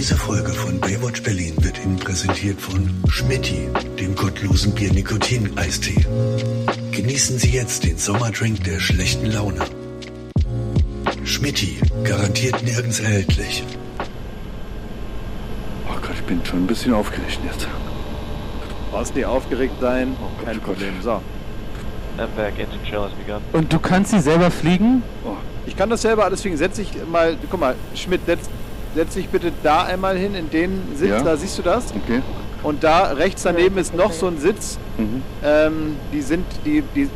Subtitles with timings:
[0.00, 3.68] Diese Folge von Baywatch Berlin wird Ihnen präsentiert von Schmitti,
[3.98, 6.06] dem gottlosen Bier-Nikotin-Eistee.
[6.90, 9.60] Genießen Sie jetzt den Sommerdrink der schlechten Laune.
[11.24, 13.62] Schmitti, garantiert nirgends erhältlich.
[15.86, 17.68] Oh Gott, ich bin schon ein bisschen aufgeregt jetzt.
[18.90, 20.76] Brauchst nicht aufgeregt sein, Oh kein Gott, oh Gott.
[20.76, 20.94] Problem.
[21.02, 21.20] So,
[22.16, 23.42] And back, engine shell has begun.
[23.52, 25.02] Und du kannst sie selber fliegen?
[25.26, 25.36] Oh,
[25.66, 26.56] ich kann das selber alles fliegen.
[26.56, 28.48] Setz dich mal, guck mal, Schmidt, setz,
[28.94, 31.22] setz dich bitte da einmal hin, in den Sitz, Ja.
[31.22, 31.86] da siehst du das?
[31.94, 32.22] okay.
[32.62, 34.78] Und da rechts daneben ist noch so ein Sitz.
[34.98, 35.22] Mhm.
[35.42, 37.08] Ähm, die sind, die, die,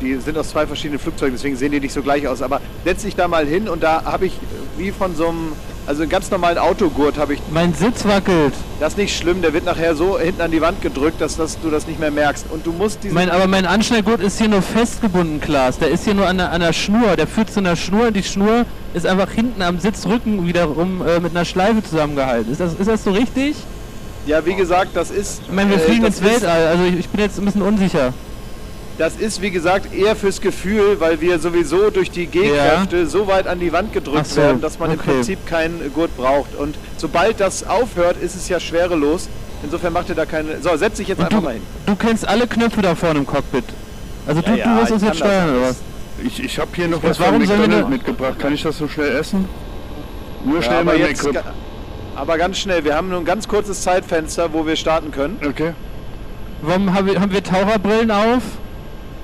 [0.00, 2.40] die sind aus zwei verschiedenen Flugzeugen, deswegen sehen die nicht so gleich aus.
[2.40, 4.32] Aber setz dich da mal hin und da habe ich
[4.78, 5.52] wie von so einem,
[5.86, 7.40] also einen ganz normalen Autogurt habe ich.
[7.50, 8.52] Mein Sitz wackelt.
[8.80, 11.58] Das ist nicht schlimm, der wird nachher so hinten an die Wand gedrückt, dass, dass
[11.60, 12.46] du das nicht mehr merkst.
[12.50, 13.14] Und du musst diesen.
[13.14, 15.78] Mein, aber mein Anschnallgurt ist hier nur festgebunden, Klaas.
[15.78, 17.16] Der ist hier nur an der, an der Schnur.
[17.16, 21.20] Der führt zu einer Schnur und die Schnur ist einfach hinten am Sitzrücken wiederum äh,
[21.20, 22.50] mit einer Schleife zusammengehalten.
[22.52, 23.56] Ist das, ist das so richtig?
[24.26, 25.42] ja, wie gesagt, das ist.
[25.46, 26.66] Ich meine, wir äh, fliegen ins Weltall.
[26.66, 28.12] Also ich, ich bin jetzt ein bisschen unsicher.
[28.98, 33.46] Das ist, wie gesagt, eher fürs Gefühl, weil wir sowieso durch die G-Kräfte so weit
[33.46, 35.12] an die Wand gedrückt so, werden, dass man im okay.
[35.12, 36.54] Prinzip keinen Gurt braucht.
[36.54, 39.28] Und sobald das aufhört, ist es ja schwerelos.
[39.62, 40.60] Insofern macht ihr da keine.
[40.62, 41.62] So, setz dich jetzt Und einfach du, mal hin.
[41.84, 43.64] du kennst alle Knöpfe da vorne im Cockpit.
[44.26, 45.76] Also du, Ja, ja, du wirst uns ich jetzt steuern, oder was?
[46.24, 48.38] Ich, ich habe hier noch weiß, was von McDonald's mitgebracht.
[48.38, 49.46] Kann ich das so schnell essen?
[50.44, 51.28] Nur Ja, schnell aber, mal jetzt,
[52.14, 55.38] aber ganz schnell, wir haben nur ein ganz kurzes Zeitfenster, wo wir starten können.
[55.46, 55.72] Okay.
[56.62, 58.42] Warum haben wir, haben wir Taucherbrillen auf?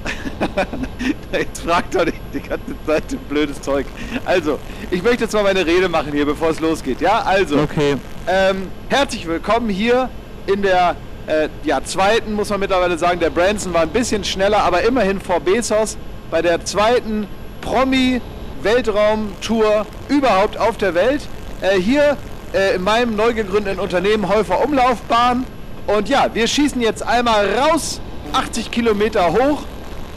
[1.33, 3.87] Jetzt fragt doch nicht die ganze Zeit blödes Zeug.
[4.25, 4.59] Also,
[4.91, 7.01] ich möchte jetzt mal meine Rede machen hier, bevor es losgeht.
[7.01, 7.59] Ja, also.
[7.61, 7.97] Okay.
[8.27, 10.09] Ähm, herzlich willkommen hier
[10.47, 10.95] in der
[11.27, 13.19] äh, ja, zweiten, muss man mittlerweile sagen.
[13.21, 15.97] Der Branson war ein bisschen schneller, aber immerhin vor Bezos
[16.31, 17.27] bei der zweiten
[17.61, 21.23] Promi-Weltraumtour überhaupt auf der Welt.
[21.61, 22.17] Äh, hier
[22.53, 25.45] äh, in meinem neu gegründeten Unternehmen Häufer Umlaufbahn.
[25.87, 28.01] Und ja, wir schießen jetzt einmal raus,
[28.33, 29.65] 80 Kilometer hoch.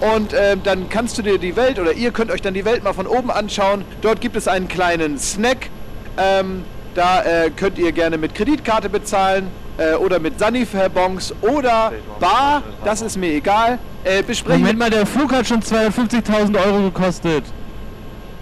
[0.01, 2.83] Und ähm, dann kannst du dir die Welt oder ihr könnt euch dann die Welt
[2.83, 3.83] mal von oben anschauen.
[4.01, 5.69] Dort gibt es einen kleinen Snack.
[6.17, 6.63] Ähm,
[6.95, 9.47] da äh, könnt ihr gerne mit Kreditkarte bezahlen
[9.77, 13.79] äh, oder mit Sanifair-Bons oder Bar, das ist mir egal.
[14.03, 17.43] Äh, besprechen Moment mal, der Flug hat schon 250.000 Euro gekostet.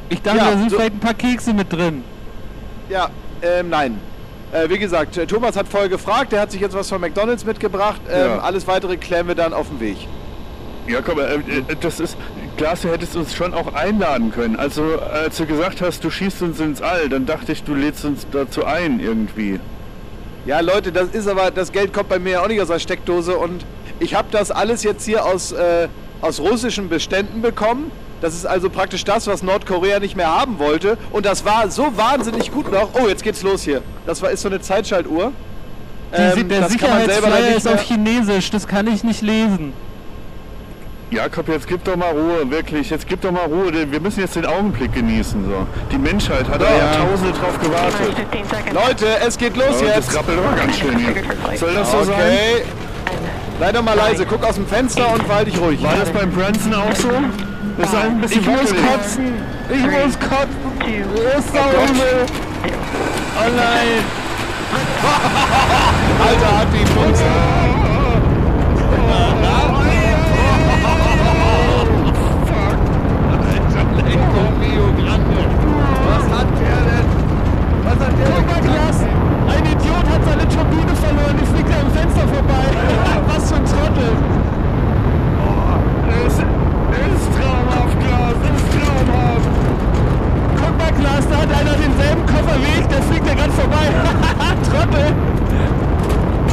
[0.09, 2.03] Ich dachte, Ja, da sind so- vielleicht ein paar Kekse mit drin.
[2.89, 3.09] Ja,
[3.41, 3.99] ähm, nein.
[4.51, 7.45] Äh, wie gesagt, äh, Thomas hat vorher gefragt, der hat sich jetzt was von McDonalds
[7.45, 8.01] mitgebracht.
[8.11, 8.39] Ähm, Ja.
[8.39, 9.97] Alles weitere klären wir dann auf dem Weg.
[10.87, 11.41] Ja, komm, äh, äh,
[11.79, 12.17] das ist.
[12.57, 14.57] Klaas, du hättest uns schon auch einladen können.
[14.57, 18.05] Also, als du gesagt hast, du schießt uns ins All, dann dachte ich, du lädst
[18.05, 19.59] uns dazu ein irgendwie.
[20.45, 23.37] Ja, Leute, das ist aber, das Geld kommt bei mir auch nicht aus der Steckdose
[23.37, 23.65] und
[23.99, 25.87] ich habe das alles jetzt hier aus, äh,
[26.21, 27.91] aus russischen Beständen bekommen.
[28.21, 30.97] Das ist also praktisch das, was Nordkorea nicht mehr haben wollte.
[31.11, 32.89] Und das war so wahnsinnig gut noch.
[32.93, 33.81] Oh, jetzt geht's los hier.
[34.05, 35.31] Das war, ist so eine Zeitschaltuhr.
[36.15, 38.87] Die, Ähm, der das kann man selber dann Sicherheitsflyer nicht ist auf Chinesisch, das kann
[38.87, 39.73] ich nicht lesen.
[41.13, 42.89] Jakob, jetzt gib doch mal Ruhe, wirklich.
[42.89, 43.71] Jetzt gib doch mal Ruhe.
[43.71, 45.45] denn Wir müssen jetzt den Augenblick genießen.
[45.45, 45.67] So.
[45.91, 46.77] Die Menschheit hat da Ja.
[46.77, 48.15] Jahrtausende drauf gewartet.
[48.73, 50.07] Leute, es geht los Oh, jetzt.
[50.09, 51.13] das rappelt aber ganz schön hier.
[51.57, 52.15] Soll das so sein?
[52.15, 52.63] Okay.
[53.59, 55.83] Sei doch mal leise, guck aus dem Fenster und verhalte dich ruhig.
[55.83, 57.09] War das beim Branson auch so?
[57.77, 59.33] Das ist ein bisschen Ich muss kotzen!
[59.69, 60.63] Ich muss kotzen!
[61.37, 62.25] Ist übel!
[63.35, 64.03] Oh nein!
[66.27, 67.21] Alter, hat die Fuchs.
[76.05, 77.07] Was hat der denn?
[78.23, 78.97] Der denn Klaas,
[79.51, 82.65] ein Idiot hat seine Turbine verloren, die fliegt ja im Fenster vorbei.
[83.27, 84.11] Was für ein Trottel!
[86.25, 88.37] Es ist traumhaft, Klaas.
[88.43, 89.51] Es ist traumhaft.
[90.55, 93.85] Guck mal, Klaas, da hat einer denselben Koffer wie ich, der fliegt ja gerade vorbei.
[94.71, 95.13] Trottel!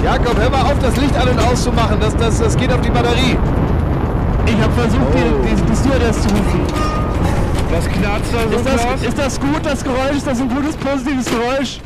[0.02, 1.98] Jakob, hör mal auf, das Licht an und auszumachen.
[2.00, 3.38] Das, das, das geht auf die Batterie.
[4.46, 7.09] Ich habe versucht, die, die, die Stewardess zu rufen.
[7.70, 10.16] Was knarzt da so, Ist das, ist das gut, das Geräusch?
[10.16, 11.78] Ist das ein gutes, positives Geräusch?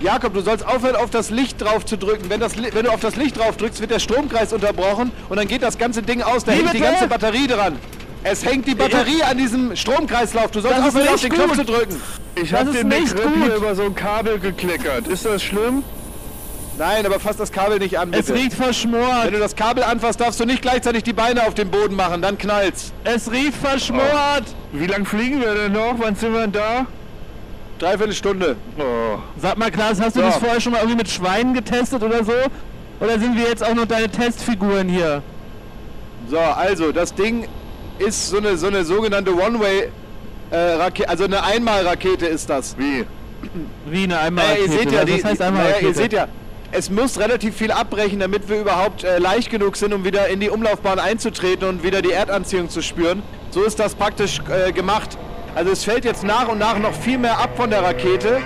[0.00, 2.28] Jakob, du sollst aufhören, auf das Licht drauf zu drücken.
[2.28, 5.48] Wenn, das, wenn du auf das Licht drauf drückst, wird der Stromkreis unterbrochen und dann
[5.48, 6.44] geht das ganze Ding aus.
[6.44, 6.90] Da Wie hängt die bitte?
[6.90, 7.76] ganze Batterie dran.
[8.22, 10.50] Es hängt die Batterie an diesem Stromkreislauf.
[10.50, 11.56] Du sollst Das aufhören, auf den Knopf gut.
[11.56, 12.00] zu drücken.
[12.34, 13.44] Ich das hab ist den nicht McRib gut.
[13.44, 15.06] hier über so ein Kabel gekleckert.
[15.08, 15.82] Ist das schlimm?
[16.78, 18.38] Nein, aber fass das Kabel nicht an, Es bitte.
[18.38, 19.24] riecht verschmort.
[19.24, 22.20] Wenn du das Kabel anfasst, darfst du nicht gleichzeitig die Beine auf den Boden machen,
[22.22, 22.92] dann knallt's.
[23.04, 24.44] Es riecht verschmort.
[24.72, 25.94] Wie lang fliegen wir denn noch?
[25.98, 26.86] Wann sind wir denn da?
[27.78, 28.56] Dreiviertel Stunde.
[28.78, 29.18] Oh.
[29.40, 30.26] Sag mal, Klaas, hast du So.
[30.26, 32.32] das vorher schon mal irgendwie mit Schweinen getestet oder so?
[33.00, 35.22] Oder sind wir jetzt auch noch deine Testfiguren hier?
[36.30, 37.46] So, also, das Ding
[37.98, 42.76] ist so eine, so eine sogenannte One-Way-Rakete, also eine Einmalrakete ist das.
[42.78, 43.04] Wie?
[43.86, 46.28] Wie eine einmal Naja, ihr seht ja, die, Was heißt einmal naja, ihr seht ja,
[46.76, 50.40] es muss relativ viel abbrechen, damit wir überhaupt äh, leicht genug sind, um wieder in
[50.40, 53.22] die Umlaufbahn einzutreten und wieder die Erdanziehung zu spüren.
[53.50, 55.16] So ist das praktisch äh, gemacht.
[55.54, 58.40] Also es fällt jetzt nach und nach noch viel mehr ab von der Rakete.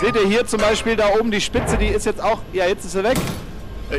[0.00, 2.84] Seht ihr hier zum Beispiel da oben die Spitze, die ist jetzt auch, ja jetzt
[2.84, 3.16] ist sie weg.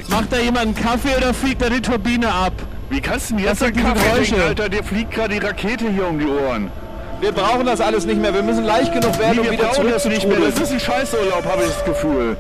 [0.09, 2.51] Macht da jemand einen Kaffee oder fliegt da die Turbine ab?
[2.89, 4.31] Wie kannst du denn jetzt Kaffee Geräusche?
[4.35, 4.69] trinken, Alter?
[4.69, 6.69] Dir fliegt gerade die Rakete hier um die Ohren.
[7.21, 9.63] Wir brauchen das alles nicht mehr, wir müssen leicht genug werden, Nee, um wir wieder
[9.69, 10.37] brauchen das nicht mehr.
[10.37, 10.53] zurückzutrudeln.
[10.53, 12.37] Das ist ein Scheißurlaub, habe ich das Gefühl.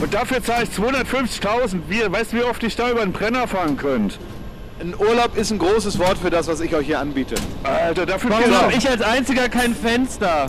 [0.00, 1.80] Und dafür zahle ich 250.000.
[1.88, 4.18] Wie, weißt du, wie oft ich da über den Brenner fahren könnt?
[4.80, 7.34] Ein Urlaub ist ein großes Wort für das, was ich euch hier anbiete.
[7.64, 10.46] Alter, dafür Warum ich als einziger kein Fenster?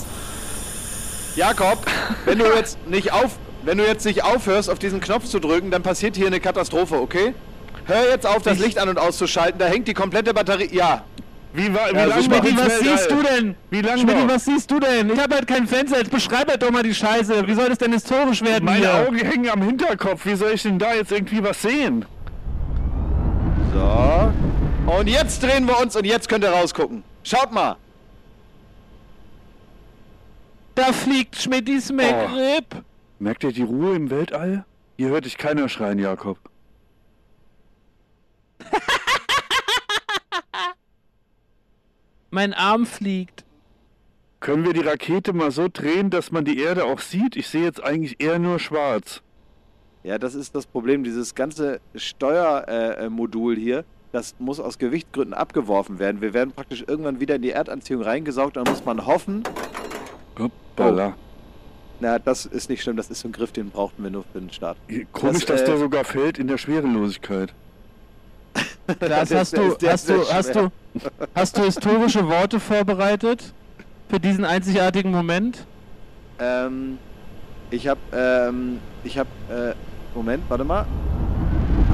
[1.35, 1.85] Jakob,
[2.25, 5.69] wenn du jetzt nicht auf, wenn du jetzt nicht aufhörst, auf diesen Knopf zu drücken,
[5.69, 7.33] dann passiert hier eine Katastrophe, okay?
[7.85, 9.59] Hör jetzt auf, das Licht an und auszuschalten.
[9.59, 10.69] Da hängt die komplette Batterie.
[10.71, 11.03] Ja,
[11.53, 13.55] Wie, wa- wie Ja, lange ins was siehst du denn?
[13.69, 14.33] Wie lange Schmidti, noch?
[14.33, 15.09] was siehst du denn?
[15.09, 15.97] Ich habe halt kein Fenster.
[15.97, 17.45] Jetzt beschreib halt doch mal die Scheiße.
[17.45, 18.93] Wie soll das denn historisch werden Meine hier?
[19.07, 20.25] Augen hängen am Hinterkopf.
[20.25, 22.05] Wie soll ich denn da jetzt irgendwie was sehen?
[23.73, 24.33] So.
[24.93, 27.03] Und jetzt drehen wir uns und jetzt könnt ihr rausgucken.
[27.23, 27.75] Schaut mal.
[30.75, 32.83] Da fliegt Schmidtis McRib.
[33.19, 34.63] Merkt ihr die Ruhe im Weltall?
[34.97, 36.37] Hier hört dich keiner schreien, Jakob.
[42.31, 43.43] Mein Arm fliegt.
[44.39, 47.35] Können wir die Rakete mal so drehen, dass man die Erde auch sieht?
[47.35, 49.21] Ich sehe jetzt eigentlich eher nur schwarz.
[50.03, 51.03] Ja, das ist das Problem.
[51.03, 56.21] Dieses ganze Steuermodul äh, hier, das muss aus Gewichtgründen abgeworfen werden.
[56.21, 58.55] Wir werden praktisch irgendwann wieder in die Erdanziehung reingesaugt.
[58.55, 59.43] Dann muss man hoffen.
[60.39, 61.15] Hoppala.
[61.99, 62.95] Na, das ist nicht schlimm.
[62.97, 64.77] Das ist so ein Griff, den brauchten wir nur für den Start.
[65.11, 67.53] Komisch, Das, dass äh, der sogar fällt in der Schwerelosigkeit.
[68.99, 70.71] Klaas, hast du, hast du, hast du,
[71.35, 73.53] hast du historische Worte vorbereitet?
[74.09, 75.65] Für diesen einzigartigen Moment?
[76.39, 76.97] Ähm,
[77.69, 79.73] ich hab, ähm, ich hab, äh,
[80.13, 80.85] Moment, warte mal.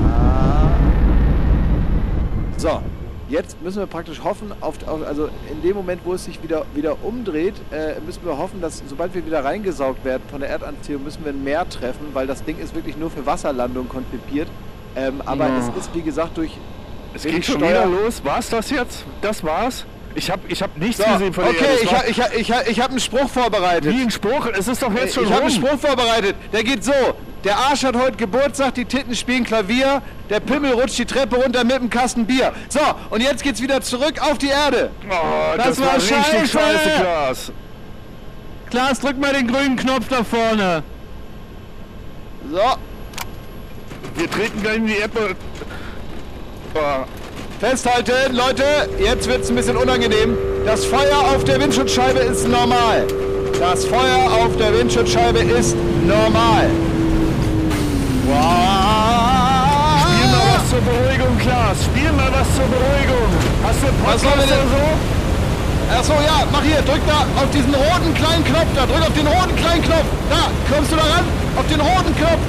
[0.03, 0.69] Ah.
[2.57, 2.81] So,
[3.29, 6.65] jetzt müssen wir praktisch hoffen, auf, auf, also in dem Moment, wo es sich wieder,
[6.73, 11.03] wieder umdreht, äh, müssen wir hoffen, dass sobald wir wieder reingesaugt werden von der Erdanziehung,
[11.03, 14.47] müssen wir ein Meer treffen, weil das Ding ist wirklich nur für Wasserlandung konzipiert.
[14.95, 15.59] Ähm, aber Ja.
[15.59, 16.57] es ist, wie gesagt, durch
[17.13, 18.21] Es geht schon wieder los.
[18.24, 19.04] War's das jetzt?
[19.21, 19.86] Das war's?
[20.15, 22.51] Ich hab, ich hab nichts So, gesehen von der okay, ich, ha, ich, ha, ich,
[22.51, 23.94] ha, ich habe einen Spruch vorbereitet.
[23.95, 24.48] Wie ein Spruch?
[24.48, 25.51] Es ist doch jetzt schon ich habe einen.
[25.51, 26.36] Spruch vorbereitet.
[26.51, 26.94] Der geht so.
[27.44, 31.63] Der Arsch hat heute Geburtstag, die Titten spielen Klavier, der Pimmel rutscht die Treppe runter
[31.63, 32.51] mit einem Kasten Bier.
[32.68, 32.80] So,
[33.12, 34.89] und jetzt geht's wieder zurück auf die Erde.
[35.07, 36.48] Oh, das, Das war war scheiße.
[36.48, 37.51] scheiße, Klaas.
[38.71, 40.83] Klaas, drück mal den grünen Knopf da vorne.
[42.51, 42.59] So,
[44.15, 45.36] Wir treten gleich in die Erde.
[46.75, 47.05] Oh,
[47.59, 48.63] festhalten, Leute,
[48.99, 50.37] jetzt wird's ein bisschen unangenehm.
[50.65, 53.05] Das Feuer auf der Windschutzscheibe ist normal.
[53.59, 55.75] Das Feuer auf der Windschutzscheibe ist
[56.05, 56.69] normal.
[58.27, 58.35] Wow.
[60.03, 61.77] Spiel mal was zur Beruhigung, Klaas.
[61.85, 63.27] Spiel mal was zur Beruhigung.
[63.65, 64.85] Hast du einen Podcast oder denn- so?
[65.97, 69.25] Achso, ja, mach hier, drück da auf diesen roten kleinen Knopf da, drück auf den
[69.25, 70.03] roten kleinen Knopf.
[70.29, 71.23] Da, kommst du da ran?
[71.55, 72.39] Auf den roten Knopf.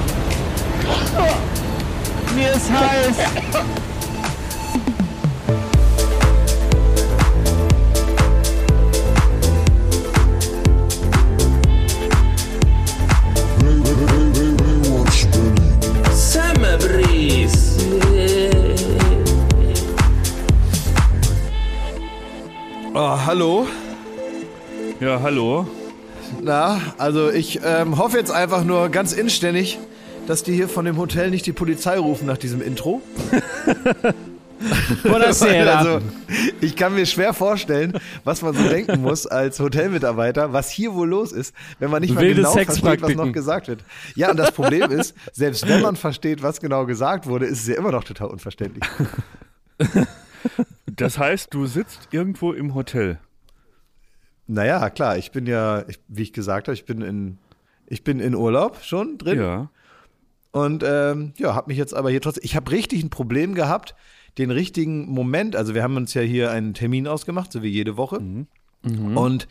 [2.34, 3.16] Mir ist heiß.
[16.12, 17.76] Summer Breeze.
[22.94, 23.66] Oh, hallo.
[25.00, 25.66] Ja, hallo.
[26.42, 29.78] Na, also ich ähm, hoffe jetzt einfach nur ganz inständig,
[30.26, 33.02] dass die hier von dem Hotel nicht die Polizei rufen nach diesem Intro.
[35.02, 35.78] Buonasera.
[35.78, 36.00] Also,
[36.60, 37.92] ich kann mir schwer vorstellen,
[38.24, 42.14] was man so denken muss als Hotelmitarbeiter, was hier wohl los ist, wenn man nicht
[42.14, 43.84] mal Wilde genau versteht, was noch gesagt wird.
[44.14, 47.66] Ja, und das Problem ist, selbst wenn man versteht, was genau gesagt wurde, ist es
[47.68, 48.84] ja immer noch total unverständlich.
[50.96, 53.18] Das heißt, du sitzt irgendwo im Hotel.
[54.46, 57.38] Naja, klar, ich bin ja, ich, wie ich gesagt habe, ich bin in,
[57.86, 59.38] ich bin in Urlaub schon drin.
[59.38, 59.70] Ja.
[60.56, 62.44] Und ähm, ja, habe mich jetzt aber hier trotzdem.
[62.44, 63.94] Ich habe richtig ein Problem gehabt,
[64.38, 65.54] den richtigen Moment.
[65.54, 68.20] Also wir haben uns ja hier einen Termin ausgemacht, so wie jede Woche.
[69.16, 69.48] Und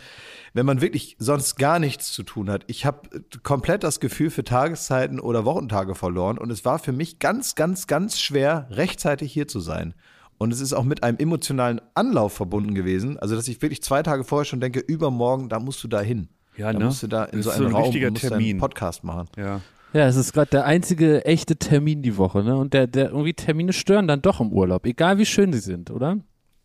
[0.54, 3.10] wenn man wirklich sonst gar nichts zu tun hat, ich habe
[3.44, 6.38] komplett das Gefühl für Tageszeiten oder Wochentage verloren.
[6.38, 9.94] Und es war für mich ganz, ganz, ganz schwer, rechtzeitig hier zu sein.
[10.38, 13.20] Und es ist auch mit einem emotionalen Anlauf verbunden gewesen.
[13.20, 16.30] Also, dass ich wirklich zwei Tage vorher schon denke, übermorgen, da musst du da hin.
[16.58, 16.86] Ja, da ne?
[16.86, 18.50] musst du da in Das so einen so ein Raum richtiger und musst Termin.
[18.52, 19.28] einen Podcast machen.
[19.38, 19.62] Ja.
[19.96, 22.58] Ja, es ist gerade der einzige echte Termin die Woche, ne?
[22.58, 25.90] Und der, der irgendwie Termine stören dann doch im Urlaub, egal wie schön sie sind,
[25.90, 26.18] oder?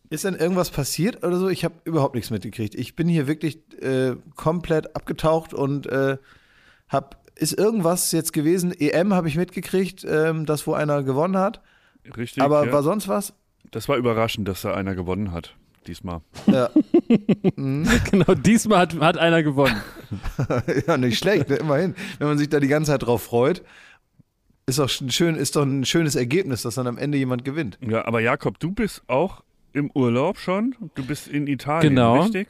[0.09, 1.49] Ist denn irgendwas passiert oder so?
[1.49, 2.75] Ich habe überhaupt nichts mitgekriegt.
[2.75, 6.19] Ich bin hier wirklich äh, komplett abgetaucht und äh,
[6.89, 7.21] hab.
[7.37, 8.73] Ist irgendwas jetzt gewesen?
[8.73, 11.63] EM habe ich mitgekriegt, ähm, das wo einer gewonnen hat.
[12.17, 12.43] Richtig.
[12.43, 12.73] Aber ja.
[12.73, 13.33] war sonst was?
[13.71, 15.55] das war überraschend, dass da einer gewonnen hat.
[15.91, 16.21] Diesmal.
[16.47, 16.71] Ja,
[17.57, 19.75] genau, diesmal hat, hat einer gewonnen.
[20.87, 21.57] ja nicht schlecht, ne?
[21.57, 21.97] immerhin.
[22.21, 23.65] Wenn man sich da die ganze Zeit drauf freut,
[24.67, 27.77] ist doch ein schön, ist doch ein schönes Ergebnis, dass dann am Ende jemand gewinnt.
[27.85, 29.43] Ja, aber Jakob, du bist auch
[29.73, 30.77] im Urlaub schon.
[30.95, 32.21] Du bist in Italien, Genau.
[32.23, 32.47] richtig?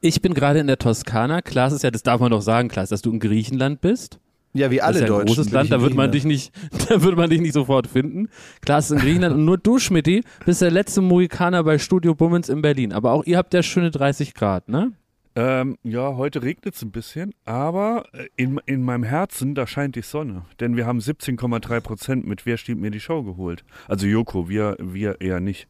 [0.00, 1.42] Ich bin gerade in der Toskana.
[1.42, 4.20] Klaas ist ja, das darf man doch sagen, Klaas, dass du in Griechenland bist.
[4.54, 5.26] Ja, wie Das alle ist ja ein Deutschen.
[5.26, 6.52] großes Land, da wird man dich nicht,
[6.88, 8.28] da wird man dich nicht sofort finden.
[8.60, 12.48] Klaas ist in Griechenland und nur du, Schmidti, bist der letzte Mohikaner bei Studio Bummens
[12.48, 12.92] in Berlin.
[12.92, 14.92] Aber auch ihr habt ja schöne 30 Grad, ne?
[15.36, 19.96] Ähm, ja, heute regnet es ein bisschen, aber äh, in, in meinem Herzen, da scheint
[19.96, 20.44] die Sonne.
[20.60, 23.64] Denn wir haben 17,3 Prozent mit Wer stiehlt mir die Show geholt.
[23.88, 25.66] Also Joko, wir, wir eher nicht.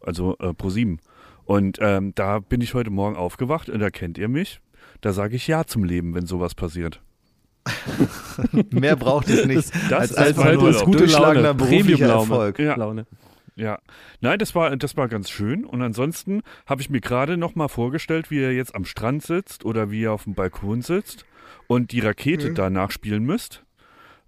[0.00, 0.98] Also äh, Pro7.
[1.44, 4.60] Und ähm, da bin ich heute Morgen aufgewacht und da kennt ihr mich.
[5.00, 7.00] Da sage ich Ja zum Leben, wenn sowas passiert.
[8.70, 9.70] Mehr braucht es nicht.
[9.90, 10.84] Das als ist einfach mein nur Urlaub.
[10.84, 12.08] gute Laune, beruflicher.
[12.08, 12.58] Erfolg.
[12.58, 12.76] Ja.
[12.76, 13.06] Laune.
[13.56, 13.80] Ja,
[14.20, 15.64] nein, das war, das war ganz schön.
[15.64, 19.64] Und ansonsten habe ich mir gerade noch mal vorgestellt, wie ihr jetzt am Strand sitzt
[19.64, 21.24] oder wie ihr auf dem Balkon sitzt
[21.66, 23.64] und die Rakete da nachspielen müsst.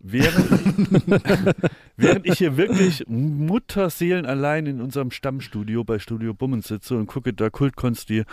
[0.02, 0.50] Während,
[1.96, 7.34] während ich hier wirklich Mutterseelen allein in unserem Stammstudio bei Studio Bummens sitze und gucke
[7.34, 8.24] da Kultkonsti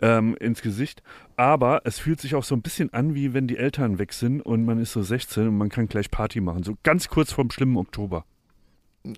[0.00, 1.02] ähm, ins Gesicht.
[1.36, 4.40] Aber es fühlt sich auch so ein bisschen an, wie wenn die Eltern weg sind
[4.40, 6.64] und man ist so 16 und man kann gleich Party machen.
[6.64, 8.24] So ganz kurz vorm schlimmen Oktober.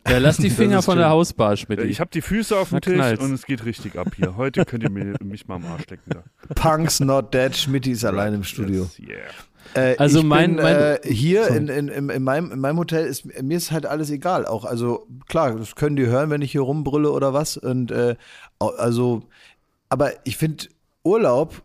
[0.09, 1.85] Ja, lass die Finger von der Hausbar, Schmidti.
[1.85, 3.23] Ich habe die Füße auf dem Tisch knallt's.
[3.23, 4.37] und es geht richtig ab hier.
[4.37, 6.11] Heute könnt ihr mir, mich mal am Arsch stecken.
[6.11, 6.23] Da.
[6.55, 8.89] Punks not dead, Schmidt ist allein im Studio.
[8.99, 9.19] Yes, yeah.
[9.91, 12.79] Äh, Also ich mein- bin, mein- äh, hier in, in, in, in, meinem, in meinem
[12.79, 14.47] Hotel ist mir ist halt alles egal.
[14.47, 17.57] Auch also klar, das können die hören, wenn ich hier rumbrülle oder was.
[17.57, 18.15] Und äh,
[18.59, 19.23] also,
[19.89, 20.67] aber ich finde
[21.03, 21.63] Urlaub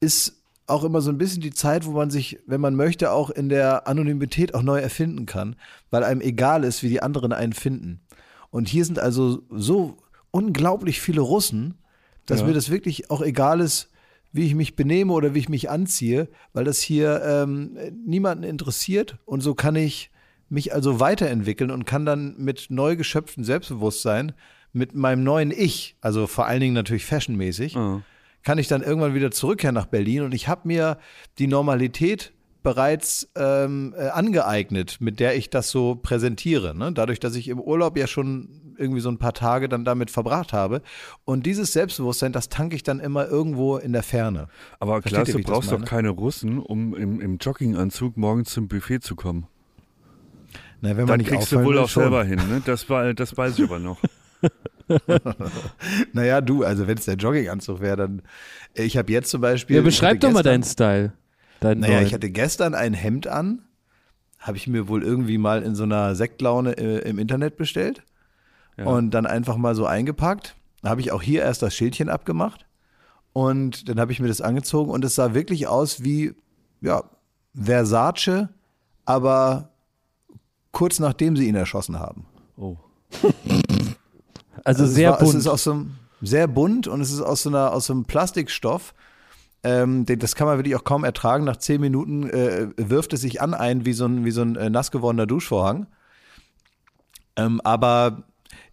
[0.00, 0.41] ist
[0.72, 3.48] auch immer so ein bisschen die Zeit, wo man sich, wenn man möchte, auch in
[3.48, 5.56] der Anonymität auch neu erfinden kann,
[5.90, 8.00] weil einem egal ist, wie die anderen einen finden.
[8.50, 9.96] Und hier sind also so
[10.30, 11.74] unglaublich viele Russen,
[12.26, 12.46] dass Ja.
[12.46, 13.88] mir das wirklich auch egal ist,
[14.32, 17.76] wie ich mich benehme oder wie ich mich anziehe, weil das hier ähm,
[18.06, 20.10] niemanden interessiert und so kann ich
[20.48, 24.32] mich also weiterentwickeln und kann dann mit neu geschöpftem Selbstbewusstsein,
[24.72, 28.00] mit meinem neuen Ich, also vor allen Dingen natürlich fashionmäßig, Ah.
[28.42, 30.98] Kann ich dann irgendwann wieder zurückkehren nach Berlin und ich habe mir
[31.38, 32.32] die Normalität
[32.62, 36.76] bereits ähm, äh, angeeignet, mit der ich das so präsentiere.
[36.76, 36.92] Ne?
[36.92, 40.52] Dadurch, dass ich im Urlaub ja schon irgendwie so ein paar Tage dann damit verbracht
[40.52, 40.82] habe.
[41.24, 44.48] Und dieses Selbstbewusstsein, das tanke ich dann immer irgendwo in der Ferne.
[44.78, 49.00] Aber Versteht ihr, du brauchst doch keine Russen, um im, im Jogginganzug morgens zum Buffet
[49.00, 49.46] zu kommen.
[50.80, 52.04] Na, wenn man Dann nicht kriegst du wohl auch schon.
[52.04, 52.40] selber hin.
[52.48, 52.62] Ne?
[52.64, 53.98] Das, war, das weiß ich aber noch.
[56.12, 58.22] Naja, du, also wenn es der Jogginganzug wäre, dann.
[58.74, 59.76] Ich habe jetzt zum Beispiel.
[59.76, 61.12] ja, beschreib doch mal gestern- deinen Style.
[61.60, 62.06] Deinen Naja, neuen.
[62.06, 63.62] ich hatte gestern ein Hemd an,
[64.40, 68.02] habe ich mir wohl irgendwie mal in so einer Sektlaune äh, im Internet bestellt
[68.76, 68.86] Ja.
[68.86, 70.56] und dann einfach mal so eingepackt.
[70.82, 72.66] Da habe ich auch hier erst das Schildchen abgemacht
[73.32, 76.34] und dann habe ich mir das angezogen und es sah wirklich aus wie,
[76.80, 77.04] ja,
[77.54, 78.48] Versace,
[79.04, 79.70] aber
[80.72, 82.26] kurz nachdem sie ihn erschossen haben.
[82.56, 82.76] Oh.
[84.64, 85.30] also es sehr war, bunt.
[85.30, 85.90] Es ist aus so einem,
[86.20, 88.94] sehr bunt und es ist aus so, einer, aus so einem Plastikstoff.
[89.64, 91.44] Ähm, das kann man wirklich auch kaum ertragen.
[91.44, 94.56] Nach zehn Minuten äh, wirft es sich an ein wie so ein, wie so ein
[94.56, 95.86] äh, nass gewordener Duschvorhang.
[97.36, 98.24] Ähm, aber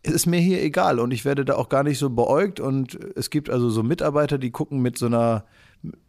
[0.04, 2.98] es ist mir hier egal und ich werde da auch gar nicht so beäugt und
[3.16, 5.46] es gibt also so Mitarbeiter, die gucken mit so einer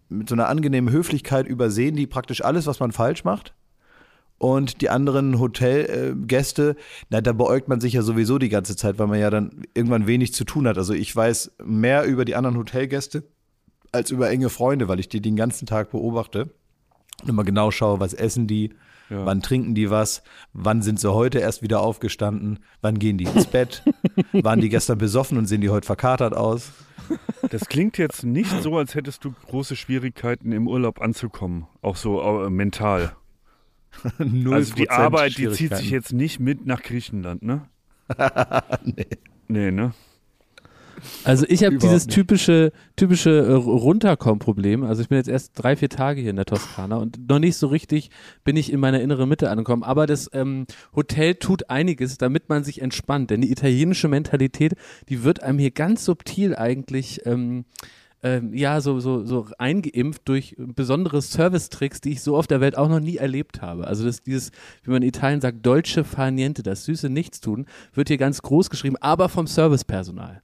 [0.08, 3.54] mit so einer angenehmen Höflichkeit übersehen die praktisch alles, was man falsch macht.
[4.40, 6.74] Und die anderen Hotelgäste,
[7.10, 10.06] na, da beäugt man sich ja sowieso die ganze Zeit, weil man ja dann irgendwann
[10.06, 10.78] wenig zu tun hat.
[10.78, 13.22] Also ich weiß mehr über die anderen Hotelgäste
[13.92, 16.48] als über enge Freunde, weil ich die den ganzen Tag beobachte
[17.22, 18.70] und immer genau schaue, was essen die,
[19.10, 19.26] Ja.
[19.26, 20.22] wann trinken die was,
[20.54, 23.82] wann sind sie heute erst wieder aufgestanden, wann gehen die ins Bett,
[24.32, 26.72] waren die gestern besoffen und sehen die heute verkatert aus.
[27.50, 31.66] Das klingt jetzt nicht so, als hättest du große Schwierigkeiten im Urlaub anzukommen.
[31.82, 33.12] Auch so äh, mental.
[34.18, 37.62] Null also die Arbeit, die zieht sich jetzt nicht mit nach Griechenland, ne?
[38.84, 39.06] Nee.
[39.52, 39.92] Nee, ne?
[41.24, 42.14] Also ich habe dieses nicht.
[42.14, 44.84] typische, typische äh, Runterkommen-Problem.
[44.84, 47.56] Also ich bin jetzt erst drei, vier Tage hier in der Toskana und noch nicht
[47.56, 48.10] so richtig
[48.44, 49.82] bin ich in meiner inneren Mitte angekommen.
[49.82, 53.30] Aber das ähm, Hotel tut einiges, damit man sich entspannt.
[53.30, 54.74] Denn die italienische Mentalität,
[55.08, 57.64] die wird einem hier ganz subtil eigentlich ähm,
[58.22, 62.76] ähm, ja, so, so, so eingeimpft durch besondere Service-Tricks, die ich so auf der Welt
[62.76, 63.86] auch noch nie erlebt habe.
[63.86, 64.50] Also das, dieses,
[64.82, 68.96] wie man in Italien sagt, deutsche Farniente, das süße Nichtstun, wird hier ganz groß geschrieben,
[69.00, 70.42] aber vom Servicepersonal.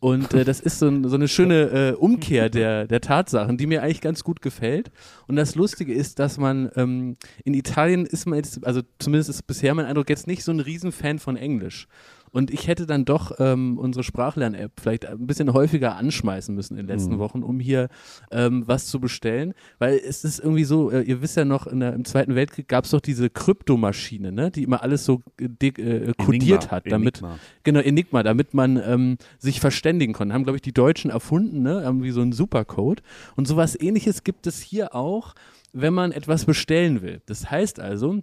[0.00, 3.66] Und äh, das ist so, ein, so eine schöne äh, Umkehr der, der Tatsachen, die
[3.66, 4.90] mir eigentlich ganz gut gefällt.
[5.26, 9.46] Und das Lustige ist, dass man ähm, in Italien ist man jetzt, also zumindest ist
[9.46, 11.88] bisher mein Eindruck, jetzt nicht so ein Riesenfan von Englisch.
[12.32, 16.86] Und ich hätte dann doch ähm, unsere Sprachlern-App vielleicht ein bisschen häufiger anschmeißen müssen in
[16.86, 17.18] den letzten Mhm.
[17.18, 17.88] Wochen, um hier
[18.30, 19.54] ähm, was zu bestellen.
[19.78, 22.84] Weil es ist irgendwie so, äh, ihr wisst ja noch, der, im Zweiten Weltkrieg gab
[22.84, 24.50] es doch diese Kryptomaschine, ne?
[24.50, 27.38] die immer alles so äh, de- äh, kodiert Enigma, hat, damit, Enigma.
[27.62, 30.34] genau, Enigma, damit man ähm, sich verständigen konnte.
[30.34, 31.82] Haben, glaube ich, die Deutschen erfunden, ne?
[31.82, 33.02] Irgendwie so einen Supercode.
[33.36, 35.34] Und sowas ähnliches gibt es hier auch,
[35.72, 37.20] wenn man etwas bestellen will.
[37.26, 38.22] Das heißt also,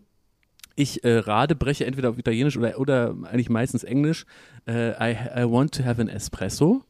[0.76, 4.26] ich äh, rade, breche entweder auf Italienisch oder, oder eigentlich meistens Englisch.
[4.68, 6.84] Äh, I, I want to have an Espresso.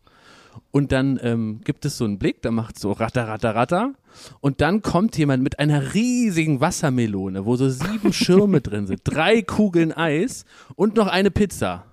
[0.71, 3.93] Und dann ähm, gibt es so einen Blick, da macht so ratter, ratter, ratter.
[4.39, 9.41] Und dann kommt jemand mit einer riesigen Wassermelone, wo so sieben Schirme drin sind, drei
[9.41, 11.85] Kugeln Eis und noch eine Pizza.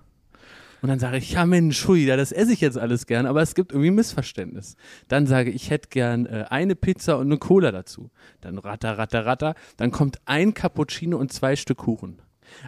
[0.83, 3.41] Und dann sage ich, ja Mensch, hui, ja, das esse ich jetzt alles gern, aber
[3.41, 4.75] es gibt irgendwie ein Missverständnis.
[5.07, 8.11] Dann sage ich, ich hätte gern äh, eine Pizza und eine Cola dazu.
[8.41, 9.55] Dann ratter, ratter, ratter.
[9.77, 12.21] Dann kommt ein Cappuccino und zwei Stück Kuchen.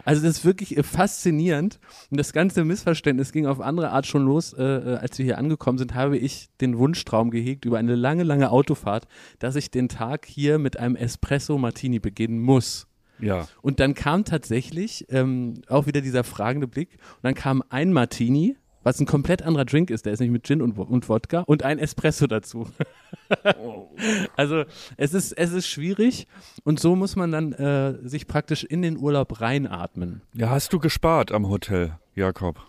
[0.06, 1.78] Also das ist wirklich äh, faszinierend.
[2.10, 5.36] Und das ganze Missverständnis ging auf andere Art schon los, äh, äh, als wir hier
[5.36, 9.06] angekommen sind, habe ich den Wunschtraum gehegt über eine lange, lange Autofahrt,
[9.40, 12.86] dass ich den Tag hier mit einem Espresso Martini beginnen muss.
[13.18, 13.46] Ja.
[13.62, 16.90] Und dann kam tatsächlich ähm, auch wieder dieser fragende Blick.
[17.16, 18.56] Und dann kam ein Martini,
[18.86, 20.06] was ein komplett anderer Drink ist.
[20.06, 22.68] Der ist nicht mit Gin und, und Wodka und ein Espresso dazu.
[24.36, 24.62] also
[24.96, 26.28] es ist, es ist schwierig
[26.62, 30.22] und so muss man dann äh, sich praktisch in den Urlaub reinatmen.
[30.34, 32.64] Ja, hast du gespart am Hotel, Jakob?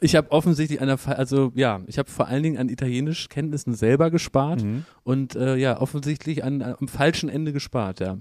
[0.00, 4.10] Ich habe offensichtlich an der, also ja, ich habe vor allen Dingen an Italienischkenntnissen selber
[4.10, 4.64] gespart
[5.04, 8.16] und äh, ja, offensichtlich an, am falschen Ende gespart, ja.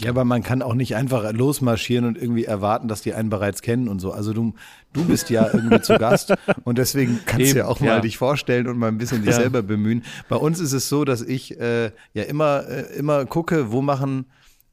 [0.00, 3.62] Ja, aber man kann auch nicht einfach losmarschieren und irgendwie erwarten, dass die einen bereits
[3.62, 4.12] kennen und so.
[4.12, 4.52] Also du,
[4.92, 6.34] du bist ja irgendwie zu Gast
[6.64, 8.00] und deswegen kannst du ja auch mal ja.
[8.00, 9.40] dich vorstellen und mal ein bisschen dich Ja.
[9.40, 10.04] selber bemühen.
[10.28, 14.26] Bei uns ist es so, dass ich äh, ja immer, äh, immer gucke, wo machen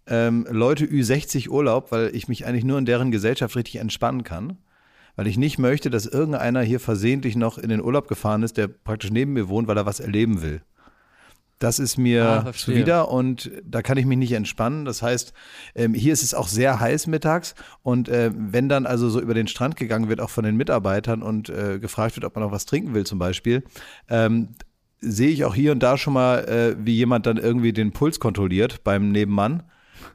[0.08, 4.58] ähm, Leute Ü60 Urlaub, weil ich mich eigentlich nur in deren Gesellschaft richtig entspannen kann.
[5.16, 8.68] Weil ich nicht möchte, dass irgendeiner hier versehentlich noch in den Urlaub gefahren ist, der
[8.68, 10.62] praktisch neben mir wohnt, weil er was erleben will.
[11.64, 14.84] Das ist mir Ah, zuwider und da kann ich mich nicht entspannen.
[14.84, 15.32] Das heißt,
[15.76, 19.34] ähm, hier ist es auch sehr heiß mittags und äh, wenn dann also so über
[19.34, 22.52] den Strand gegangen wird, auch von den Mitarbeitern und äh, gefragt wird, ob man noch
[22.52, 23.64] was trinken will zum Beispiel,
[24.10, 24.50] ähm,
[25.00, 28.20] sehe ich auch hier und da schon mal, äh, wie jemand dann irgendwie den Puls
[28.20, 29.64] kontrolliert beim Nebenmann,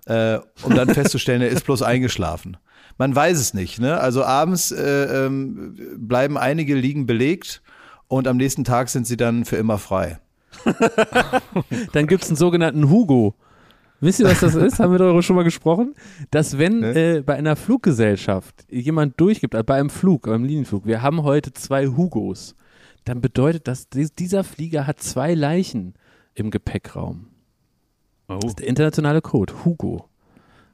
[0.05, 2.59] äh, um dann festzustellen, er ist bloß eingeschlafen.
[2.99, 3.81] Man weiß es nicht.
[3.81, 3.99] Ne?
[3.99, 7.63] Also abends äh, ähm, bleiben einige liegen belegt
[8.07, 10.19] und am nächsten Tag sind sie dann für immer frei.
[11.93, 13.35] Dann gibt es einen sogenannten Hugo.
[14.01, 14.79] Wisst ihr, was das ist?
[14.79, 15.95] Haben wir darüber schon mal gesprochen?
[16.31, 21.03] Dass wenn äh, bei einer Fluggesellschaft jemand durchgibt, also bei einem Flug, beim Linienflug, wir
[21.03, 22.55] haben heute zwei Hugos,
[23.05, 25.95] dann bedeutet das, dies- dieser Flieger hat zwei Leichen
[26.35, 27.27] im Gepäckraum.
[28.29, 28.35] Oh.
[28.41, 30.05] Das ist der internationale Code, Hugo.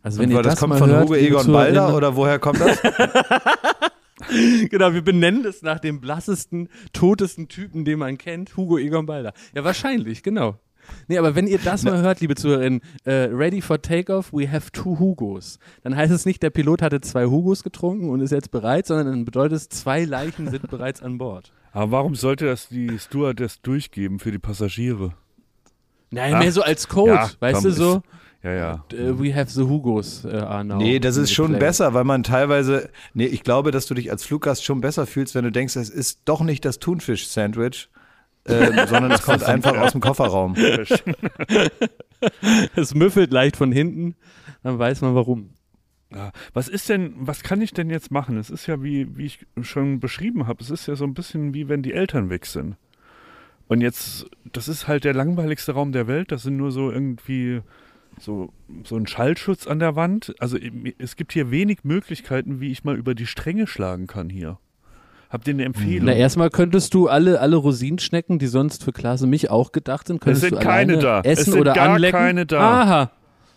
[0.02, 2.38] Also wenn Und ihr das das kommt mal von hört, Hugo Egon Balder oder woher
[2.38, 2.78] kommt das?
[4.70, 9.32] Genau, wir benennen es nach dem blassesten, totesten Typen, den man kennt, Hugo Egon Balder.
[9.54, 10.58] Ja, wahrscheinlich, genau.
[11.08, 14.70] Nee, aber wenn ihr das mal hört, liebe Zuhörerinnen, äh, ready for takeoff, we have
[14.70, 15.58] two Hugos.
[15.82, 19.06] Dann heißt es nicht, der Pilot hatte zwei Hugos getrunken und ist jetzt bereit, sondern
[19.06, 21.52] dann bedeutet es, zwei Leichen sind bereits an Bord.
[21.72, 25.14] Aber warum sollte das die Stewardess durchgeben für die Passagiere?
[26.10, 28.02] Nein, Ach, mehr so als Code, ja, weißt komm, du so?
[28.44, 28.84] Ja, ja.
[28.92, 30.76] äh, we have the Hugos äh, are now.
[30.76, 31.60] Nee, das ist schon plane.
[31.60, 35.34] besser, weil man teilweise, nee, ich glaube, dass du dich als Fluggast schon besser fühlst,
[35.34, 37.88] wenn du denkst, es ist doch nicht das Thunfisch-Sandwich,
[38.44, 40.54] äh, sondern es kommt einfach aus dem Kofferraum.
[42.74, 44.14] Es müffelt leicht von hinten,
[44.62, 45.50] dann weiß man warum.
[46.10, 48.38] Ja, was ist denn, was kann ich denn jetzt machen?
[48.38, 51.52] Es ist ja wie, wie ich schon beschrieben habe, es ist ja so ein bisschen
[51.52, 52.76] wie wenn die Eltern weg sind.
[53.68, 57.60] Und jetzt, das ist halt der langweiligste Raum der Welt, das sind nur so irgendwie
[58.20, 58.50] so,
[58.84, 60.34] so ein Schallschutz an der Wand.
[60.38, 60.58] Also
[60.98, 64.58] es gibt hier wenig Möglichkeiten, wie ich mal über die Stränge schlagen kann hier.
[65.30, 66.06] Habt ihr eine Empfehlung?
[66.06, 70.06] Na, erstmal könntest du alle, alle Rosinenschnecken, die sonst für Klaas und mich auch gedacht
[70.06, 71.20] sind, könntest sind du keine da.
[71.24, 72.18] Es essen sind oder gar anlecken.
[72.20, 72.82] keine da.
[72.82, 73.10] Aha.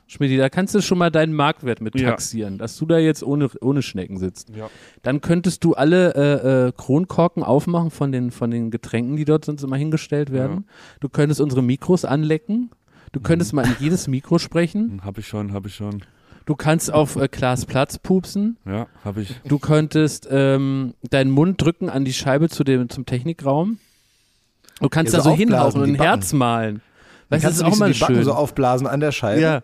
[0.09, 2.11] Schmidti, da kannst du schon mal deinen Marktwert mit Ja.
[2.11, 4.49] taxieren, dass du da jetzt ohne, ohne Schnecken sitzt.
[4.55, 4.69] Ja.
[5.03, 9.43] Dann könntest du alle äh, äh, Kronkorken aufmachen von den, von den Getränken, die dort
[9.43, 10.65] sonst immer hingestellt werden.
[11.01, 12.71] Du könntest unsere Mikros anlecken.
[13.11, 13.57] Du könntest Mhm.
[13.57, 15.01] mal in jedes Mikro sprechen.
[15.05, 16.03] Hab ich schon, hab ich schon.
[16.45, 18.57] Du kannst auf äh, Klaas Platz pupsen.
[18.65, 19.35] Ja, hab ich.
[19.47, 23.79] Du könntest ähm, deinen Mund drücken an die Scheibe zu dem, zum Technikraum.
[24.79, 26.09] Du kannst Ja, da so so hinhauchen aufblasen, und ein Backen.
[26.09, 26.75] Herz malen.
[26.75, 26.87] Weißt du,
[27.29, 28.23] das kannst ist du auch nicht so mal die Backen schön.
[28.23, 29.41] so aufblasen an der Scheibe.
[29.41, 29.61] ja.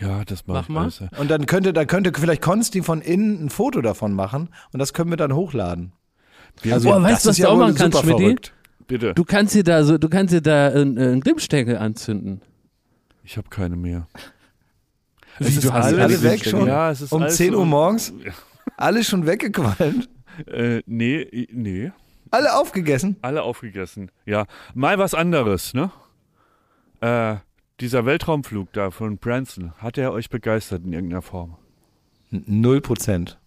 [0.00, 1.08] Ja, das mach, Mach ich mal.
[1.12, 1.18] ja.
[1.20, 4.94] Und dann könnte, dann könnte vielleicht Konsti von innen ein Foto davon machen und das
[4.94, 5.92] können wir dann hochladen.
[6.68, 8.20] Also, Boah, weißt das du, was ist du auch machen kannst, Schmidti?
[8.22, 8.52] verrückt.
[8.88, 9.14] Bitte.
[9.14, 12.40] Du kannst dir da so, du kannst dir da einen, einen Glimmstängel anzünden.
[13.24, 14.06] Ich habe keine mehr.
[15.38, 16.66] Wie, Es ist du hast alles- alle weg schon?
[16.66, 18.12] Ja, es ist Um alles 10 Uhr morgens?
[18.76, 20.08] Alle schon weggequalmt?
[20.46, 21.92] Äh, nee, nee.
[22.30, 23.16] Alle aufgegessen?
[23.20, 24.10] Alle aufgegessen.
[24.24, 25.90] Ja, mal was anderes, ne?
[27.00, 27.36] Äh,
[27.80, 31.58] dieser Weltraumflug da von Branson, hat er euch begeistert in irgendeiner Form?
[32.30, 33.38] Null Prozent.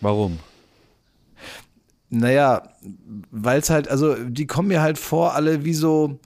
[0.00, 0.38] Warum?
[2.10, 2.62] Naja,
[3.32, 6.20] weil es halt, also die kommen mir halt vor, alle wie so,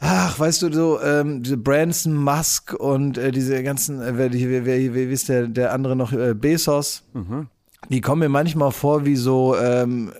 [0.00, 4.64] ach, weißt du, so, ähm, diese Branson, Musk und äh, diese ganzen, äh, wer, wer,
[4.64, 7.04] wer, wer ist der, der andere noch, äh, Bezos.
[7.12, 7.48] Mhm.
[7.90, 10.10] Die kommen mir manchmal vor wie so, ähm,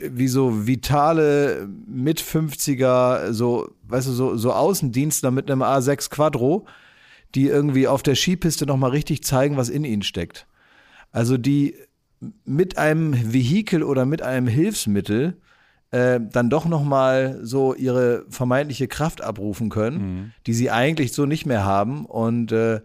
[0.00, 6.66] äh, wie so vitale Mit-50er, so, weißt du, so, so Außendienstler mit einem A6 Quattro,
[7.34, 10.46] die irgendwie auf der Skipiste nochmal richtig zeigen, was in ihnen steckt.
[11.12, 11.76] Also die
[12.44, 15.36] mit einem Vehikel oder mit einem Hilfsmittel
[15.90, 21.46] äh, dann doch nochmal so ihre vermeintliche Kraft abrufen können, die sie eigentlich so nicht
[21.46, 22.04] mehr haben.
[22.06, 22.80] Und, äh,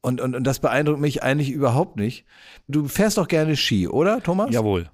[0.00, 2.24] und, und, und das beeindruckt mich eigentlich überhaupt nicht.
[2.66, 4.50] Du fährst doch gerne Ski, oder, Thomas?
[4.50, 4.90] Jawohl.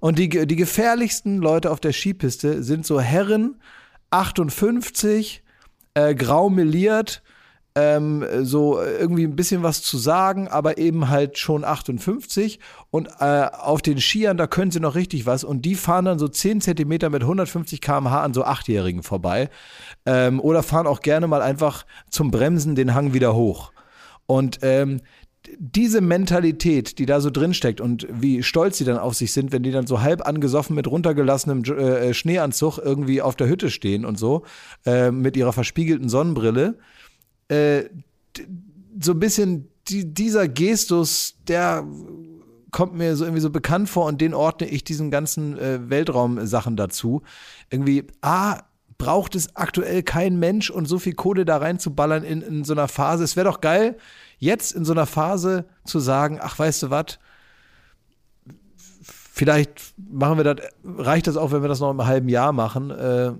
[0.00, 3.56] Und die, die gefährlichsten Leute auf der Skipiste sind so Herren
[4.10, 5.42] 58,
[5.94, 7.22] äh, grau meliert,
[7.76, 12.58] ähm, so irgendwie ein bisschen was zu sagen, aber eben halt schon 58.
[12.90, 15.44] Und äh, auf den Skiern, da können sie noch richtig was.
[15.44, 19.50] Und die fahren dann so 10 Zentimeter mit 150 km/h an so Achtjährigen vorbei.
[20.06, 23.72] Ähm, oder fahren auch gerne mal einfach zum Bremsen den Hang wieder hoch.
[24.24, 25.02] Und ähm,
[25.58, 29.52] diese Mentalität, die da so drin steckt und wie stolz sie dann auf sich sind,
[29.52, 34.04] wenn die dann so halb angesoffen mit runtergelassenem äh, Schneeanzug irgendwie auf der Hütte stehen
[34.06, 34.44] und so,
[34.86, 36.78] äh, mit ihrer verspiegelten Sonnenbrille,
[37.48, 37.84] äh,
[39.00, 41.84] so ein bisschen die, dieser Gestus, der
[42.72, 46.76] kommt mir so irgendwie so bekannt vor und den ordne ich diesen ganzen äh, Weltraumsachen
[46.76, 47.22] dazu.
[47.70, 48.60] Irgendwie, A,
[48.98, 52.88] braucht es aktuell kein Mensch und so viel Kohle da reinzuballern in, in so einer
[52.88, 53.24] Phase.
[53.24, 53.96] Es wäre doch geil,
[54.38, 57.18] jetzt in so einer Phase zu sagen, ach, weißt du was,
[59.32, 62.90] vielleicht machen wir das, reicht das auch, wenn wir das noch im halben Jahr machen.
[62.90, 63.32] Äh,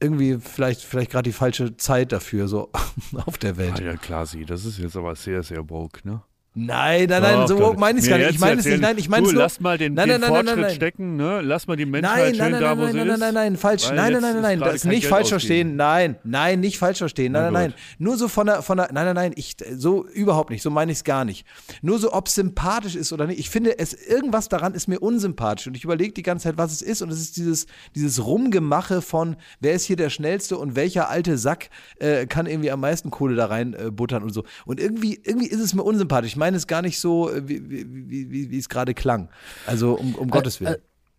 [0.00, 2.70] irgendwie vielleicht, vielleicht gerade die falsche Zeit dafür, so
[3.26, 3.74] auf der Welt.
[3.78, 4.44] Ah, ja, klar, sie.
[4.44, 6.22] Das ist jetzt aber sehr, sehr woke, ne?
[6.56, 8.30] Nein, nein, nein, Doch, so meine ich Mir gar nicht.
[8.30, 9.42] Ich meine es nicht, nein, ich meine es nur.
[9.42, 10.74] lass mal den, nein, den nein, nein, nein, Fortschritt nein, nein.
[10.76, 11.40] stecken, ne?
[11.40, 13.18] Lass mal die Menschheit Nein, nein, schön nein, da, nein, wo nein, sie nein, ist.
[13.18, 13.86] nein, nein, nein, falsch.
[13.86, 15.74] Nein, nein, jetzt nein, nein, nein, gerade das nicht falsch verstehen.
[15.74, 17.32] Nein, nein, nicht falsch verstehen.
[17.32, 17.74] Nein, nein, nein.
[17.98, 20.62] Nur so von der, von der, nein, nein, nein, ich, so überhaupt nicht.
[20.62, 21.44] So meine ich es gar nicht.
[21.82, 23.40] Nur so, ob es sympathisch ist oder nicht.
[23.40, 26.70] Ich finde, es, irgendwas daran ist mir unsympathisch und ich überlege die ganze Zeit, was
[26.70, 30.76] es ist und es ist dieses, dieses Rumgemache von, wer ist hier der Schnellste und
[30.76, 34.44] welcher alte Sack äh, kann irgendwie am meisten Kohle da rein äh, buttern und so.
[34.66, 36.30] Und irgendwie, irgendwie ist es mir unsympathisch.
[36.30, 39.30] Ich meine es gar nicht so, äh, wie, wie, wie, wie, es gerade klang.
[39.66, 40.76] Also um, um Gottes Willen.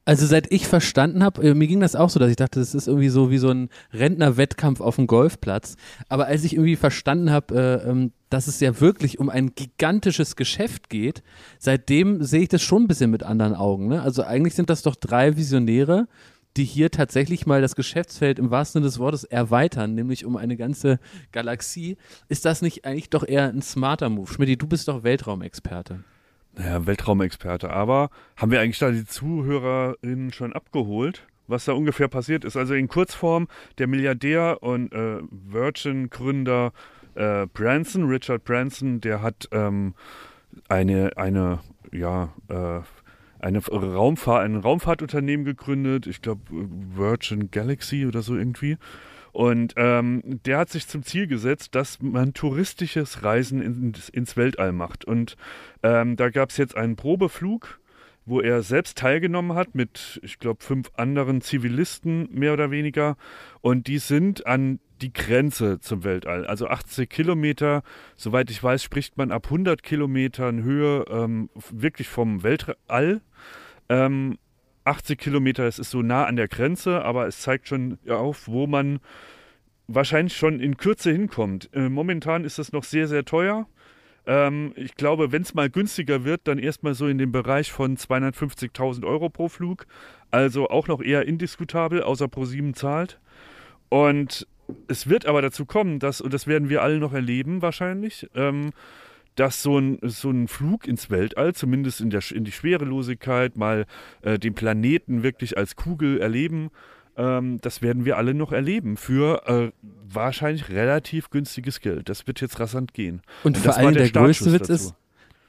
[0.07, 2.75] Also seit ich verstanden habe, äh, mir ging das auch so, dass ich dachte, das
[2.75, 5.77] ist irgendwie so wie so ein Rentnerwettkampf auf dem Golfplatz.
[6.09, 10.35] Aber als ich irgendwie verstanden habe, äh, ähm, dass es ja wirklich um ein gigantisches
[10.35, 11.23] Geschäft geht,
[11.57, 13.87] seitdem sehe ich das schon ein bisschen mit anderen Augen.
[13.87, 14.03] Ne?
[14.03, 16.07] Also eigentlich sind das doch drei Visionäre,
[16.57, 20.55] die hier tatsächlich mal das Geschäftsfeld im wahrsten Sinne des Wortes erweitern, nämlich um eine
[20.55, 20.99] ganze
[21.31, 21.97] Galaxie.
[22.29, 24.31] Ist das nicht eigentlich doch eher ein smarter Move?
[24.31, 26.03] Schmidt, du bist doch Weltraumexperte.
[26.57, 27.69] Naja, Weltraumexperte.
[27.69, 32.55] Aber haben wir eigentlich da die ZuhörerInnen schon abgeholt, was da ungefähr passiert ist?
[32.55, 36.71] Also in Kurzform, der Milliardär und äh, Virgin-Gründer
[37.15, 39.93] äh, Branson, Richard Branson, der hat ähm,
[40.69, 41.59] eine, eine,
[41.91, 42.81] ja, äh,
[43.45, 48.77] eine Raumfahrt, ein Raumfahrtunternehmen gegründet, ich glaube Virgin Galaxy oder so irgendwie.
[49.33, 54.71] Und ähm, der hat sich zum Ziel gesetzt, dass man touristisches Reisen ins, ins Weltall
[54.71, 55.05] macht.
[55.05, 55.35] Und
[55.83, 57.79] ähm, da gab es jetzt einen Probeflug,
[58.25, 63.17] wo er selbst teilgenommen hat mit, ich glaube, fünf anderen Zivilisten mehr oder weniger.
[63.61, 66.47] Und die sind an die Grenze zum Weltall.
[66.47, 67.83] Also 80 Kilometer,
[68.15, 73.21] soweit ich weiß, spricht man ab 100 Kilometern Höhe ähm, wirklich vom Weltall.
[73.89, 74.37] Ähm,
[74.85, 78.67] 80 Kilometer, es ist so nah an der Grenze, aber es zeigt schon auf, wo
[78.67, 78.99] man
[79.87, 81.69] wahrscheinlich schon in Kürze hinkommt.
[81.73, 83.67] Äh, momentan ist das noch sehr, sehr teuer.
[84.27, 87.97] Ähm, ich glaube, wenn es mal günstiger wird, dann erstmal so in dem Bereich von
[87.97, 89.85] 250.000 Euro pro Flug.
[90.31, 93.19] Also auch noch eher indiskutabel, außer ProSieben zahlt.
[93.89, 94.47] Und
[94.87, 98.71] es wird aber dazu kommen, dass, und das werden wir alle noch erleben wahrscheinlich, ähm,
[99.35, 103.85] dass so ein, so ein Flug ins Weltall, zumindest in, der, in die Schwerelosigkeit, mal
[104.21, 106.71] äh, den Planeten wirklich als Kugel erleben,
[107.17, 109.71] Ähm, das werden wir alle noch erleben für äh,
[110.07, 112.09] wahrscheinlich relativ günstiges Geld.
[112.09, 113.21] Das wird jetzt rasant gehen.
[113.43, 114.73] Und, das vor allem der, Startschuss größte Witz dazu.
[114.73, 114.95] ist,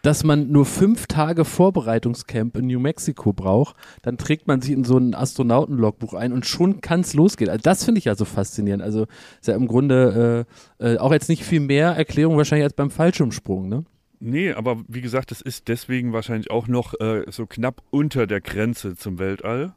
[0.03, 3.75] dass man nur fünf Tage Vorbereitungscamp in New Mexico braucht.
[4.03, 7.51] Dann trägt man sich in so ein Astronautenlogbuch ein und schon kann es losgehen.
[7.51, 8.85] Also das finde ich ja so faszinierend.
[8.85, 9.07] Also
[9.41, 10.47] ist ja im Grunde
[10.81, 13.85] äh, äh, auch jetzt nicht viel mehr Erklärung wahrscheinlich als beim Fallschirmsprung, ne?
[14.19, 18.41] Nee, aber wie gesagt, es ist deswegen wahrscheinlich auch noch äh, so knapp unter der
[18.41, 19.75] Grenze zum Weltall,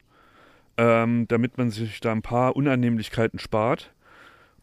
[0.80, 3.92] ähm, damit man sich da ein paar Unannehmlichkeiten spart.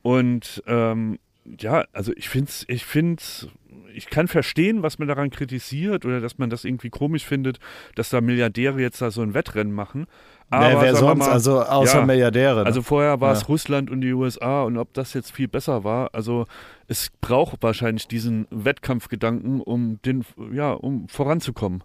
[0.01, 1.19] Und ähm,
[1.61, 3.49] ja, also ich finde ich find's,
[3.95, 7.59] ich kann verstehen, was man daran kritisiert oder dass man das irgendwie komisch findet,
[7.97, 10.07] dass da Milliardäre jetzt da so ein Wettrennen machen.
[10.49, 12.61] Aber wer wer sonst, mal, also außer ja, Milliardäre.
[12.61, 12.67] ne?
[12.67, 13.39] Also vorher war Ja.
[13.39, 16.47] es Russland und die USA und ob das jetzt viel besser war, also
[16.89, 21.83] es braucht wahrscheinlich diesen Wettkampfgedanken, um den, ja, um voranzukommen.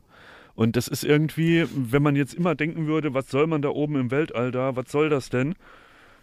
[0.56, 3.96] Und das ist irgendwie, wenn man jetzt immer denken würde, was soll man da oben
[3.96, 5.56] im Weltall da, was soll das denn?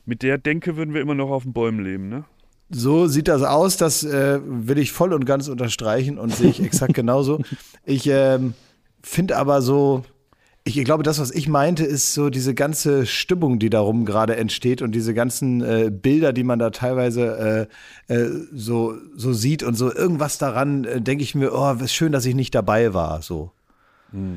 [0.05, 2.25] Mit der Denke würden wir immer noch auf den Bäumen leben, ne?
[2.71, 6.63] So sieht das aus, das äh, will ich voll und ganz unterstreichen und sehe ich
[6.63, 7.41] exakt genauso.
[7.87, 8.53] Ich ähm,
[9.03, 10.05] finde aber so,
[10.65, 14.83] ich glaube, das, was ich meinte, ist so diese ganze Stimmung, die darum gerade entsteht
[14.83, 17.69] und diese ganzen äh, Bilder, die man da teilweise
[18.09, 21.95] äh, äh, so, so sieht und so irgendwas daran, äh, denke ich mir, oh, ist
[21.95, 23.51] schön, dass ich nicht dabei war, so.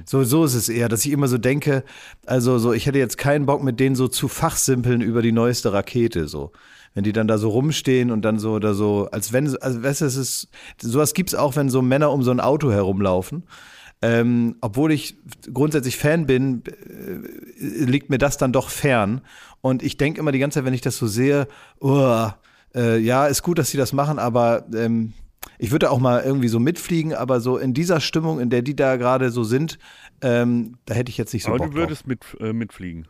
[0.06, 1.84] So, so ist es eher, dass ich immer so denke,
[2.26, 5.72] also so, ich hätte jetzt keinen Bock mit denen so zu fachsimpeln über die neueste
[5.74, 6.52] Rakete, so.
[6.94, 10.02] Wenn die dann da so rumstehen und dann so oder so, als wenn, also weißt
[10.02, 10.50] du, es ist,
[10.82, 13.44] sowas gibt's auch, wenn so Männer um so ein Auto herumlaufen.
[14.02, 15.16] Ähm, obwohl ich
[15.54, 19.22] grundsätzlich Fan bin, äh, liegt mir das dann doch fern.
[19.62, 21.48] Und ich denke immer die ganze Zeit, wenn ich das so sehe,
[21.80, 22.28] oh,
[22.76, 25.14] äh, ja, ist gut, dass sie das machen, aber ähm,
[25.64, 28.76] ich würde auch mal irgendwie so mitfliegen, aber so in dieser Stimmung, in der die
[28.76, 29.78] da gerade so sind,
[30.24, 31.82] ähm, da hätte ich jetzt nicht so Aber Bock du drauf.
[31.84, 33.08] würdest mit, äh, mitfliegen.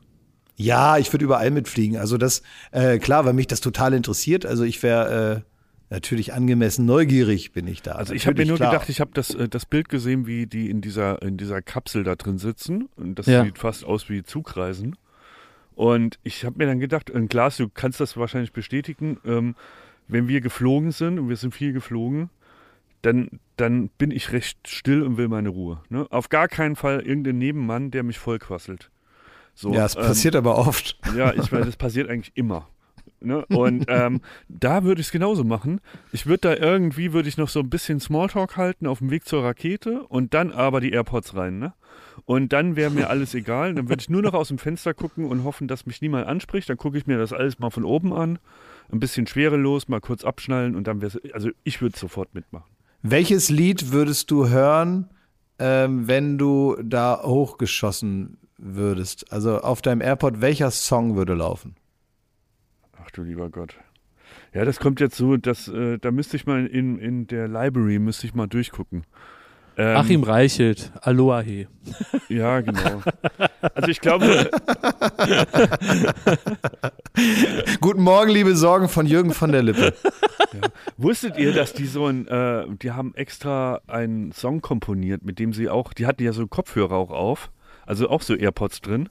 [0.57, 1.97] Ja, ich würde überall mitfliegen.
[1.97, 4.45] Also das, äh, klar, weil mich das total interessiert.
[4.45, 5.43] Also ich wäre
[5.89, 7.93] äh, natürlich angemessen neugierig, bin ich da.
[7.93, 8.71] Also ich habe mir nur klar.
[8.71, 12.03] gedacht, ich habe das, äh, das Bild gesehen, wie die in dieser, in dieser Kapsel
[12.03, 12.89] da drin sitzen.
[12.97, 13.45] Und das Ja.
[13.45, 14.97] sieht fast aus wie Zugreisen.
[15.73, 19.55] Und ich habe mir dann gedacht, äh, Klaas, du kannst das wahrscheinlich bestätigen, ähm,
[20.09, 22.29] wenn wir geflogen sind, und wir sind viel geflogen,
[23.01, 25.81] dann, dann bin ich recht still und will meine Ruhe.
[25.89, 26.05] Ne?
[26.09, 28.91] Auf gar keinen Fall irgendein Nebenmann, der mich vollquasselt.
[29.53, 30.97] So, ja, es ähm, passiert aber oft.
[31.15, 32.67] ja, ich weiß, das passiert eigentlich immer.
[33.19, 33.45] Ne?
[33.47, 35.79] Und ähm, da würde ich es genauso machen.
[36.11, 39.25] Ich würde da irgendwie, würde ich noch so ein bisschen Smalltalk halten auf dem Weg
[39.25, 41.59] zur Rakete und dann aber die AirPods rein.
[41.59, 41.73] Ne?
[42.25, 43.75] Und dann wäre mir alles egal.
[43.75, 46.69] Dann würde ich nur noch aus dem Fenster gucken und hoffen, dass mich niemand anspricht.
[46.69, 48.39] Dann gucke ich mir das alles mal von oben an.
[48.91, 52.70] Ein bisschen schwerelos, mal kurz abschnallen und dann wäre es, also ich würde sofort mitmachen.
[53.03, 55.09] Welches Lied würdest du hören,
[55.57, 59.31] ähm, wenn du da hochgeschossen würdest?
[59.31, 61.75] Also auf deinem Airport, welcher Song würde laufen?
[63.03, 63.75] Ach du lieber Gott.
[64.53, 67.99] Ja, das kommt jetzt so, dass, äh, da müsste ich mal in, in der Library,
[67.99, 69.05] müsste ich mal durchgucken.
[69.77, 71.67] Ähm, Achim Reichelt, Aloha he.
[72.29, 73.01] Ja, genau.
[73.75, 74.25] Also ich glaube,
[77.79, 79.93] Guten Morgen, liebe Sorgen von Jürgen von der Lippe.
[80.97, 85.53] wusstet ihr, dass die so ein, äh, die haben extra einen Song komponiert, mit dem
[85.53, 87.51] sie auch, die hatten ja so Kopfhörer auch auf,
[87.85, 89.09] also auch so AirPods drin.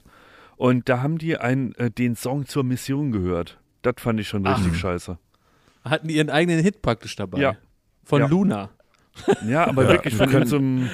[0.57, 3.57] Und da haben die einen, äh, den Song zur Mission gehört.
[3.81, 5.17] Das fand ich schon richtig scheiße.
[5.83, 7.39] Hatten die ihren eigenen Hit praktisch dabei.
[7.39, 7.55] Ja.
[8.03, 8.27] Von Ja.
[8.27, 8.69] Luna.
[9.47, 10.89] Ja, aber wirklich von können- irgendeinem,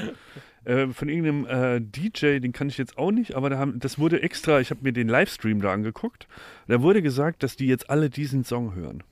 [0.66, 3.98] äh, von irgendeinem äh, DJ, den kann ich jetzt auch nicht, aber da haben, das
[4.00, 6.28] wurde extra, ich habe mir den Livestream da angeguckt,
[6.68, 9.04] da wurde gesagt, dass die jetzt alle diesen Song hören.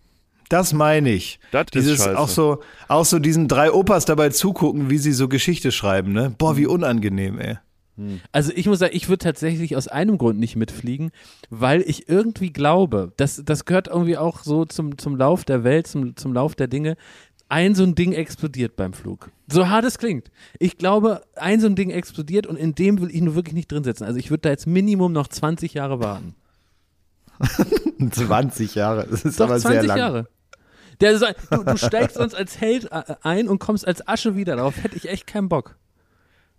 [0.49, 1.39] Das meine ich.
[1.51, 2.19] Das ist Dieses scheiße.
[2.19, 6.35] auch so, auch so diesen drei Opas dabei zugucken, wie sie so Geschichte schreiben, ne?
[6.37, 7.57] Boah, wie unangenehm, ey.
[8.33, 11.11] Also ich muss sagen, ich würde tatsächlich aus einem Grund nicht mitfliegen,
[11.49, 15.87] weil ich irgendwie glaube, das, das gehört irgendwie auch so zum, zum Lauf der Welt,
[15.87, 16.97] zum, zum Lauf der Dinge.
[17.47, 19.29] Ein so ein Ding explodiert beim Flug.
[19.47, 20.31] So hart es klingt.
[20.59, 23.71] Ich glaube, ein so ein Ding explodiert und in dem will ich nur wirklich nicht
[23.71, 24.03] drin sitzen.
[24.03, 26.35] Also ich würde da jetzt Minimum noch 20 Jahre warten.
[28.11, 29.97] 20 Jahre, das ist Doch, aber 20 sehr lang.
[29.97, 30.27] Jahre.
[31.01, 34.55] Der, du, du steigst sonst als Held äh, ein und kommst als Asche wieder.
[34.55, 35.75] Darauf hätte ich echt keinen Bock.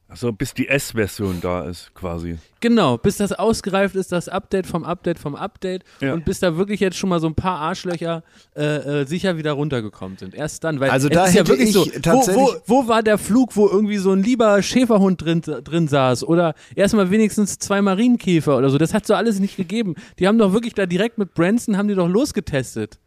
[0.09, 2.38] Also bis die S-Version da ist, quasi.
[2.61, 6.14] Genau, bis das ausgereift ist, das Update vom Update vom Update Ja.
[6.14, 8.23] und bis da wirklich jetzt schon mal so ein paar Arschlöcher
[8.57, 10.35] äh, äh, sicher wieder runtergekommen sind.
[10.35, 13.03] Erst dann, weil Also es da ist ja wirklich ich so, wo, wo, wo war
[13.03, 17.83] der Flug, wo irgendwie so ein lieber Schäferhund drin, drin saß oder erstmal wenigstens zwei
[17.83, 19.97] Marienkäfer oder so, das hat so alles nicht gegeben.
[20.21, 23.01] Die haben doch wirklich da direkt mit Branson, haben die doch losgetestet.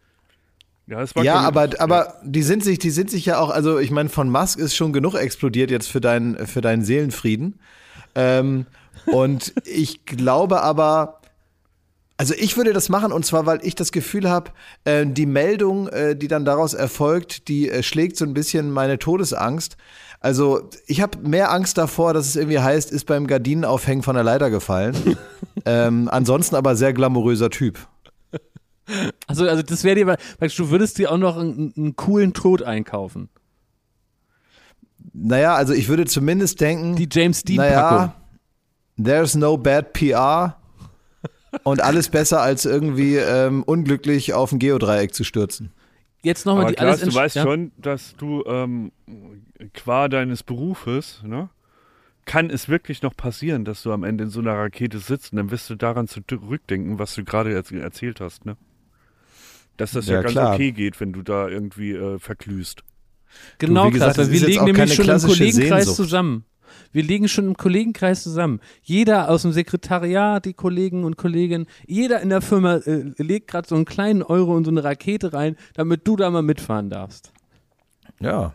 [0.89, 4.10] Ja, Ja, aber, aber die sind sich, die sind sich ja auch, also ich meine,
[4.10, 7.60] von Musk ist schon genug explodiert jetzt für deinen, für deinen Seelenfrieden.
[8.15, 8.65] Ähm,
[9.06, 11.21] und ich glaube aber,
[12.17, 14.52] Also ich würde das machen und zwar, weil ich das Gefühl habe,
[14.84, 18.97] äh, die Meldung, äh, die dann daraus erfolgt, die äh, schlägt so ein bisschen meine
[18.97, 19.78] Todesangst.
[20.19, 24.25] Also ich habe mehr Angst davor, dass es irgendwie heißt, ist beim Gardinenaufhängen von der
[24.25, 24.95] Leiter gefallen.
[25.65, 27.78] ähm, ansonsten aber sehr glamouröser Typ.
[29.28, 32.63] Also, also das wäre dir, weil du würdest dir auch noch einen, einen coolen Tod
[32.63, 33.30] einkaufen.
[35.13, 37.97] Naja, also ich würde zumindest denken, Die James Dean-Packung.
[37.97, 38.15] naja,
[39.02, 40.58] there's no bad PR
[41.63, 45.71] und alles besser als irgendwie ähm, unglücklich auf ein Geodreieck zu stürzen.
[46.21, 47.43] Jetzt nochmal die Klaas, alles du weißt ja?
[47.43, 48.91] schon, dass du ähm,
[49.73, 51.49] qua deines Berufes, ne,
[52.25, 55.38] kann es wirklich noch passieren, dass du am Ende in so einer Rakete sitzt und
[55.38, 58.58] dann wirst du daran zurückdenken, was du gerade erz- erzählt hast, ne?
[59.79, 60.53] Dass das ja, Ja, ganz klar.
[60.53, 62.83] okay geht, wenn du da irgendwie äh, verglühst.
[63.57, 65.95] Genau, wie gesagt, wir auch nämlich schon im Kollegenkreis Sehnsucht.
[65.95, 66.45] zusammen.
[66.91, 68.59] Wir liegen schon im Kollegenkreis zusammen.
[68.81, 73.67] Jeder aus dem Sekretariat, die Kollegen und Kolleginnen, jeder in der Firma äh, legt gerade
[73.67, 77.31] so einen kleinen Euro in so eine Rakete rein, damit du da mal mitfahren darfst.
[78.19, 78.53] Ja.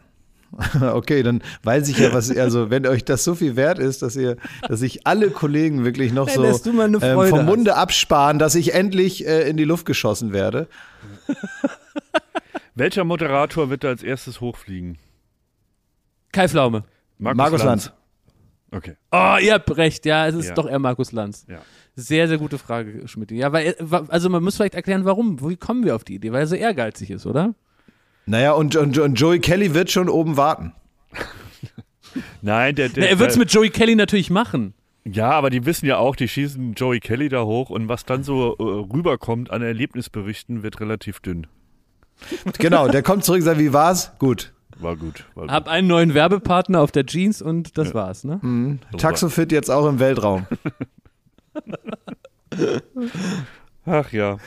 [0.80, 4.16] Okay, dann weiß ich ja, was, also wenn euch das so viel wert ist, dass
[4.16, 4.36] ihr,
[4.68, 7.46] dass sich alle Kollegen wirklich noch Ja, so ähm, vom hast.
[7.46, 10.68] Munde absparen, dass ich endlich äh, in die Luft geschossen werde.
[12.74, 14.98] Welcher Moderator wird da als erstes hochfliegen?
[16.32, 16.84] Kai Pflaume.
[17.18, 17.92] Markus Lanz.
[18.72, 18.96] Okay.
[19.12, 20.54] Oh, ihr habt recht, ja, es ist Ja.
[20.54, 21.46] doch eher Markus Lanz.
[21.48, 21.60] Ja.
[21.94, 23.30] Sehr, sehr gute Frage, Schmidt.
[23.30, 23.74] Ja, weil, äh,
[24.08, 25.48] also man muss vielleicht erklären, warum.
[25.48, 26.32] Wie kommen wir auf die Idee?
[26.32, 27.54] Weil er so ehrgeizig ist, oder?
[28.26, 30.72] Naja, und, und, und Joey Kelly wird schon oben warten.
[32.42, 34.74] Nein, der, der, Na, er wird es mit Joey Kelly natürlich machen.
[35.04, 38.22] Ja, aber die wissen ja auch, die schießen Joey Kelly da hoch und was dann
[38.22, 41.46] so äh, rüberkommt an Erlebnisberichten, wird relativ dünn.
[42.58, 44.12] Genau, der kommt zurück und sagt, wie war's?
[44.18, 44.52] Gut.
[44.78, 45.24] War gut.
[45.34, 45.52] War gut.
[45.52, 48.78] Hab einen neuen Werbepartner auf der Jeans und das war's, ne?
[48.96, 50.46] Taxofit jetzt auch im Weltraum.
[53.86, 54.38] Ach ja.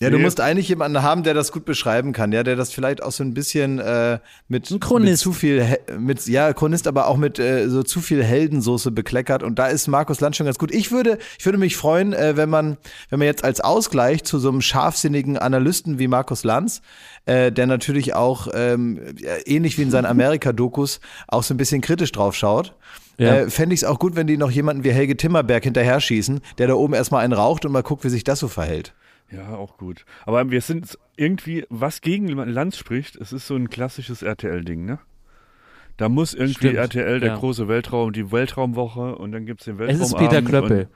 [0.00, 3.02] Ja, du musst eigentlich jemanden haben, der das gut beschreiben kann, ja, der das vielleicht
[3.02, 5.10] auch so ein bisschen äh, mit, Ein Chronist.
[5.10, 8.90] mit zu viel, He- mit, ja, Chronist, aber auch mit äh, so zu viel Heldensoße
[8.90, 9.42] bekleckert.
[9.42, 10.74] Und da ist Markus Land schon ganz gut.
[10.74, 12.76] Ich würde, ich würde mich freuen, äh, wenn man,
[13.08, 16.82] wenn man jetzt als Ausgleich zu so einem scharfsinnigen Analysten wie Markus Lanz,
[17.26, 19.00] äh, der natürlich auch ähm,
[19.46, 20.06] ähnlich wie in seinen
[20.44, 22.74] Amerika-Dokus auch so ein bisschen kritisch drauf schaut.
[23.16, 23.36] Ja.
[23.36, 26.40] Äh, Fände ich es auch gut, wenn die noch jemanden wie Helge Timmerberg hinterher schießen,
[26.58, 28.92] der da oben erstmal einen raucht und mal guckt, wie sich das so verhält.
[29.34, 30.04] Ja, auch gut.
[30.26, 34.98] Aber wir sind irgendwie, was gegen Lanz spricht, es ist so ein klassisches RTL-Ding, ne?
[35.96, 37.36] Da muss irgendwie Stimmt, RTL, der ja.
[37.38, 40.04] große Weltraum, die Weltraumwoche und dann gibt es den Es Weltraumabend.
[40.12, 40.88] ist Peter Klöppel.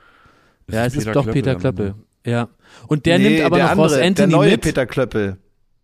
[0.67, 1.95] und- Ja, es ist doch Peter am Klöppel.
[2.27, 2.49] Ja.
[2.89, 4.61] Und der Nee, nimmt aber der noch andere, Ross Anthony der neue mit.
[4.63, 5.39] Peter Klöppel.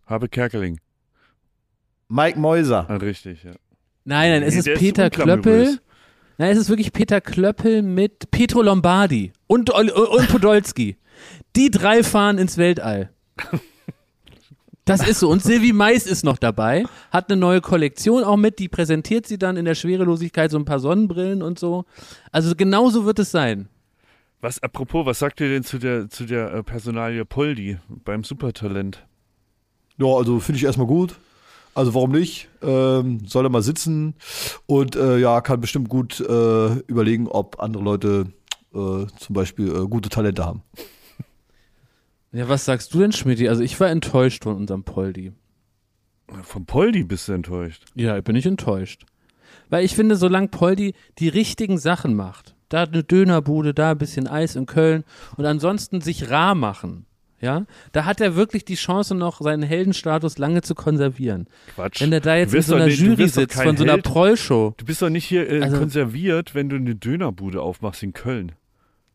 [0.06, 0.78] Habe Kerkeling.
[2.08, 2.86] Mike Mäuser.
[2.88, 3.52] Ah, richtig, ja.
[4.04, 5.42] Nein, nein, es Nee, ist ist Peter unglamourös.
[5.42, 5.80] Klöppel.
[6.36, 10.96] Nein, es ist wirklich Peter Klöppel mit Petro Lombardi und, und Podolski.
[11.56, 13.10] Die drei fahren ins Weltall.
[14.84, 15.30] Das ist so.
[15.30, 19.38] Und Sylvie Mais ist noch dabei, hat eine neue Kollektion auch mit, die präsentiert sie
[19.38, 21.86] dann in der Schwerelosigkeit, so ein paar Sonnenbrillen und so.
[22.32, 23.68] Also genauso wird es sein.
[24.42, 29.06] Was, apropos, was sagt ihr denn zu der, zu der äh, Personalie Poldi beim Supertalent?
[29.96, 31.14] Ja, also finde ich erstmal gut.
[31.74, 32.48] Also warum nicht?
[32.62, 34.14] Ähm, soll er mal sitzen
[34.66, 38.26] und äh, ja, kann bestimmt gut äh, überlegen, ob andere Leute
[38.74, 40.62] äh, zum Beispiel äh, gute Talente haben.
[42.34, 43.46] Ja, was sagst du denn, Schmidt?
[43.48, 45.32] Also ich war enttäuscht von unserem Poldi.
[46.42, 47.84] Vom Poldi bist du enttäuscht.
[47.94, 49.04] Ja, bin ich enttäuscht.
[49.70, 54.26] Weil ich finde, solange Poldi die richtigen Sachen macht, da eine Dönerbude, da ein bisschen
[54.26, 55.04] Eis in Köln
[55.36, 57.06] und ansonsten sich rar machen,
[57.40, 61.46] ja, da hat er wirklich die Chance noch, seinen Heldenstatus lange zu konservieren.
[61.74, 62.00] Quatsch.
[62.00, 64.04] Wenn er da jetzt in so einer nicht- Jury sitzt von so einer Held.
[64.04, 64.74] Proll-Show.
[64.76, 68.52] Du bist doch nicht hier äh, Also- konserviert, wenn du eine Dönerbude aufmachst in Köln.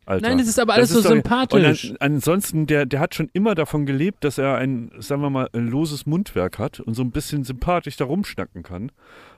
[0.10, 0.28] Alter.
[0.28, 1.92] Nein, das ist aber alles so ist doch- sympathisch.
[1.92, 5.50] An, ansonsten, der, der hat schon immer davon gelebt, dass er ein, sagen wir mal,
[5.54, 8.92] ein loses Mundwerk hat und so ein bisschen sympathisch da rumschnacken kann.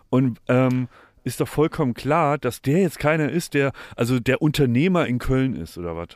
[0.10, 0.88] Und ähm,
[1.24, 5.56] ist doch vollkommen klar, dass der jetzt keiner ist, der, also der Unternehmer in Köln
[5.56, 6.08] ist oder was.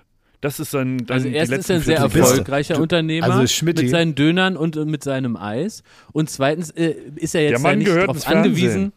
[0.42, 2.30] Das ist dann, dann Also erstens ist er ein sehr 40 Jahre.
[2.30, 5.84] erfolgreicher Unternehmer also mit seinen Dönern und äh, mit seinem Eis.
[6.14, 8.94] Und zweitens äh, ist er jetzt Mann nicht darauf angewiesen.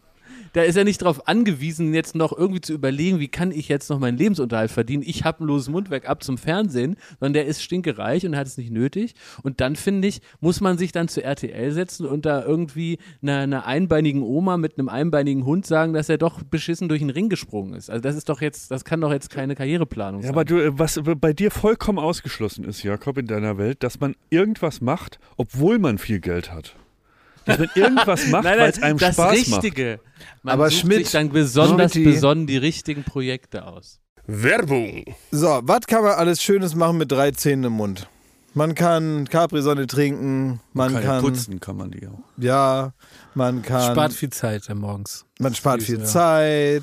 [0.52, 3.90] Da ist er nicht darauf angewiesen, jetzt noch irgendwie zu überlegen, wie kann ich jetzt
[3.90, 5.02] noch meinen Lebensunterhalt verdienen.
[5.06, 8.56] Ich habe ein loses Mundwerk ab zum Fernsehen, sondern der ist stinkereich und hat es
[8.56, 9.14] nicht nötig.
[9.42, 13.38] Und dann finde ich, muss man sich dann zu RTL setzen und da irgendwie einer,
[13.40, 17.28] einer einbeinigen Oma mit einem einbeinigen Hund sagen, dass er doch beschissen durch den Ring
[17.28, 17.90] gesprungen ist.
[17.90, 20.34] Also das ist doch jetzt, das kann doch jetzt keine Karriereplanung Ja, sein.
[20.34, 24.14] aber du, äh, was bei dir vollkommen ausgeschlossen ist, Jakob, in deiner Welt, dass man
[24.30, 26.74] irgendwas macht, obwohl man viel Geld hat.
[27.48, 29.62] Dass man irgendwas macht, weil es einem das Spaß macht.
[29.64, 30.00] Richtige.
[30.42, 32.12] Man Aber sucht Schmidt, sich dann besonders Schmidti.
[32.12, 33.98] besonnen die richtigen Projekte aus.
[34.26, 35.04] Werbung.
[35.30, 38.08] So, was kann man alles Schönes machen mit drei Zähnen im Mund?
[38.54, 42.18] Man kann Capri-Sonne trinken, man Kann ja kann, putzen kann man die auch.
[42.38, 42.92] ja,
[43.34, 45.24] man kann, Spart viel Zeit morgens.
[45.38, 46.04] man spart viel Ja.
[46.04, 46.82] Zeit.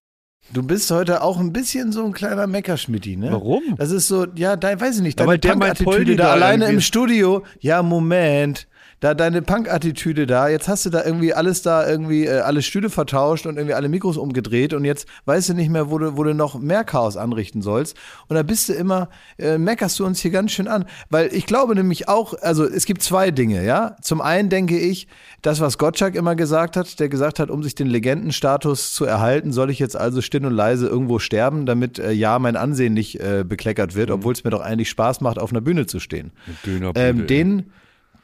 [0.53, 3.31] Du bist heute auch ein bisschen so ein kleiner Meckerschmitti, ne?
[3.31, 3.75] Warum?
[3.77, 7.43] Das ist so, ja, dein, weiß ich nicht, deine Punk-Attitüde da da alleine im Studio.
[7.59, 8.67] Ja, Moment.
[8.99, 12.89] Da deine Punk-Attitüde da, jetzt hast du da irgendwie alles da irgendwie, äh, alle Stühle
[12.89, 16.23] vertauscht und irgendwie alle Mikros umgedreht und jetzt weißt du nicht mehr, wo du, wo
[16.23, 17.97] du noch mehr Chaos anrichten sollst.
[18.27, 19.09] Und da bist du immer,
[19.39, 20.85] äh, meckerst du uns hier ganz schön an.
[21.09, 23.95] Weil ich glaube nämlich auch, also es gibt zwei Dinge, ja.
[24.01, 25.07] Zum einen denke ich,
[25.41, 29.51] das, was Gottschalk immer gesagt hat, der gesagt hat, um sich den Legendenstatus zu erhalten,
[29.51, 33.19] soll ich jetzt also still und leise irgendwo sterben, damit äh, ja mein Ansehen nicht
[33.19, 36.31] äh, bekleckert wird, obwohl es mir doch eigentlich Spaß macht, auf einer Bühne zu stehen.
[36.95, 37.71] Ähm, den,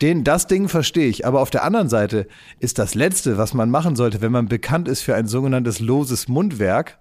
[0.01, 1.25] den, das Ding verstehe ich.
[1.25, 2.27] Aber auf der anderen Seite
[2.59, 6.27] ist das Letzte, was man machen sollte, wenn man bekannt ist für ein sogenanntes loses
[6.27, 6.99] Mundwerk,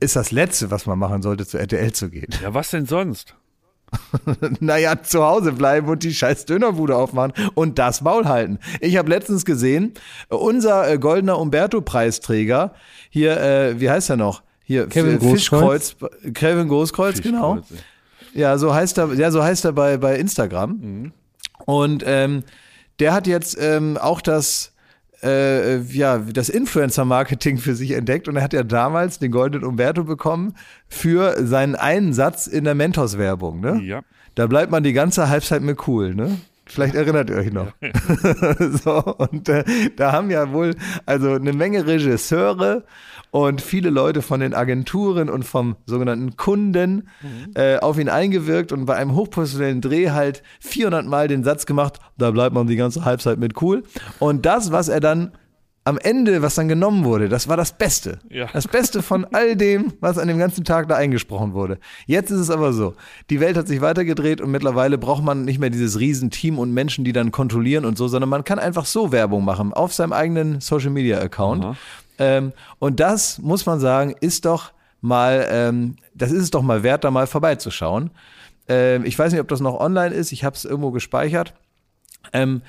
[0.00, 2.28] ist das Letzte, was man machen sollte, zu RTL zu gehen.
[2.42, 3.34] Ja, was denn sonst?
[4.60, 8.58] naja, zu Hause bleiben und die scheiß Dönerbude aufmachen und das Maul halten.
[8.80, 9.94] Ich habe letztens gesehen,
[10.28, 12.74] unser äh, goldener Umberto-Preisträger,
[13.08, 14.42] hier, äh, wie heißt er noch?
[14.62, 15.96] Hier, Kevin Großkreuz?
[15.98, 17.60] Fischkreuz, Kevin Großkreuz, genau.
[18.34, 21.12] Ja, so heißt er, ja, so heißt er bei, bei Instagram.
[21.68, 22.44] Und ähm,
[22.98, 24.72] der hat jetzt ähm, auch das,
[25.22, 30.02] äh, ja, das Influencer-Marketing für sich entdeckt und er hat ja damals den goldenen Umberto
[30.02, 30.54] bekommen
[30.88, 33.60] für seinen einen Satz in der Mentos-Werbung.
[33.60, 33.82] Ne?
[33.84, 34.00] Ja.
[34.34, 36.38] Da bleibt man die ganze Halbzeit mit cool, ne?
[36.64, 37.72] Vielleicht erinnert ihr euch noch.
[38.82, 39.64] so, und äh,
[39.94, 42.84] da haben ja wohl also eine Menge Regisseure
[43.30, 47.08] und viele Leute von den Agenturen und vom sogenannten Kunden
[47.54, 51.98] äh, auf ihn eingewirkt und bei einem hochprofessionellen Dreh halt 400 Mal den Satz gemacht,
[52.16, 53.82] da bleibt man die ganze Halbzeit mit cool.
[54.18, 55.32] Und das, was er dann
[55.88, 58.18] am Ende, was dann genommen wurde, das war das Beste.
[58.28, 58.46] Ja.
[58.52, 61.78] Das Beste von all dem, was an dem ganzen Tag da eingesprochen wurde.
[62.04, 62.94] Jetzt ist es aber so.
[63.30, 67.06] Die Welt hat sich weitergedreht und mittlerweile braucht man nicht mehr dieses Riesenteam und Menschen,
[67.06, 70.60] die dann kontrollieren und so, sondern man kann einfach so Werbung machen auf seinem eigenen
[70.60, 71.64] Social Media Account.
[72.18, 76.82] Ähm, und das, muss man sagen, ist doch mal, ähm, das ist es doch mal
[76.82, 78.10] wert, da mal vorbeizuschauen.
[78.68, 80.32] Ähm, ich weiß nicht, ob das noch online ist.
[80.32, 81.54] Ich habe es irgendwo gespeichert.
[82.32, 82.62] Ähm,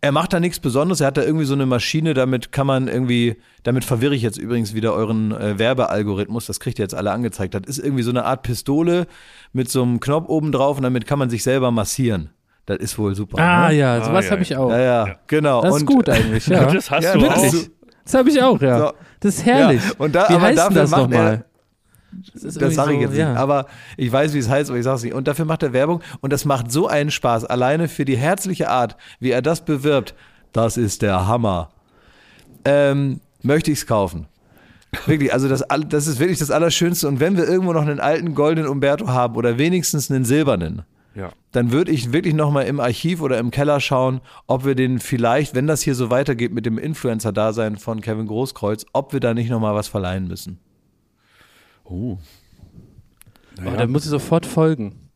[0.00, 2.88] Er macht da nichts Besonderes, er hat da irgendwie so eine Maschine, damit kann man
[2.88, 7.10] irgendwie, damit verwirre ich jetzt übrigens wieder euren äh, Werbealgorithmus, das kriegt ihr jetzt alle
[7.10, 7.54] angezeigt.
[7.54, 9.06] Das ist irgendwie so eine Art Pistole
[9.54, 12.28] mit so einem Knopf oben drauf und damit kann man sich selber massieren.
[12.66, 13.38] Das ist wohl super.
[13.38, 13.76] Ah ne?
[13.76, 14.70] ja, sowas Ah, ja, habe ich auch.
[14.70, 15.62] Ja, ja, genau.
[15.62, 16.66] Das ist und, gut eigentlich, ja.
[16.70, 17.54] Das hast Ja, du auch.
[18.04, 18.78] Das habe ich auch, ja.
[18.78, 18.92] So.
[19.20, 19.82] Das ist herrlich.
[19.82, 21.44] Ja, und da- Wie aber dafür das nochmal?
[22.34, 23.18] Das, Das sage ich so, jetzt nicht.
[23.18, 23.34] ja.
[23.34, 25.14] Aber ich weiß, wie es heißt, aber ich sage es nicht.
[25.14, 27.44] Und dafür macht er Werbung und das macht so einen Spaß.
[27.46, 30.14] Alleine für die herzliche Art, wie er das bewirbt.
[30.52, 31.70] Das ist der Hammer.
[32.64, 34.26] Ähm, möchte ich es kaufen.
[35.06, 37.08] Wirklich, also das, das ist wirklich das Allerschönste.
[37.08, 40.82] Und wenn wir irgendwo noch einen alten goldenen Umberto haben oder wenigstens einen silbernen,
[41.14, 41.30] Ja.
[41.52, 45.54] dann würde ich wirklich nochmal im Archiv oder im Keller schauen, ob wir den vielleicht,
[45.54, 49.48] wenn das hier so weitergeht mit dem Influencer-Dasein von Kevin Großkreuz, ob wir da nicht
[49.48, 50.58] nochmal was verleihen müssen.
[51.84, 52.18] Oh.
[53.58, 55.10] Aber da muss ich sofort folgen.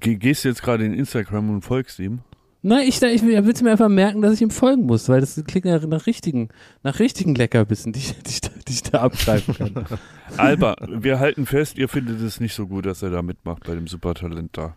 [0.00, 2.20] Ge gehst du jetzt gerade in Instagram und folgst ihm?
[2.66, 5.38] Nein, ich, ich will es mir einfach merken, dass ich ihm folgen muss, weil das
[5.46, 6.48] klingt ja nach richtigen,
[6.82, 9.84] nach richtigen Leckerbissen, die ich, die ich, da- die ich da abgreifen kann.
[10.38, 13.74] Alba, wir halten fest, ihr findet es nicht so gut, dass er da mitmacht bei
[13.74, 14.74] dem Supertalent da.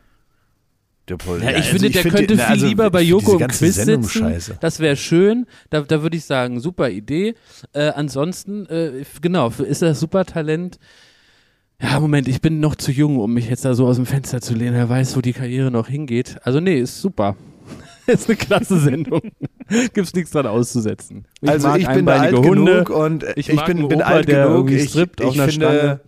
[1.07, 1.41] Der Paul.
[1.41, 3.47] Ja, ich also finde, ich der finde, könnte na, viel also lieber bei Joko im
[3.47, 4.19] Quiz Sendung sitzen.
[4.19, 4.57] scheiße.
[4.59, 5.45] Das wäre schön.
[5.69, 7.35] Da, da würde ich sagen, super Idee.
[7.71, 10.77] Äh, ansonsten, äh, genau, ist das Supertalent.
[11.81, 14.41] Ja, Moment, ich bin noch zu jung, um mich jetzt da so aus dem Fenster
[14.41, 14.73] zu lehnen.
[14.73, 16.35] Wer weiß, wo die Karriere noch hingeht.
[16.43, 17.37] Also nee, ist super.
[18.13, 19.21] ist eine klasse Sendung.
[19.93, 21.25] Gibt's nichts dran auszusetzen.
[21.41, 22.85] Ich also ich bin alt Hunde.
[22.85, 24.71] genug und Ich ich, bin, bin Opa, alt genug.
[24.71, 25.99] Ich, ich finde, Stange.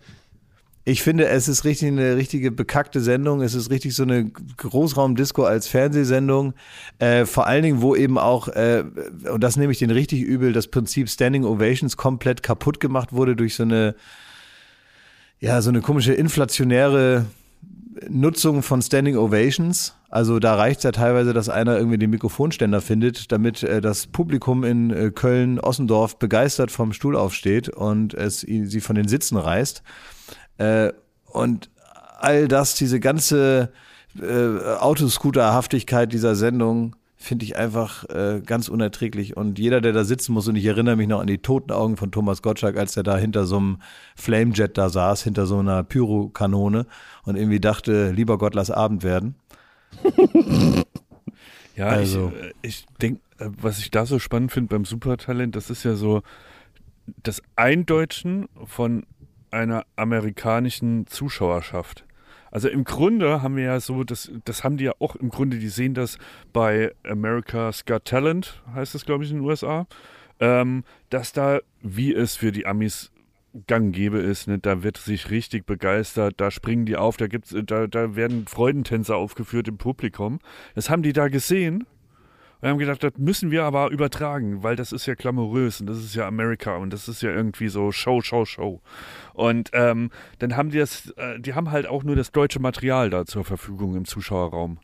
[0.84, 3.42] ich finde, es ist richtig eine richtige bekackte Sendung.
[3.42, 6.54] Es ist richtig so eine Großraumdisco als Fernsehsendung.
[6.98, 8.82] Äh, vor allen Dingen, wo eben auch, äh,
[9.30, 13.36] und das nehme ich den richtig übel, das Prinzip Standing Ovations komplett kaputt gemacht wurde
[13.36, 13.94] durch so eine,
[15.38, 17.26] ja, so eine komische inflationäre
[18.08, 19.96] Nutzung von Standing Ovations.
[20.08, 24.06] Also da reicht es ja teilweise, dass einer irgendwie den Mikrofonständer findet, damit äh, das
[24.06, 29.36] Publikum in äh, Köln, Ossendorf begeistert vom Stuhl aufsteht und es sie von den Sitzen
[29.36, 29.82] reißt.
[30.58, 30.92] Äh,
[31.26, 31.70] und
[32.18, 33.72] all das, diese ganze
[34.20, 39.36] äh, Autoscooterhaftigkeit dieser Sendung, finde ich einfach äh, ganz unerträglich.
[39.36, 41.96] Und jeder, der da sitzen muss, und ich erinnere mich noch an die toten Augen
[41.96, 43.78] von Thomas Gottschalk, als der da hinter so einem
[44.16, 46.86] Flamejet da saß, hinter so einer Pyrokanone
[47.24, 49.34] und irgendwie dachte, lieber Gott, lass Abend werden.
[51.76, 52.32] Ja, Also.
[52.34, 55.94] ich, äh, ich denke, was ich da so spannend finde beim Supertalent, das ist ja
[55.94, 56.22] so
[57.22, 59.06] das Eindeutschen von
[59.50, 62.04] einer amerikanischen Zuschauerschaft.
[62.50, 65.58] Also im Grunde haben wir ja so, das, das haben die ja auch im Grunde,
[65.58, 66.18] die sehen das
[66.52, 69.86] bei America's Got Talent, heißt das, glaube ich, in den USA,
[70.40, 73.12] ähm, dass da, wie es für die Amis
[73.66, 77.54] gang gäbe ist, ne, da wird sich richtig begeistert, da springen die auf, da gibt's,
[77.66, 80.38] da, da werden Freudentänzer aufgeführt im Publikum.
[80.74, 81.86] Das haben die da gesehen
[82.60, 85.98] und haben gedacht, das müssen wir aber übertragen, weil das ist ja glamourös und das
[85.98, 88.80] ist ja Amerika und das ist ja irgendwie so Show, Show, Show.
[89.32, 93.10] Und ähm, dann haben die das, äh, die haben halt auch nur das deutsche Material
[93.10, 94.78] da zur Verfügung im Zuschauerraum.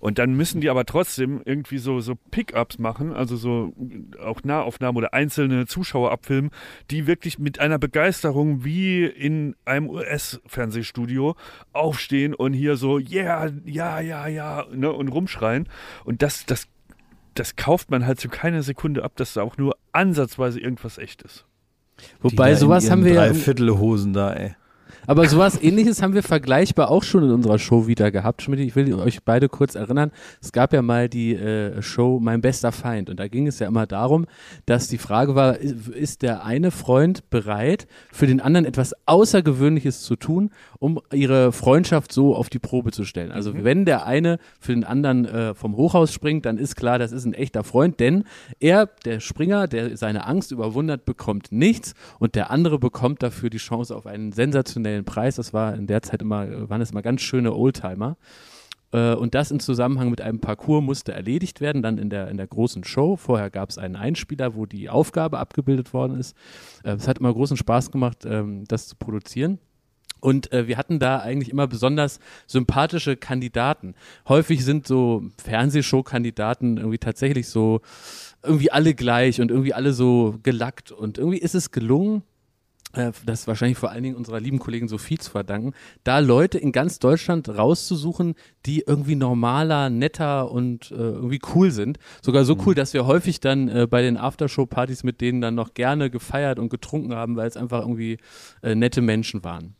[0.00, 3.74] Und dann müssen die aber trotzdem irgendwie so, so Pickups machen, also so
[4.18, 6.50] auch Nahaufnahmen oder einzelne Zuschauer abfilmen,
[6.90, 11.36] die wirklich mit einer Begeisterung wie in einem US-Fernsehstudio
[11.74, 15.68] aufstehen und hier so, yeah, ja, ja, ja, ne, und rumschreien.
[16.04, 16.66] Und das, das,
[17.34, 21.22] das kauft man halt zu keiner Sekunde ab, dass da auch nur ansatzweise irgendwas echt
[21.22, 21.46] ist.
[22.20, 23.26] Wobei, sowas haben wir ja.
[23.26, 24.54] Dreiviertelhosen da, ey.
[25.06, 28.42] Aber sowas ähnliches haben wir vergleichbar auch schon in unserer Show wieder gehabt.
[28.42, 30.10] Schmidt, ich will euch beide kurz erinnern.
[30.40, 33.10] Es gab ja mal die äh, Show Mein bester Feind.
[33.10, 34.26] Und da ging es ja immer darum,
[34.66, 40.16] dass die Frage war, ist, der eine Freund bereit, für den anderen etwas Außergewöhnliches zu
[40.16, 43.32] tun, um ihre Freundschaft so auf die Probe zu stellen.
[43.32, 47.12] Also wenn der eine für den anderen äh, vom Hochhaus springt, dann ist klar, das
[47.12, 48.24] ist ein echter Freund, denn
[48.58, 53.58] er, der Springer, der seine Angst überwundert, bekommt nichts und der andere bekommt dafür die
[53.58, 55.36] Chance auf einen sensationellen Preis.
[55.36, 58.16] Das war in der Zeit immer, waren das immer ganz schöne Oldtimer.
[58.92, 62.36] Äh, Und das im Zusammenhang mit einem Parcours musste erledigt werden, dann in der, in
[62.36, 63.16] der großen Show.
[63.16, 66.36] Vorher gab es einen Einspieler, wo die Aufgabe abgebildet worden ist.
[66.84, 69.58] Äh, Es hat immer großen Spaß gemacht, ähm, das zu produzieren.
[70.22, 73.94] Und äh, wir hatten da eigentlich immer besonders sympathische Kandidaten.
[74.28, 77.80] Häufig sind so Fernsehshow-Kandidaten irgendwie tatsächlich so
[78.42, 80.92] irgendwie alle gleich und irgendwie alle so gelackt.
[80.92, 82.22] Und irgendwie ist es gelungen,
[83.24, 85.74] das wahrscheinlich vor allen Dingen unserer lieben Kollegin Sophie zu verdanken,
[86.04, 88.34] da Leute in ganz Deutschland rauszusuchen,
[88.66, 91.98] die irgendwie normaler, netter und äh, irgendwie cool sind.
[92.22, 95.74] Sogar so cool, dass wir häufig dann äh, bei den Aftershow-Partys mit denen dann noch
[95.74, 98.18] gerne gefeiert und getrunken haben, weil es einfach irgendwie
[98.62, 99.76] äh, nette Menschen waren.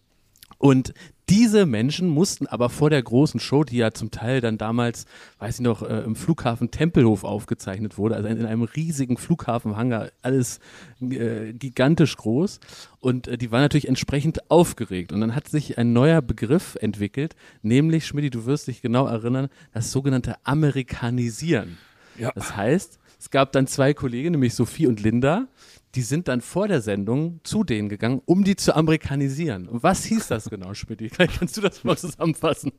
[0.60, 0.94] Und
[1.30, 5.06] Diese Menschen mussten aber vor der großen Show, die ja zum Teil dann damals,
[5.38, 10.58] weiß ich noch, äh, im Flughafen Tempelhof aufgezeichnet wurde, also in einem riesigen Flughafenhangar, alles
[11.00, 12.58] äh, gigantisch groß.
[12.98, 15.12] Und äh, die waren natürlich entsprechend aufgeregt.
[15.12, 19.50] Und dann hat sich ein neuer Begriff entwickelt, nämlich, Schmidt, du wirst dich genau erinnern,
[19.72, 21.78] das sogenannte Amerikanisieren.
[22.18, 22.32] Ja.
[22.34, 25.46] Das heißt, es gab dann zwei Kollegen, nämlich Sophie und Linda,
[25.94, 29.68] die sind dann vor der Sendung zu denen gegangen, um die zu amerikanisieren.
[29.68, 31.00] Und was hieß das genau, Schmidt?
[31.12, 32.72] Vielleicht kannst du das mal zusammenfassen.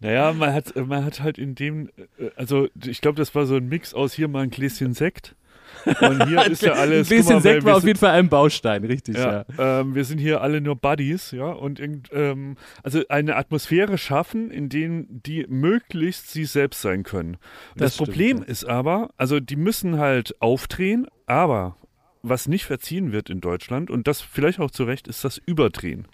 [0.00, 3.56] Naja, man hat, man hat halt in dem, äh, also ich glaube, das war so
[3.56, 5.36] ein Mix aus hier mal ein Gläschen Sekt.
[5.84, 7.10] Und hier ist ja alles.
[7.10, 9.44] Ein bisschen mal, Sekt war auf jeden Fall ein Baustein, richtig, ja.
[9.56, 11.80] Ja, Ähm, wir sind hier alle nur Buddies, ja, und
[12.12, 17.36] ähm, also eine Atmosphäre schaffen, in denen die möglichst sie selbst sein können.
[17.74, 18.44] Das, Das stimmt, Problem ja.
[18.44, 21.76] ist aber, also die müssen halt aufdrehen, aber
[22.22, 26.08] was nicht verziehen wird in Deutschland und das vielleicht auch zu Recht ist das Überdrehen.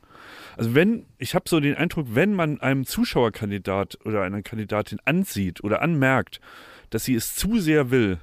[0.56, 5.64] Also wenn, ich habe so den Eindruck, wenn man einem Zuschauerkandidat oder einer Kandidatin ansieht
[5.64, 6.40] oder anmerkt,
[6.90, 8.18] dass sie es zu sehr will,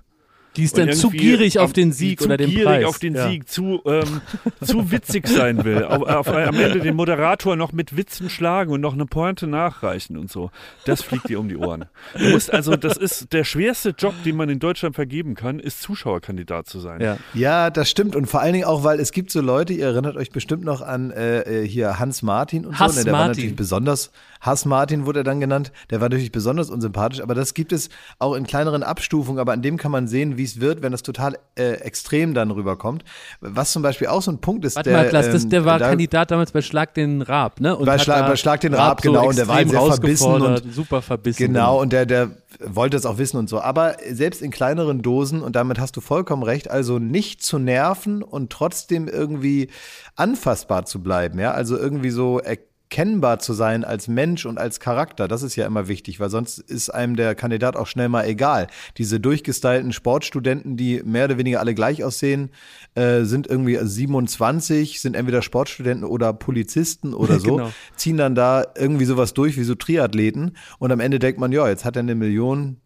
[0.59, 2.85] Die ist dann zu gierig auf den Sieg zu oder den gierig Preis.
[2.85, 3.29] auf den ja.
[3.29, 4.21] Sieg, zu, ähm,
[4.61, 8.81] zu witzig sein will, auf, auf, am Ende den Moderator noch mit Witzen schlagen und
[8.81, 10.51] noch eine Pointe nachreichen und so.
[10.85, 11.85] Das fliegt dir um die Ohren.
[12.17, 15.81] Du musst also, das ist der schwerste Job, den man in Deutschland vergeben kann, ist
[15.81, 17.01] Zuschauerkandidat zu sein.
[17.01, 17.17] Ja.
[17.33, 18.15] Ja, das stimmt.
[18.15, 20.81] Und vor allen Dingen auch, weil es gibt so Leute, ihr erinnert euch bestimmt noch
[20.81, 22.99] an äh, äh, hier Hans Martin und Hass so.
[22.99, 23.35] Ne, der war Martin.
[23.35, 27.53] natürlich besonders, Hass Martin wurde er dann genannt, der war natürlich besonders unsympathisch, aber das
[27.53, 30.81] gibt es auch in kleineren Abstufungen, aber an dem kann man sehen, wie es wird,
[30.81, 33.03] wenn das total äh, extrem dann rüberkommt.
[33.41, 35.65] Was zum Beispiel auch so ein Punkt ist, Warte der, mal, Klaas, das, ähm, der
[35.65, 37.75] war da- Kandidat damals bei Schlag den Raab, ne?
[37.75, 40.73] Und Bei Schlag- bei Schlag den Raab, so genau, und der war sehr verbissen und-
[40.73, 41.37] super verbissen.
[41.47, 42.31] Genau, und der, der
[42.65, 43.61] wollte es auch wissen und so.
[43.61, 48.23] Aber selbst in kleineren Dosen, und damit hast du vollkommen recht, also nicht zu nerven
[48.23, 49.69] und trotzdem irgendwie
[50.15, 52.39] anfassbar zu bleiben, ja, also irgendwie so
[52.91, 56.57] erkennbar zu sein als Mensch und als Charakter, das ist ja immer wichtig, weil sonst
[56.57, 58.67] ist einem der Kandidat auch schnell mal egal.
[58.97, 62.49] Diese durchgestylten Sportstudenten, die mehr oder weniger alle gleich aussehen,
[62.95, 67.71] äh, sind irgendwie 27, sind entweder Sportstudenten oder Polizisten oder so, Genau.
[67.95, 71.67] ziehen dann da irgendwie sowas durch wie so Triathleten und am Ende denkt man, ja,
[71.67, 72.77] jetzt hat er eine Million,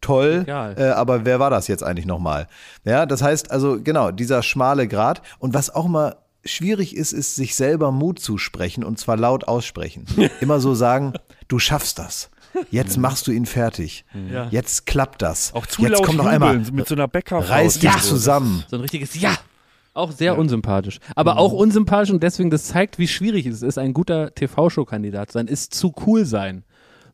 [0.00, 0.44] toll,
[0.76, 2.48] äh, aber wer war das jetzt eigentlich nochmal?
[2.84, 7.36] Ja, das heißt also, genau, dieser schmale Grat und was auch mal schwierig ist, ist
[7.36, 10.06] sich selber Mut zusprechen und zwar laut aussprechen.
[10.40, 11.14] Immer so sagen,
[11.48, 12.30] du schaffst das.
[12.70, 14.04] Jetzt machst du ihn fertig.
[14.30, 14.48] Ja.
[14.50, 15.54] Jetzt klappt das.
[15.54, 16.58] Auch zu Jetzt laut komm noch einmal.
[16.58, 17.50] mit so einer Bäckerfaust.
[17.50, 18.10] Reiß dich so.
[18.10, 18.64] zusammen.
[18.68, 19.36] So ein richtiges Ja.
[19.94, 21.00] Auch sehr unsympathisch.
[21.16, 25.34] Aber auch unsympathisch und deswegen, das zeigt, wie schwierig es ist, ein guter TV-Show-Kandidat zu
[25.34, 26.64] sein, ist zu cool sein.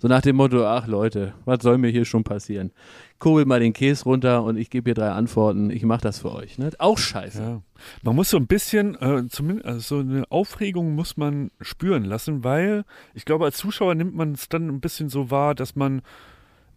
[0.01, 2.71] So nach dem Motto, ach Leute, was soll mir hier schon passieren?
[3.19, 6.33] Kurbel mal den Käse runter und ich gebe hier drei Antworten, ich mache das für
[6.33, 6.57] euch.
[6.59, 6.71] Ne?
[6.79, 7.43] Auch scheiße.
[7.43, 7.63] Ja.
[8.03, 12.45] Man muss so ein bisschen, äh, zumindest also so eine Aufregung muss man spüren lassen,
[12.45, 16.03] weil ich glaube, als Zuschauer nimmt man es dann ein bisschen so wahr, dass man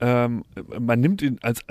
[0.02, 0.44] ähm,
[0.80, 1.64] man nimmt ihn als,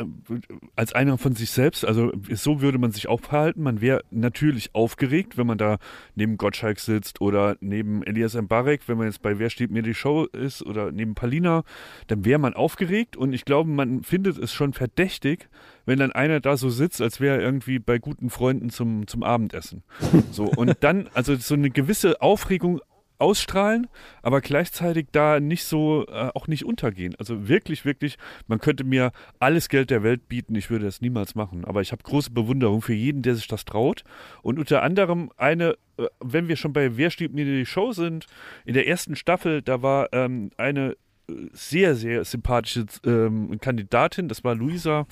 [0.76, 3.62] als einer von sich selbst, also so würde man sich auch verhalten.
[3.62, 5.78] Man wäre natürlich aufgeregt, wenn man da
[6.14, 9.95] neben Gottschalk sitzt oder neben Elias Mbarek, wenn man jetzt bei Wer steht mir die
[9.95, 11.64] Show ist oder neben Palina,
[12.07, 15.49] dann wäre man aufgeregt und ich glaube, man findet es schon verdächtig,
[15.85, 19.24] wenn dann einer da so sitzt, als wäre er irgendwie bei guten Freunden zum, zum
[19.24, 19.83] Abendessen.
[20.31, 22.81] So, und dann, also so eine gewisse Aufregung
[23.20, 23.86] ausstrahlen,
[24.22, 27.14] aber gleichzeitig da nicht so, äh, auch nicht untergehen.
[27.18, 28.16] Also wirklich, wirklich,
[28.46, 31.64] man könnte mir alles Geld der Welt bieten, ich würde das niemals machen.
[31.64, 34.04] Aber ich habe große Bewunderung für jeden, der sich das traut.
[34.42, 38.26] Und unter anderem eine, äh, wenn wir schon bei Wer steht mir die Show sind,
[38.64, 40.96] in der ersten Staffel, da war ähm, eine
[41.28, 45.06] äh, sehr, sehr sympathische ähm, Kandidatin, das war Luisa,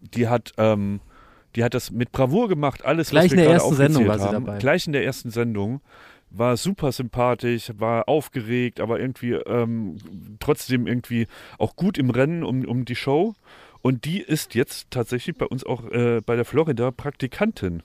[0.00, 1.00] die hat, ähm,
[1.56, 4.06] die hat das mit Bravour gemacht, alles, Gleich was in wir der gerade ersten Sendung
[4.08, 4.44] war sie haben.
[4.44, 4.58] dabei.
[4.58, 5.80] Gleich in der ersten Sendung
[6.36, 9.96] war super sympathisch, war aufgeregt, aber irgendwie ähm,
[10.40, 11.26] trotzdem irgendwie
[11.58, 13.34] auch gut im Rennen um, um die Show.
[13.82, 17.82] Und die ist jetzt tatsächlich bei uns auch äh, bei der Florida Praktikantin.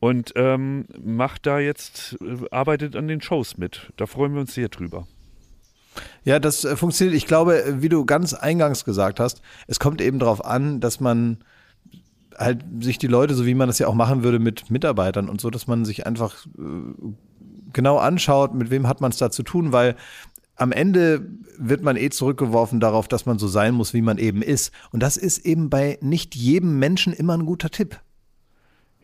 [0.00, 3.92] Und ähm, macht da jetzt, äh, arbeitet an den Shows mit.
[3.96, 5.08] Da freuen wir uns sehr drüber.
[6.24, 7.16] Ja, das äh, funktioniert.
[7.16, 11.38] Ich glaube, wie du ganz eingangs gesagt hast, es kommt eben darauf an, dass man
[12.36, 15.40] halt sich die Leute, so wie man das ja auch machen würde mit Mitarbeitern und
[15.40, 16.60] so, dass man sich einfach äh,
[17.72, 19.96] genau anschaut, mit wem hat man es da zu tun, weil
[20.56, 21.24] am Ende
[21.56, 24.72] wird man eh zurückgeworfen darauf, dass man so sein muss, wie man eben ist.
[24.90, 28.00] Und das ist eben bei nicht jedem Menschen immer ein guter Tipp.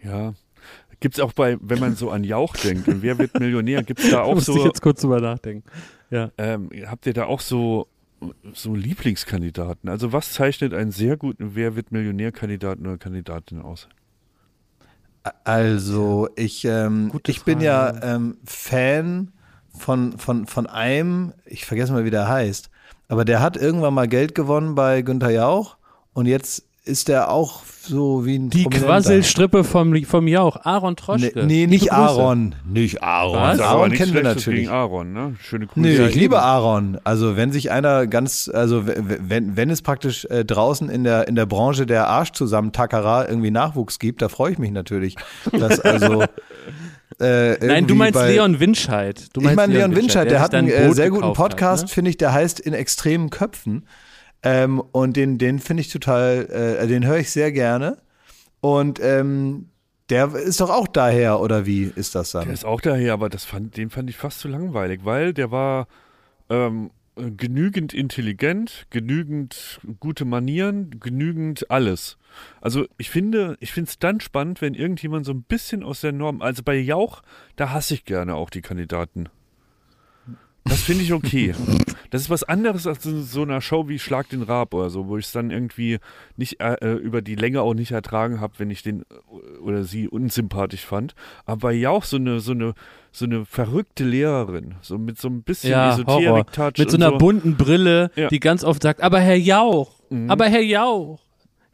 [0.03, 0.35] Ja.
[1.01, 4.01] Gibt es auch bei, wenn man so an Jauch denkt, und wer wird Millionär, gibt
[4.01, 5.69] es da Da auch ich so, jetzt kurz drüber nachdenken.
[6.11, 6.31] Ja.
[6.39, 7.89] ähm, habt ihr da auch so,
[8.53, 9.89] so Lieblingskandidaten?
[9.89, 13.89] Also was zeichnet einen sehr guten Wer wird Millionär-Kandidaten oder Kandidatin aus?
[15.45, 19.33] Also ich, ähm, ich bin ja ähm, Fan
[19.77, 22.71] von, von, von einem, ich vergesse mal, wie der heißt,
[23.09, 25.77] aber der hat irgendwann mal Geld gewonnen bei Günther Jauch
[26.13, 28.87] und jetzt ist der auch so wie ein Die Prominenter.
[28.87, 31.33] Quasselstrippe vom, vom Jauch, Aaron Troschke.
[31.35, 31.93] Nee, nee nicht.
[31.93, 32.55] Aaron.
[32.67, 33.41] Nicht Aaron.
[33.41, 33.61] Was?
[33.61, 34.61] Aaron kennen wir natürlich.
[34.61, 35.37] gegen Aaron, ne?
[35.41, 35.81] Schöne Grüße.
[35.81, 36.43] Nee, ich liebe.
[36.43, 36.99] Aaron.
[37.05, 41.35] Also wenn sich einer ganz, also wenn, wenn es praktisch äh, draußen in der, in
[41.37, 45.17] der Branche der Arschzusammentackerer irgendwie Nachwuchs gibt, da freue ich mich natürlich.
[45.53, 46.23] Dass also
[47.21, 49.27] äh, Nein, du meinst bei, Leon Winscheid.
[49.33, 51.85] Du ich meinst meine Leon Winscheid, der sich hat einen ein äh, sehr guten Podcast,
[51.85, 51.89] ne?
[51.89, 53.87] finde ich, der heißt In extremen Köpfen.
[54.45, 57.99] Ähm, und den, den finde ich total, äh, den höre ich sehr gerne.
[58.61, 59.71] Und ähm,
[60.11, 62.45] der ist doch auch daher, oder wie ist das dann?
[62.45, 65.51] Der ist auch daher, aber das fand, den fand ich fast zu langweilig, weil der
[65.51, 65.89] war
[66.51, 72.19] ähm, äh, genügend intelligent, genügend gute Manieren, genügend alles.
[72.61, 76.13] Also ich finde, ich finde es dann spannend, wenn irgendjemand so ein bisschen aus der
[76.13, 77.23] Norm, also bei Jauch,
[77.57, 79.29] da hasse ich gerne auch die Kandidaten.
[80.65, 81.55] Das finde ich okay.
[82.11, 85.19] Das ist was anderes als so einer Show wie Schlag den Rab oder so, wo
[85.19, 85.99] ich es dann irgendwie
[86.37, 89.85] nicht äh, äh, über die Länge auch nicht ertragen habe, wenn ich den äh, oder
[89.85, 91.15] sie unsympathisch fand.
[91.45, 92.75] Aber bei Jauch so eine, so eine,
[93.13, 95.93] so eine verrückte Lehrerin, so mit so ein bisschen ja.
[95.95, 96.79] Esoterik-Touch.
[96.79, 98.29] Mit so einer bunten Brille, Ja.
[98.29, 100.31] die ganz oft sagt, aber Herr Jauch, Mhm.
[100.31, 101.21] aber Herr Jauch.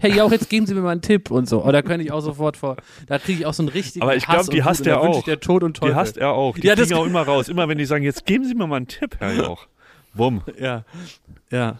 [0.00, 1.62] Herr Jauch, jetzt geben Sie mir mal einen Tipp und so.
[1.64, 2.76] Oder könnte ich auch sofort vor.
[3.06, 5.22] Da kriege ich auch so einen richtigen Aber ich glaube, die hasst er auch.
[5.24, 5.92] Der Tod und Teufel.
[5.94, 6.56] Die hasst er auch.
[6.56, 7.48] Die Ja, fliegen auch immer raus.
[7.48, 9.66] Immer wenn die sagen, jetzt geben Sie mir mal einen Tipp, Herr Jauch.
[10.14, 10.42] Wumm.
[10.58, 10.84] Ja,
[11.50, 11.76] ja.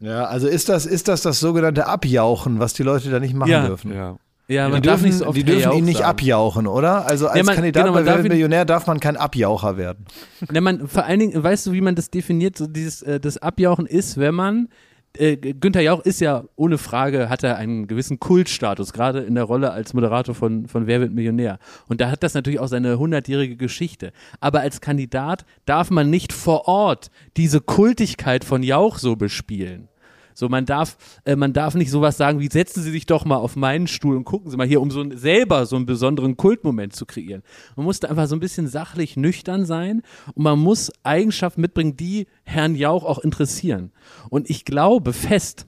[0.00, 3.50] Ja, also ist das, ist das das sogenannte Abjauchen, was die Leute da nicht machen
[3.50, 3.66] Ja.
[3.66, 3.94] dürfen?
[3.94, 4.16] Ja.
[4.48, 6.10] Ja, Die man darf dürfen, nicht so oft die dürfen Jauch ihn nicht sagen.
[6.10, 7.06] abjauchen, oder?
[7.06, 10.04] Also als man- Kandidat genau, man bei darf Millionär darf man kein Abjaucher werden.
[10.50, 12.58] Ne, man, vor allen Dingen, weißt du, wie man das definiert?
[12.58, 14.68] So dieses, äh, das Abjauchen ist, wenn man
[15.16, 19.44] äh, Günther Jauch ist ja ohne Frage, hat er einen gewissen Kultstatus, gerade in der
[19.44, 21.58] Rolle als Moderator von, von Wer wird Millionär.
[21.88, 24.12] Und da hat das natürlich auch seine hundertjährige Geschichte.
[24.40, 29.88] Aber als Kandidat darf man nicht vor Ort diese Kultigkeit von Jauch so bespielen.
[30.34, 33.36] So, man darf, äh, man darf nicht sowas sagen wie, setzen Sie sich doch mal
[33.36, 36.36] auf meinen Stuhl und gucken Sie mal hier, um so ein, selber so einen besonderen
[36.36, 37.42] Kultmoment zu kreieren.
[37.76, 40.02] Man muss da einfach so ein bisschen sachlich nüchtern sein
[40.34, 43.92] und man muss Eigenschaften mitbringen, die Herrn Jauch auch interessieren.
[44.30, 45.66] Und ich glaube fest,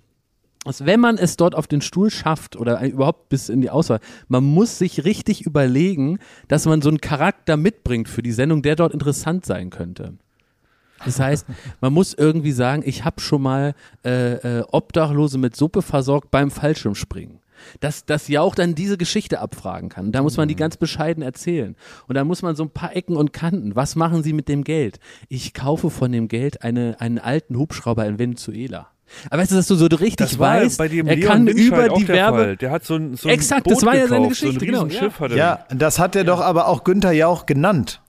[0.64, 4.00] dass wenn man es dort auf den Stuhl schafft oder überhaupt bis in die Auswahl,
[4.28, 8.76] man muss sich richtig überlegen, dass man so einen Charakter mitbringt für die Sendung, der
[8.76, 10.14] dort interessant sein könnte.
[11.04, 11.46] Das heißt,
[11.80, 13.74] man muss irgendwie sagen, ich habe schon mal
[14.04, 17.40] äh, äh, Obdachlose mit Suppe versorgt beim Fallschirmspringen.
[17.80, 20.12] Dass, dass Jauch dann diese Geschichte abfragen kann.
[20.12, 21.76] Da muss man die ganz bescheiden erzählen.
[22.08, 23.74] Und da muss man so ein paar Ecken und Kanten.
[23.74, 24.98] Was machen Sie mit dem Geld?
[25.28, 28.88] Ich kaufe von dem Geld eine, einen alten Hubschrauber in Venezuela.
[29.30, 31.46] Aber weißt du, dass du so richtig Das war weißt, bei dem er Leon kann
[31.46, 32.38] Winscheid über auch die der Werbe.
[32.38, 32.56] Fall.
[32.56, 34.64] Der hat so ein, so ein Exakt, Boot das war ja seine gekauft, Geschichte, so
[34.64, 35.36] ein genau, Riesenschiff hat er.
[35.36, 38.02] Ja, das hat er doch aber auch Günther Jauch genannt.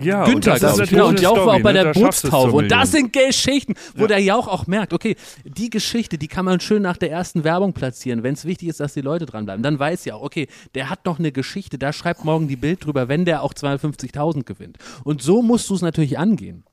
[0.00, 1.84] Ja Günther, und das ist Genau, und Jauch war Story, auch bei ne?
[1.84, 2.52] der Bootstaufe.
[2.52, 6.60] Und das sind Geschichten, wo der Jauch auch merkt, okay, die Geschichte, die kann man
[6.60, 9.62] schön nach der ersten Werbung platzieren, wenn es wichtig ist, dass die Leute dranbleiben.
[9.62, 12.84] Dann weiß ja auch, okay, der hat noch eine Geschichte, da schreibt morgen die Bild
[12.84, 14.78] drüber, wenn der auch 250.000 gewinnt.
[15.04, 16.64] Und so musst du es natürlich angehen.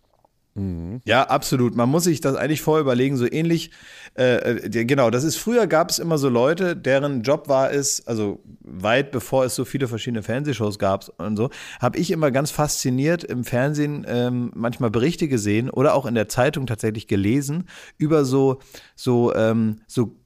[1.05, 1.75] Ja, absolut.
[1.75, 3.71] Man muss sich das eigentlich vorher überlegen, so ähnlich,
[4.17, 8.05] äh, äh, genau, das ist, früher gab es immer so Leute, deren Job war es,
[8.05, 11.49] also weit bevor es so viele verschiedene Fernsehshows gab und so,
[11.79, 16.27] habe ich immer ganz fasziniert im Fernsehen ähm, manchmal Berichte gesehen oder auch in der
[16.27, 18.59] Zeitung tatsächlich gelesen über so,
[18.95, 20.17] so, ähm, so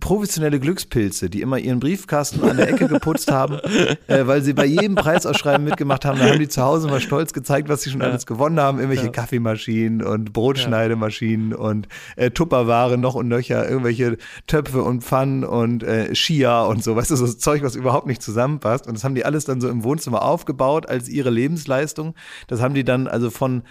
[0.00, 3.60] professionelle Glückspilze, die immer ihren Briefkasten an der Ecke geputzt haben,
[4.08, 6.18] äh, weil sie bei jedem Preisausschreiben mitgemacht haben.
[6.18, 8.80] Da haben die zu Hause mal stolz gezeigt, was sie schon alles gewonnen haben.
[8.80, 11.86] Irgendwelche Kaffeemaschinen und Brotschneidemaschinen und
[12.16, 14.16] äh, Tupperware noch und nöcher, irgendwelche
[14.48, 18.20] Töpfe und Pfannen und äh, Skier und so, weißt du, so Zeug, was überhaupt nicht
[18.20, 18.88] zusammenpasst.
[18.88, 22.16] Und das haben die alles dann so im Wohnzimmer aufgebaut als ihre Lebensleistung.
[22.48, 23.62] Das haben die dann also von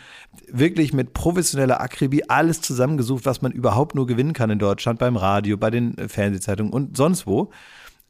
[0.49, 5.17] wirklich mit professioneller Akribie alles zusammengesucht, was man überhaupt nur gewinnen kann in Deutschland, beim
[5.17, 7.49] Radio, bei den äh, Fernsehzeitungen und sonst wo.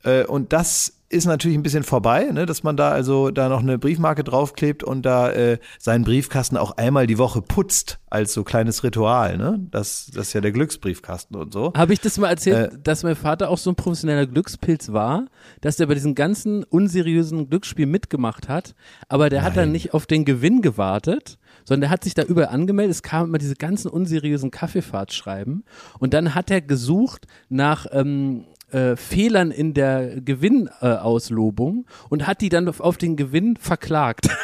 [0.04, 3.60] Äh, Und das ist natürlich ein bisschen vorbei, ne, dass man da also da noch
[3.60, 8.46] eine Briefmarke draufklebt und da äh, seinen Briefkasten auch einmal die Woche putzt als so
[8.46, 9.38] kleines Ritual.
[9.38, 9.60] Ne?
[9.72, 11.74] Das, das ist ja der Glücksbriefkasten und so.
[11.76, 12.78] Habe ich das mal erzählt, Äh.
[12.82, 15.26] dass mein Vater auch so ein professioneller Glückspilz war,
[15.60, 18.74] dass der bei diesem ganzen unseriösen Glücksspiel mitgemacht hat,
[19.10, 22.50] aber der hat dann nicht auf den Gewinn gewartet, sondern der hat sich da überall
[22.54, 22.96] angemeldet.
[22.96, 25.64] Es kamen immer diese ganzen unseriösen Kaffeefahrtschreiben
[26.00, 32.42] und dann hat er gesucht nach ähm, äh, Fehlern in der Gewinnauslobung äh, und hat
[32.42, 34.30] die dann auf, auf den Gewinn verklagt.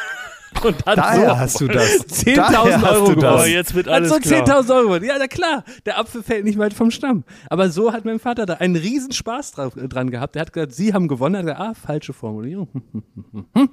[0.64, 2.06] Und hat Daher so hast du das.
[2.08, 3.14] 10.000 Daher hast Euro du das.
[3.16, 3.24] gewonnen.
[3.26, 4.44] Aber jetzt wird Hat alles so klar.
[4.44, 5.04] 10.000 Euro gewonnen.
[5.04, 5.62] Ja, na klar.
[5.86, 7.22] Der Apfel fällt nicht weit vom Stamm.
[7.48, 10.34] Aber so hat mein Vater da einen riesen Spaß drauf, äh, dran gehabt.
[10.36, 11.34] Er hat gesagt, Sie haben gewonnen.
[11.34, 12.68] Er hat gesagt, ah, falsche Formulierung.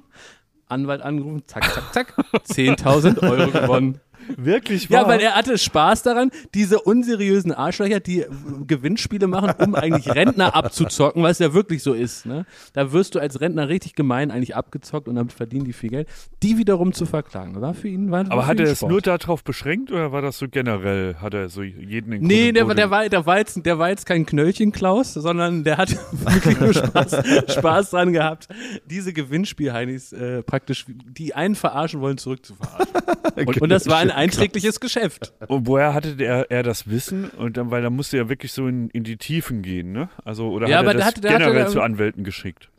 [0.68, 2.14] Anwalt angerufen, zack, zack, zack,
[2.48, 4.00] 10.000 Euro gewonnen.
[4.36, 5.02] Wirklich wahr?
[5.02, 8.24] Ja, weil er hatte Spaß daran, diese unseriösen Arschlöcher, die
[8.66, 12.26] Gewinnspiele machen, um eigentlich Rentner abzuzocken, was ja wirklich so ist.
[12.26, 12.46] Ne?
[12.72, 16.08] Da wirst du als Rentner richtig gemein eigentlich abgezockt und damit verdienen die viel Geld.
[16.42, 19.90] Die wiederum zu verklagen, war für ihn war Aber hat er es nur darauf beschränkt
[19.90, 21.16] oder war das so generell?
[21.16, 24.06] Hat er so jeden in Nee, der, der, war, der, war jetzt, der war jetzt
[24.06, 27.16] kein Knöllchen-Klaus, sondern der hat wirklich nur Spaß,
[27.48, 28.48] Spaß dran gehabt,
[28.86, 32.94] diese Gewinnspiel-Heinis äh, praktisch, die einen verarschen wollen, zurückzuverarschen.
[33.36, 35.32] Und, und das war ein einträgliches Geschäft.
[35.46, 37.28] Und woher hatte der, er das Wissen?
[37.30, 40.08] Und dann, weil da musste er wirklich so in, in die Tiefen gehen, ne?
[40.24, 42.70] Also, oder Ja, hat er der das der generell da- zu Anwälten geschickt?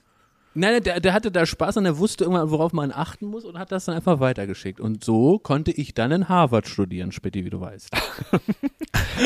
[0.58, 3.46] Nein, nein, der, der hatte da Spaß und er wusste irgendwann, worauf man achten muss
[3.46, 4.80] und hat das dann einfach weitergeschickt.
[4.80, 7.90] Und so konnte ich dann in Harvard studieren, Spätti, wie du weißt.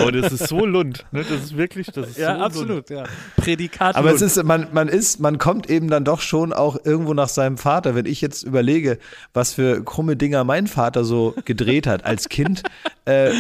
[0.02, 1.24] Aber das ist so lund, ne?
[1.24, 2.18] Das ist wirklich, das ist
[2.54, 2.90] so Lund.
[2.90, 3.06] ja.
[3.38, 3.96] Prädikat.
[3.96, 4.32] Aber es Lund.
[4.32, 7.96] ist, man, man ist, man kommt eben dann doch schon auch irgendwo nach seinem Vater.
[7.96, 8.98] Wenn ich jetzt überlege,
[9.34, 12.64] was für krumme Dinger mein Vater so gedreht hat als Kind,
[13.06, 13.34] äh, äh,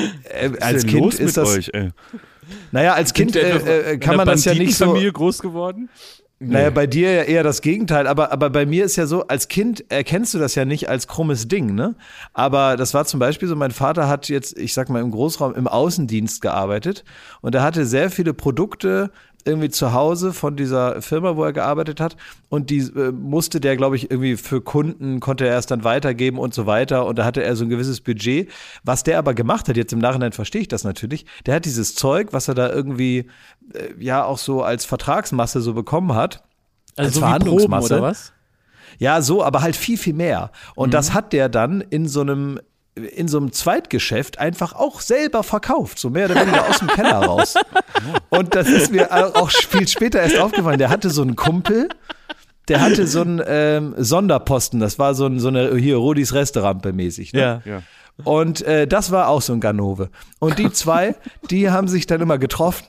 [0.61, 1.89] als Kind los ist mit das, euch, ey?
[2.71, 4.85] naja, als Kind äh, äh, kann man das ja nicht so.
[4.85, 5.89] Banditenfamilie groß geworden?
[6.43, 9.47] Naja, bei dir ja eher das Gegenteil, aber, aber bei mir ist ja so, als
[9.47, 11.93] Kind erkennst du das ja nicht als krummes Ding, ne?
[12.33, 15.53] Aber das war zum Beispiel so, mein Vater hat jetzt, ich sag mal, im Großraum
[15.53, 17.03] im Außendienst gearbeitet
[17.41, 19.11] und er hatte sehr viele Produkte
[19.47, 22.17] irgendwie zu Hause von dieser Firma, wo er gearbeitet hat
[22.49, 26.37] und die äh, musste der, glaube ich, irgendwie für Kunden, konnte er erst dann weitergeben
[26.39, 28.49] und so weiter und da hatte er so ein gewisses Budget.
[28.83, 31.95] Was der aber gemacht hat, jetzt im Nachhinein verstehe ich das natürlich, der hat dieses
[31.95, 33.29] Zeug, was er da irgendwie
[33.73, 36.43] äh, ja auch so als Vertragsmasse so bekommen hat,
[36.95, 37.29] Also Als so wie Proben
[37.69, 37.93] Verhandlungsmasse.
[37.95, 38.33] oder was?
[38.99, 40.51] ja, so, aber halt viel, viel mehr.
[40.75, 42.59] Und das hat der dann in so einem
[42.95, 47.23] in so einem Zweitgeschäft einfach auch selber verkauft, so mehr oder weniger aus dem Keller
[47.23, 47.55] raus.
[48.29, 50.77] Und das ist mir auch viel später erst aufgefallen.
[50.77, 51.87] Der hatte so einen Kumpel,
[52.67, 54.79] der hatte so einen ähm, Sonderposten.
[54.79, 57.33] Das war so, ein, so eine hier Rodis Resterampe mäßig.
[57.33, 57.61] Ne?
[57.63, 57.81] Ja.
[58.23, 60.09] Und äh, das war auch so ein Ganove.
[60.39, 61.15] Und die zwei,
[61.49, 62.85] die haben sich dann immer getroffen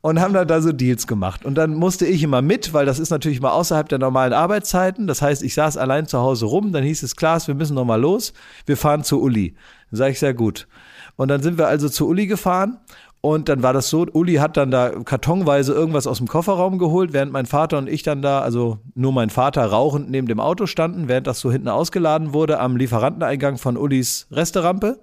[0.00, 1.44] und haben dann da so Deals gemacht.
[1.44, 5.06] Und dann musste ich immer mit, weil das ist natürlich mal außerhalb der normalen Arbeitszeiten.
[5.06, 7.84] Das heißt, ich saß allein zu Hause rum, dann hieß es, Klaas, wir müssen noch
[7.84, 8.32] mal los,
[8.66, 9.54] wir fahren zu Uli.
[9.90, 10.68] Dann sage ich, sehr gut.
[11.16, 12.78] Und dann sind wir also zu Uli gefahren
[13.26, 17.12] und dann war das so, Uli hat dann da kartonweise irgendwas aus dem Kofferraum geholt,
[17.12, 20.66] während mein Vater und ich dann da, also nur mein Vater rauchend neben dem Auto
[20.66, 25.00] standen, während das so hinten ausgeladen wurde am Lieferanteneingang von Ulis Resterampe.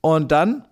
[0.00, 0.64] Und dann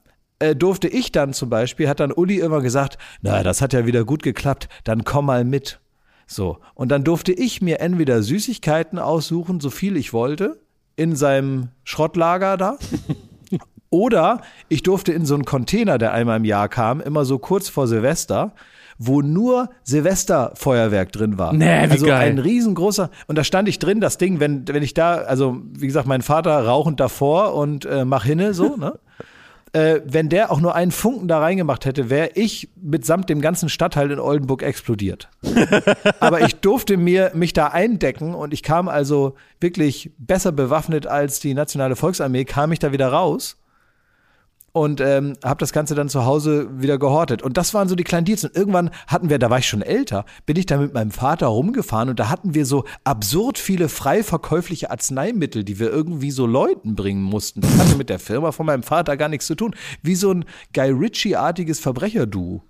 [0.44, 3.86] äh, durfte ich dann zum Beispiel, hat dann Uli immer gesagt, na, das hat ja
[3.86, 5.80] wieder gut geklappt, dann komm mal mit.
[6.26, 6.58] So.
[6.74, 10.60] Und dann durfte ich mir entweder Süßigkeiten aussuchen, so viel ich wollte,
[10.96, 12.78] in seinem Schrottlager da.
[13.90, 17.68] Oder ich durfte in so einen Container, der einmal im Jahr kam, immer so kurz
[17.68, 18.52] vor Silvester,
[18.98, 21.52] wo nur Silvesterfeuerwerk drin war.
[21.52, 22.30] Nee, wie also geil.
[22.30, 25.86] ein riesengroßer, und da stand ich drin, das Ding, wenn, wenn ich da, also wie
[25.86, 28.98] gesagt, mein Vater rauchend davor und äh, mach hinne so, ne?
[29.74, 33.68] äh, wenn der auch nur einen Funken da reingemacht hätte, wäre ich mitsamt dem ganzen
[33.68, 35.28] Stadtteil in Oldenburg explodiert.
[36.20, 41.40] Aber ich durfte mir mich da eindecken und ich kam also wirklich besser bewaffnet als
[41.40, 43.56] die Nationale Volksarmee, kam ich da wieder raus
[44.74, 47.42] und ähm, habe das Ganze dann zu Hause wieder gehortet.
[47.42, 48.42] Und das waren so die kleinen Deals.
[48.42, 51.46] Und irgendwann hatten wir, da war ich schon älter, bin ich da mit meinem Vater
[51.46, 56.44] rumgefahren und da hatten wir so absurd viele frei verkäufliche Arzneimittel, die wir irgendwie so
[56.44, 57.60] Leuten bringen mussten.
[57.60, 59.76] Das hatte mit der Firma von meinem Vater gar nichts zu tun.
[60.02, 60.44] Wie so ein
[60.74, 62.60] Guy Ritchie-artiges Verbrecherduo.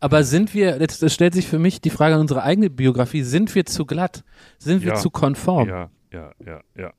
[0.00, 3.22] Aber sind wir, jetzt das stellt sich für mich die Frage an unsere eigene Biografie,
[3.22, 4.24] sind wir zu glatt?
[4.58, 4.94] Sind wir Ja.
[4.94, 5.68] zu konform?
[5.68, 6.92] Ja, ja, ja, ja.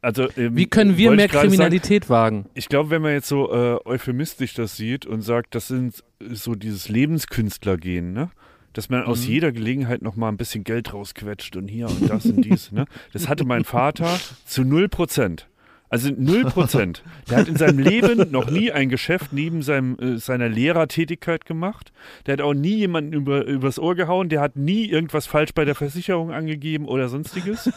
[0.00, 2.42] Also, ähm, Wie können wir mehr Kriminalität wagen?
[2.42, 6.04] Sagen, ich glaube, wenn man jetzt so äh, euphemistisch das sieht und sagt, das sind
[6.20, 8.30] so dieses Lebenskünstlergehen, ne?
[8.74, 12.26] Dass man aus jeder Gelegenheit noch mal ein bisschen Geld rausquetscht und hier und das
[12.26, 12.84] und dies, ne?
[13.12, 15.48] Das hatte mein Vater zu null Prozent.
[15.90, 17.02] Also null Prozent.
[17.30, 21.92] Der hat in seinem Leben noch nie ein Geschäft neben seinem, äh, seiner Lehrertätigkeit gemacht.
[22.26, 24.28] Der hat auch nie jemanden über, übers Ohr gehauen.
[24.28, 27.70] Der hat nie irgendwas falsch bei der Versicherung angegeben oder sonstiges.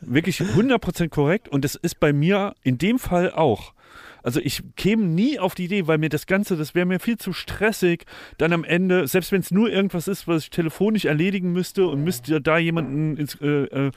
[0.00, 1.48] Wirklich 100% korrekt.
[1.48, 3.74] Und das ist bei mir in dem Fall auch.
[4.22, 7.16] Also ich käme nie auf die Idee, weil mir das Ganze, das wäre mir viel
[7.16, 8.04] zu stressig,
[8.38, 12.04] dann am Ende, selbst wenn es nur irgendwas ist, was ich telefonisch erledigen müsste und
[12.04, 13.90] müsste da jemanden ins, äh, äh,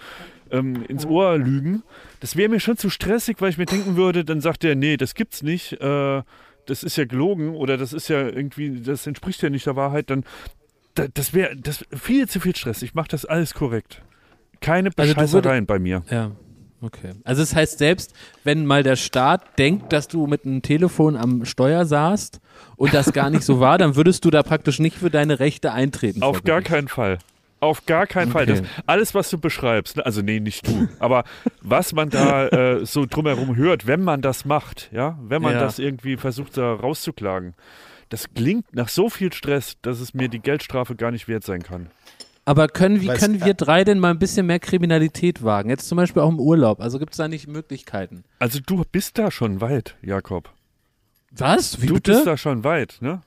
[0.54, 1.84] ähm, ins Ohr lügen,
[2.22, 4.96] das wäre mir schon zu stressig, weil ich mir denken würde, dann sagt er, nee,
[4.96, 6.22] das gibt's nicht, äh,
[6.66, 10.10] das ist ja gelogen oder das ist ja irgendwie, das entspricht ja nicht der Wahrheit,
[10.10, 10.24] dann
[10.96, 12.84] da, das wäre das viel zu viel Stress.
[12.84, 14.02] Ich mache das alles korrekt.
[14.62, 16.04] Keine Also Bescheißereien bei mir.
[16.10, 16.32] Ja.
[16.82, 17.14] Okay.
[17.24, 21.46] Also es heißt selbst, wenn mal der Staat denkt, dass du mit einem Telefon am
[21.46, 22.42] Steuer saßt
[22.76, 25.72] und das gar nicht so war, dann würdest du da praktisch nicht für deine Rechte
[25.72, 26.22] eintreten.
[26.22, 27.20] Auf gar keinen Fall.
[27.64, 28.46] Auf gar keinen Fall.
[28.46, 31.24] Das, alles, was du beschreibst, ne, also nee, nicht du, aber
[31.62, 35.60] was man da äh, so drumherum hört, wenn man das macht, ja, wenn man Ja.
[35.62, 37.54] das irgendwie versucht, da rauszuklagen,
[38.10, 41.64] das klingt nach so viel Stress, dass es mir die Geldstrafe gar nicht wert sein
[41.64, 41.90] kann.
[42.46, 45.70] Aber können, wie Weiß- können wir drei denn mal ein bisschen mehr Kriminalität wagen?
[45.70, 46.82] Jetzt zum Beispiel auch im Urlaub.
[46.82, 48.26] Also gibt es da nicht Möglichkeiten?
[48.40, 50.50] Also du bist da schon weit, Jakob.
[51.32, 51.82] Was?
[51.82, 52.12] Wie du bitte?
[52.12, 53.22] bist da schon weit, ne?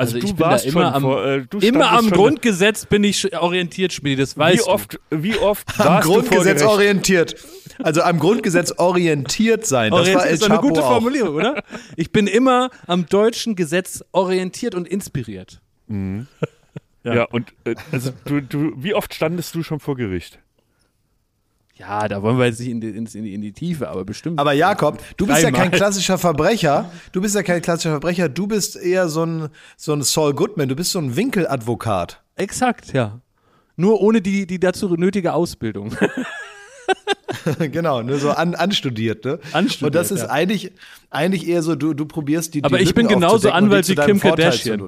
[0.00, 2.04] Also, Also ich du bin da warst immer schon am- vor, äh, du Immer am
[2.04, 4.70] schon- Grundgesetz bin ich orientiert, Schmiedi, das weißt Wie du.
[4.70, 7.34] oft, wie oft Am Grundgesetz orientiert.
[7.78, 9.90] Also am Grundgesetz orientiert sein.
[9.90, 10.88] Das war Orientiert El ist doch eine gute auch.
[10.92, 11.62] Formulierung, oder?
[11.96, 15.60] Ich bin immer am deutschen Gesetz orientiert und inspiriert.
[15.88, 17.24] Ja, Ja.
[17.24, 20.38] und äh, also du, du, wie oft standest du schon vor Gericht?
[21.80, 24.38] Ja, da wollen wir jetzt nicht in die, in die, in die Tiefe, aber bestimmt.
[24.38, 26.92] Aber Jakob, du bist ja kein klassischer Verbrecher.
[27.12, 28.28] Du bist ja kein klassischer Verbrecher.
[28.28, 30.68] Du bist eher so ein, so ein Saul Goodman.
[30.68, 32.22] Du bist so ein Winkeladvokat.
[32.36, 33.22] Exakt, ja.
[33.76, 35.96] Nur ohne die, die dazu nötige Ausbildung.
[37.58, 39.38] genau, ne, so an, anstudiert, ne?
[39.52, 40.28] Anstudiert, Und das ist ja.
[40.28, 40.72] eigentlich,
[41.08, 43.50] eigentlich eher so, du, du probierst die, die Aber ich bin Lücken genauso und die
[43.52, 44.86] Anwalt wie Kim Kardashian.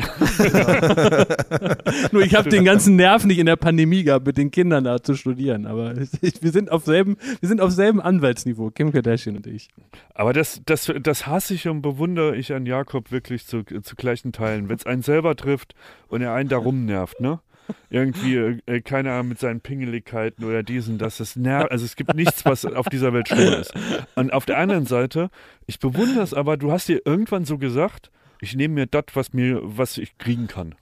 [2.12, 5.02] Nur ich habe den ganzen Nerv nicht in der Pandemie gehabt, mit den Kindern da
[5.02, 5.66] zu studieren.
[5.66, 9.68] Aber ich, wir, sind auf selben, wir sind auf selben Anwaltsniveau, Kim Kardashian und ich.
[10.14, 14.32] Aber das, das, das hasse ich und bewundere ich an Jakob wirklich zu, zu gleichen
[14.32, 14.68] Teilen.
[14.68, 15.74] Wenn es einen selber trifft
[16.08, 17.40] und er einen da rumnervt, ne?
[17.88, 21.70] Irgendwie, äh, keine Ahnung, mit seinen Pingeligkeiten oder diesen, das, das nervt.
[21.70, 23.72] Also es gibt nichts, was auf dieser Welt schlimmer ist.
[24.16, 25.30] Und auf der anderen Seite,
[25.66, 28.10] ich bewundere es aber, du hast dir irgendwann so gesagt,
[28.40, 30.74] ich nehme mir das, was mir, was ich kriegen kann.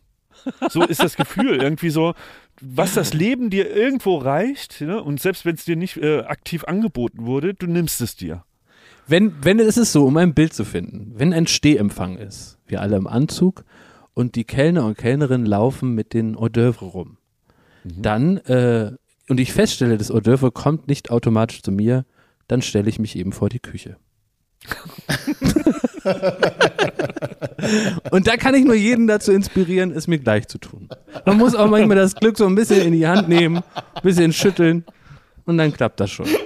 [0.71, 2.15] So ist das Gefühl, irgendwie so,
[2.61, 5.03] was das Leben dir irgendwo reicht, ne?
[5.03, 8.45] und selbst wenn es dir nicht äh, aktiv angeboten wurde, du nimmst es dir.
[9.07, 12.83] Wenn, wenn es ist so, um ein Bild zu finden, wenn ein Stehempfang ist, wir
[12.83, 13.65] alle im Anzug
[14.15, 17.17] und die Kellner und Kellnerinnen laufen mit den Hors d'oeuvre rum,
[17.85, 18.93] dann, äh,
[19.29, 22.05] und ich feststelle, das Hors d'oeuvre kommt nicht automatisch zu mir,
[22.49, 23.97] dann stelle ich mich eben vor die Küche.
[28.11, 30.89] und da kann ich nur jeden dazu inspirieren, es mir gleich zu tun.
[31.27, 34.33] Man muss auch manchmal das Glück so ein bisschen in die Hand nehmen, ein bisschen
[34.33, 34.85] schütteln
[35.45, 36.27] und dann klappt das schon.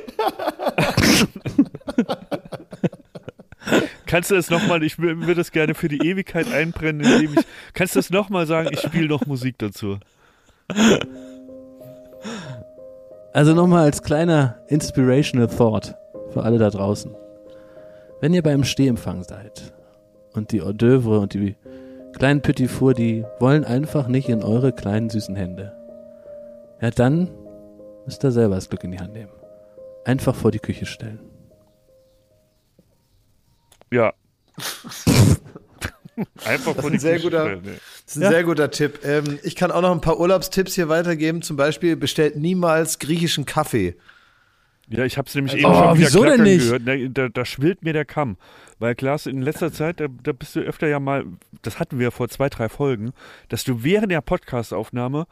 [4.07, 7.47] Kannst du das nochmal, ich wür- würde das gerne für die Ewigkeit einbrennen, indem ich,
[7.73, 9.99] kannst du das nochmal sagen, ich spiele noch Musik dazu.
[13.33, 15.95] Also nochmal als kleiner inspirational thought
[16.33, 17.15] für alle da draußen.
[18.23, 19.75] Wenn ihr beim Stehempfang seid
[20.33, 21.57] und die Hors d'oeuvre und die
[22.17, 25.73] kleinen Petit Four, die wollen einfach nicht in eure kleinen süßen Hände.
[26.81, 27.33] Ja, dann
[28.07, 29.33] müsst ihr selber das Glück in die Hand nehmen.
[30.05, 31.19] Einfach vor die Küche stellen.
[33.91, 34.13] Ja.
[36.45, 37.71] Einfach vor die ein sehr Küche guter- stellen, nee.
[38.07, 39.01] Das ist ein sehr guter Tipp.
[39.05, 41.43] Ähm, ich kann auch noch ein paar Urlaubstipps hier weitergeben.
[41.43, 43.97] Zum Beispiel bestellt niemals griechischen Kaffee.
[44.93, 46.65] Ja, ich habe es nämlich Oh, eben schon wieder wieso denn nicht?
[46.65, 46.83] gehört.
[46.87, 48.37] Da, da, da schwillt mir der Kamm.
[48.79, 51.25] Weil Klaas, in letzter Zeit, da, da bist du öfter ja mal,
[51.63, 53.13] das hatten wir vor zwei, drei Folgen,
[53.49, 55.27] dass du während der Podcastaufnahme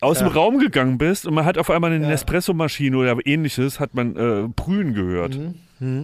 [0.00, 3.94] aus dem Raum gegangen bist und man hat auf einmal eine Nespresso-Maschine oder ähnliches, hat
[3.94, 5.38] man äh, brühen gehört.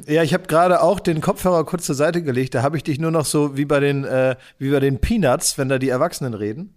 [0.06, 2.54] Ja, ich habe gerade auch den Kopfhörer kurz zur Seite gelegt.
[2.54, 5.56] Da habe ich dich nur noch so wie bei den, äh, wie bei den Peanuts,
[5.56, 6.74] wenn da die Erwachsenen reden.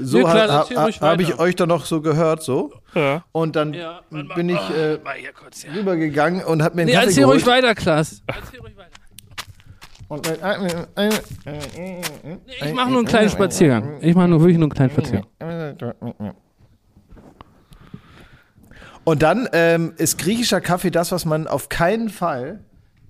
[0.00, 1.40] So Ja, klar, ha, erzähl ha, ruhig habe ich weiter.
[1.40, 2.72] euch doch noch so gehört, so.
[2.94, 3.24] Ja.
[3.32, 3.76] Und dann
[4.34, 4.98] bin ich äh,
[5.74, 7.36] rübergegangen und habe mir einen Nee, Kaffee erzähl geholt.
[7.38, 8.22] ruhig weiter, Klaas.
[10.08, 10.34] Und, äh,
[10.96, 11.10] äh,
[12.64, 13.98] Ich mache nur einen kleinen Spaziergang.
[14.00, 15.26] Ich mache nur wirklich nur einen kleinen Spaziergang.
[19.04, 22.60] Und dann ähm, ist griechischer Kaffee das, was man auf keinen Fall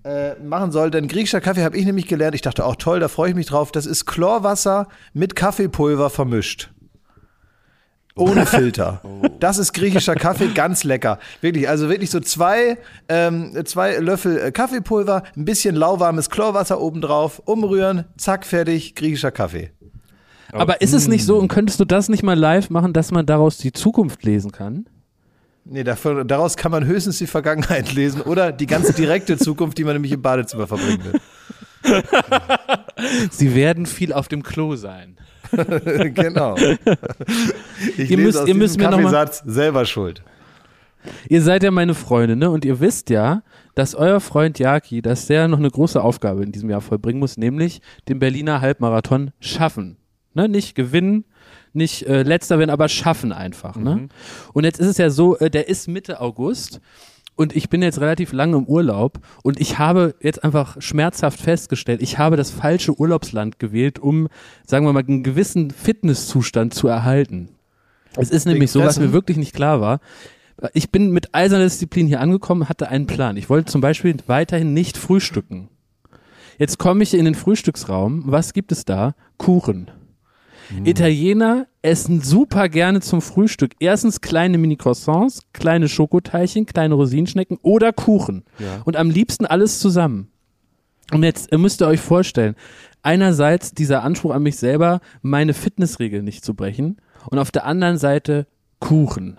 [0.04, 0.90] äh, machen soll.
[0.90, 2.34] Denn griechischer Kaffee habe ich nämlich gelernt.
[2.34, 3.72] Ich dachte auch toll, da freue ich mich drauf.
[3.72, 6.70] Das ist Chlorwasser mit Kaffeepulver vermischt.
[8.18, 9.00] Ohne Filter.
[9.40, 11.18] Das ist griechischer Kaffee, ganz lecker.
[11.40, 17.40] Wirklich, also wirklich so zwei, ähm, zwei Löffel äh, Kaffeepulver, ein bisschen lauwarmes Chlorwasser obendrauf,
[17.44, 19.70] umrühren, zack, fertig, griechischer Kaffee.
[20.52, 23.26] Aber ist es nicht so, und könntest du das nicht mal live machen, dass man
[23.26, 24.86] daraus die Zukunft lesen kann?
[25.64, 29.84] Nee, davon, daraus kann man höchstens die Vergangenheit lesen oder die ganz direkte Zukunft, die
[29.84, 31.22] man nämlich im Badezimmer verbringen wird.
[33.30, 35.18] Sie werden viel auf dem Klo sein.
[36.14, 36.56] genau.
[37.96, 40.22] Ich Ihr lese müsst- aus ihr müsst mir noch mal- Kaffeesatz selber schuld.
[41.28, 42.50] Ihr seid ja meine Freunde, ne?
[42.50, 43.42] Und ihr wisst ja,
[43.76, 47.36] dass euer Freund Jaki, dass der noch eine große Aufgabe in diesem Jahr vollbringen muss,
[47.36, 49.96] nämlich den Berliner Halbmarathon schaffen.
[50.34, 50.48] Ne?
[50.48, 51.24] Nicht gewinnen,
[51.72, 53.76] nicht äh, letzter werden, aber schaffen einfach.
[53.76, 54.08] Ne?
[54.52, 56.80] Und jetzt ist es ja so, äh, der ist Mitte August
[57.38, 62.02] und ich bin jetzt relativ lange im Urlaub und ich habe jetzt einfach schmerzhaft festgestellt,
[62.02, 64.28] ich habe das falsche Urlaubsland gewählt, um,
[64.66, 67.50] sagen wir mal, einen gewissen Fitnesszustand zu erhalten.
[68.16, 70.00] Es ist nämlich so, was mir wirklich nicht klar war.
[70.72, 73.36] Ich bin mit eiserner Disziplin hier angekommen, hatte einen Plan.
[73.36, 75.68] Ich wollte zum Beispiel weiterhin nicht frühstücken.
[76.58, 78.24] Jetzt komme ich in den Frühstücksraum.
[78.26, 79.14] Was gibt es da?
[79.36, 79.92] Kuchen.
[80.84, 83.74] Italiener essen super gerne zum Frühstück.
[83.80, 88.44] Erstens kleine Mini-Croissants, kleine Schokoteilchen, kleine Rosinenschnecken oder Kuchen.
[88.58, 88.82] Ja.
[88.84, 90.30] Und am liebsten alles zusammen.
[91.12, 92.54] Und jetzt müsst ihr euch vorstellen,
[93.02, 96.98] einerseits dieser Anspruch an mich selber, meine Fitnessregeln nicht zu brechen
[97.30, 98.46] und auf der anderen Seite
[98.78, 99.38] Kuchen.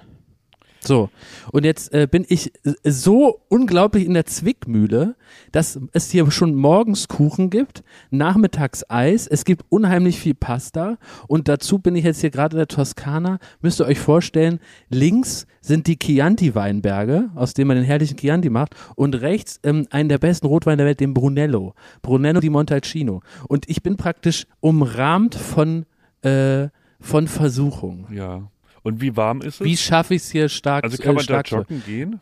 [0.81, 1.09] So,
[1.51, 5.15] und jetzt äh, bin ich äh, so unglaublich in der Zwickmühle,
[5.51, 10.97] dass es hier schon morgens Kuchen gibt, nachmittags Eis, es gibt unheimlich viel Pasta.
[11.27, 14.59] Und dazu bin ich jetzt hier gerade in der Toskana, müsst ihr euch vorstellen,
[14.89, 18.73] links sind die Chianti-Weinberge, aus denen man den herrlichen Chianti macht.
[18.95, 23.21] Und rechts ähm, einen der besten Rotweine der Welt, den Brunello, Brunello di Montalcino.
[23.49, 25.85] Und ich bin praktisch umrahmt von,
[26.21, 26.69] äh,
[27.01, 28.07] von Versuchung.
[28.11, 28.49] Ja.
[28.83, 29.65] Und wie warm ist es?
[29.65, 32.19] Wie schaffe ich es hier stark also kann äh, man da stark zu- joggen gehen?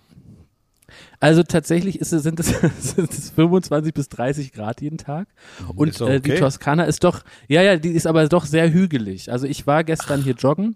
[1.20, 2.48] Also tatsächlich ist sind, es,
[2.80, 5.28] sind es 25 bis 30 Grad jeden Tag.
[5.76, 6.40] Und Ist doch äh, die okay.
[6.40, 9.32] Toskana ist doch, ja, ja, die ist aber doch sehr hügelig.
[9.32, 10.76] Also ich war gestern hier joggen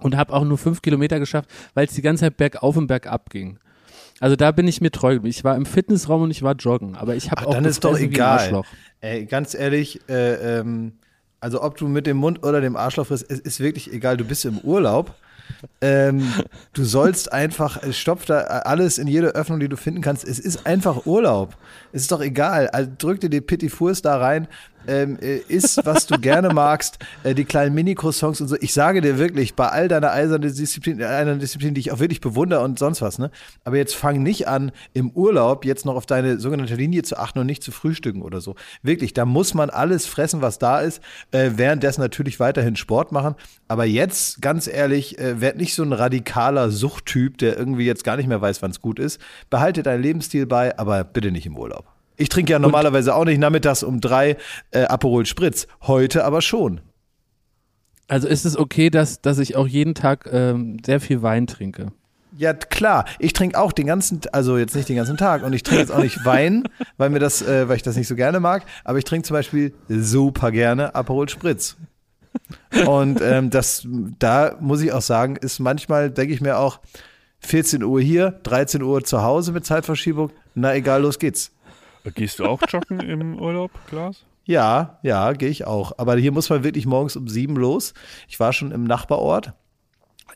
[0.00, 3.30] und habe auch nur fünf Kilometer geschafft, weil es die ganze Zeit bergauf und bergab
[3.30, 3.58] ging.
[4.20, 5.18] Also da bin ich mir treu.
[5.24, 7.82] Ich war im Fitnessraum und ich war joggen, aber ich habe Ach, auch dann ist
[7.84, 8.62] doch egal.
[9.00, 10.92] Ey, ganz ehrlich, äh, ähm,
[11.44, 14.16] also ob du mit dem Mund oder dem Arschloch frisst, es ist wirklich egal.
[14.16, 15.14] Du bist im Urlaub.
[15.80, 16.32] Ähm,
[16.72, 20.26] du sollst einfach, stopf da alles in jede Öffnung, die du finden kannst.
[20.26, 21.56] Es ist einfach Urlaub.
[21.92, 22.68] Es ist doch egal.
[22.68, 24.48] Also drück dir die Petit Fours da rein.
[24.86, 28.56] Ähm, äh, iss, was du gerne magst, äh, die kleinen Mini-Croissants und so.
[28.60, 32.00] Ich sage dir wirklich, bei all deiner eisernen Disziplin, äh, einer Disziplin, die ich auch
[32.00, 33.30] wirklich bewundere und sonst was, ne?
[33.64, 37.38] Aber jetzt fang nicht an, im Urlaub jetzt noch auf deine sogenannte Linie zu achten
[37.38, 38.56] und nicht zu frühstücken oder so.
[38.82, 43.36] Wirklich, da muss man alles fressen, was da ist, äh, währenddessen natürlich weiterhin Sport machen.
[43.74, 48.16] Aber jetzt, ganz ehrlich, äh, werd nicht so ein radikaler Suchttyp, der irgendwie jetzt gar
[48.16, 49.20] nicht mehr weiß, wann es gut ist.
[49.50, 51.84] Behalte deinen Lebensstil bei, aber bitte nicht im Urlaub.
[52.16, 54.36] Ich trinke ja normalerweise auch nicht nachmittags um drei
[54.70, 55.66] äh, Aperol Spritz.
[55.82, 56.82] Heute aber schon.
[58.06, 61.90] Also ist es okay, dass, dass ich auch jeden Tag ähm, sehr viel Wein trinke?
[62.38, 63.06] Ja, klar.
[63.18, 65.90] Ich trinke auch den ganzen, also jetzt nicht den ganzen Tag und ich trinke jetzt
[65.90, 66.62] auch nicht Wein,
[66.96, 68.62] weil mir das, äh, weil ich das nicht so gerne mag.
[68.84, 71.76] Aber ich trinke zum Beispiel super gerne Aperol Spritz.
[72.86, 73.86] Und ähm, das,
[74.18, 76.80] da muss ich auch sagen, ist manchmal, denke ich mir auch,
[77.40, 80.30] 14 Uhr hier, 13 Uhr zu Hause mit Zeitverschiebung.
[80.54, 81.52] Na egal, los geht's.
[82.14, 84.24] Gehst du auch joggen im Urlaub, Klaas?
[84.44, 85.92] Ja, ja, gehe ich auch.
[85.98, 87.94] Aber hier muss man wirklich morgens um sieben los.
[88.28, 89.54] Ich war schon im Nachbarort.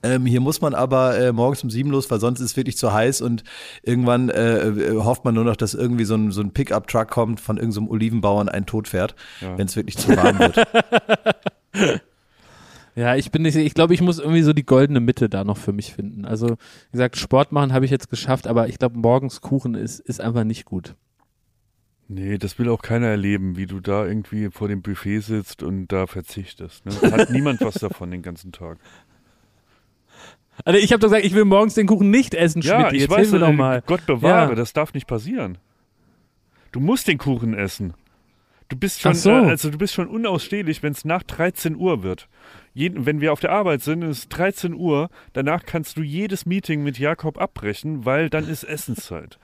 [0.03, 2.77] Ähm, hier muss man aber äh, morgens um sieben los, weil sonst ist es wirklich
[2.77, 3.43] zu heiß und
[3.83, 7.41] irgendwann äh, äh, hofft man nur noch, dass irgendwie so ein, so ein Pickup-Truck kommt
[7.41, 9.59] von irgendeinem Olivenbauern einen tot fährt, Ja.
[9.59, 10.57] wenn es wirklich zu warm wird.
[12.95, 15.57] Ja, ich bin nicht, ich glaube, ich muss irgendwie so die goldene Mitte da noch
[15.57, 16.25] für mich finden.
[16.25, 16.57] Also, wie
[16.93, 20.43] gesagt, Sport machen habe ich jetzt geschafft, aber ich glaube, morgens Kuchen ist, ist einfach
[20.43, 20.97] nicht gut.
[22.09, 25.89] Nee, das will auch keiner erleben, wie du da irgendwie vor dem Buffet sitzt und
[25.89, 26.87] da verzichtest.
[26.87, 26.93] Ne?
[27.13, 28.79] Hat niemand was davon den ganzen Tag.
[30.69, 32.93] Also ich habe doch gesagt, ich will morgens den Kuchen nicht essen, Ja, Schmidt.
[32.93, 33.83] ich Jetzt weiß, hilf mir doch äh, mal.
[33.87, 34.55] Gott bewahre, Ja.
[34.55, 35.57] das darf nicht passieren.
[36.73, 37.95] Du musst den Kuchen essen.
[38.69, 39.31] Du bist schon, so.
[39.31, 42.29] äh, also du bist schon unausstehlich, wenn es nach 13 Uhr wird.
[42.75, 45.09] Jeden, wenn wir auf der Arbeit sind, ist es 13 Uhr.
[45.33, 49.39] Danach kannst du jedes Meeting mit Jakob abbrechen, weil dann ist Essenszeit.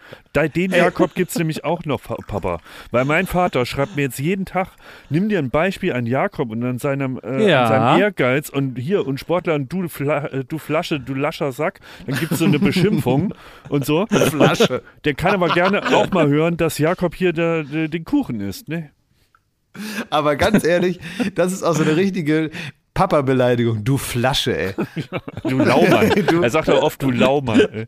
[0.55, 2.59] Den Jakob gibt's nämlich auch noch, Pa- Papa.
[2.93, 4.69] Weil mein Vater schreibt mir jetzt jeden Tag,
[5.11, 7.63] nimm dir ein Beispiel an Jakob und an seinem, äh, Ja.
[7.65, 11.51] an seinem Ehrgeiz und hier und Sportler und du, Fla äh, du Flasche, du lascher
[11.51, 11.81] Sack.
[12.07, 13.35] Dann gibt's so eine Beschimpfung
[13.69, 14.07] und so.
[14.07, 14.83] Flasche.
[15.05, 18.69] Der kann aber gerne auch mal hören, dass Jakob hier der, der, den Kuchen isst,
[18.69, 18.91] ne?
[20.11, 21.01] Aber ganz ehrlich,
[21.35, 22.51] das ist auch so eine richtige
[22.95, 23.85] Papa-Beleidigung.
[23.85, 24.75] Du Flasche, ey.
[25.43, 26.11] Du Laumann.
[26.43, 27.61] er sagt doch oft, du Laumann.
[27.61, 27.87] Ey.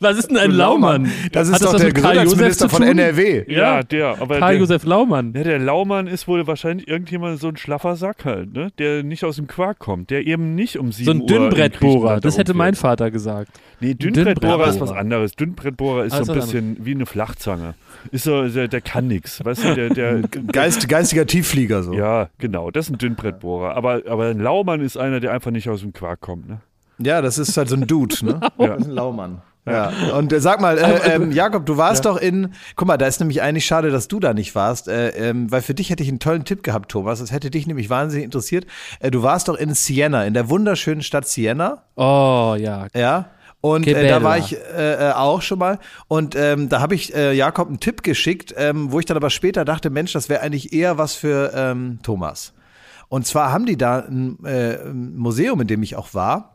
[0.00, 1.10] Was ist denn ein Du Laumann?
[1.32, 2.82] Das ist Hat doch was der Gesundheitsminister von?
[2.82, 3.44] NRW.
[3.52, 4.20] Ja, der.
[4.20, 5.32] Aber Karl der, Josef Laumann.
[5.34, 8.68] ja, der Laumann ist wohl wahrscheinlich irgendjemand so ein schlaffer Sack halt, ne?
[8.78, 12.20] Der nicht aus dem Quark kommt, der eben nicht um 7 So ein Dünnbrettbohrer.
[12.20, 13.50] Das hätte mein Vater gesagt.
[13.80, 15.32] Nee, Dünnbrettbohrer ist was anderes.
[15.32, 17.74] Dünnbrettbohrer ist Ah, so ein was bisschen wie eine Flachzange.
[18.12, 19.44] Ist so, der, der kann nix.
[19.44, 20.20] Weißt du, der, der,
[20.52, 21.92] Geist, geistiger Tiefflieger so.
[21.92, 23.74] ja, genau, das ist ein Dünnbrettbohrer.
[23.76, 26.60] Aber, aber ein Laumann ist einer, der einfach nicht aus dem Quark kommt, ne?
[27.00, 28.40] Ja, das ist halt so ein Dude, ne?
[28.58, 28.66] Ja.
[28.68, 29.42] Das ist ein Laumann.
[29.70, 33.06] Ja, und äh, sag mal, äh, ähm, Jakob, du warst doch in, guck mal, da
[33.06, 36.02] ist nämlich eigentlich schade, dass du da nicht warst, äh, ähm, weil für dich hätte
[36.02, 38.66] ich einen tollen Tipp gehabt, Thomas, das hätte dich nämlich wahnsinnig interessiert.
[39.00, 42.86] Äh, du warst doch in Siena, in der wunderschönen Stadt Siena, Oh ja.
[42.94, 43.26] ja,
[43.60, 45.78] Und äh, da war ich äh, äh, auch schon mal.
[46.06, 49.30] Und ähm, da habe ich äh, Jakob einen Tipp geschickt, ähm, wo ich dann aber
[49.30, 52.54] später dachte, Mensch, das wäre eigentlich eher was für ähm, Thomas.
[53.08, 56.54] Und zwar haben die da ein, äh, ein Museum, in dem ich auch war.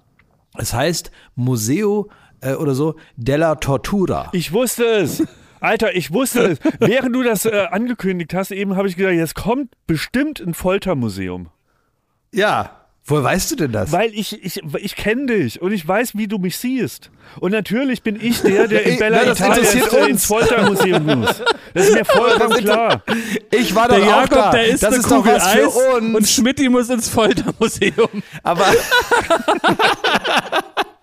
[0.56, 2.10] Es heißt Museo
[2.44, 4.30] äh, oder so della Tortura.
[4.34, 5.24] Ich wusste es.
[5.60, 6.60] Alter, ich wusste es.
[6.80, 11.50] Während du das äh, angekündigt hast, eben habe ich gesagt, jetzt kommt bestimmt ein Foltermuseum.
[12.34, 12.80] Ja.
[13.06, 13.92] Woher weißt du denn das?
[13.92, 17.12] Weil ich, ich, ich kenne dich und ich weiß, wie du mich siehst.
[17.42, 19.40] Und natürlich bin ich der, der in Bella na, das
[19.76, 21.44] Italia ins, Foltermuseum muss.
[21.74, 23.04] Das ist mir vollkommen klar.
[23.52, 24.52] Ich war Der doch auch Jakob, da.
[24.52, 26.16] der ist das eine ist doch Kugel was für Eis uns.
[26.16, 28.24] und Schmidti muss ins Foltermuseum.
[28.42, 28.66] Aber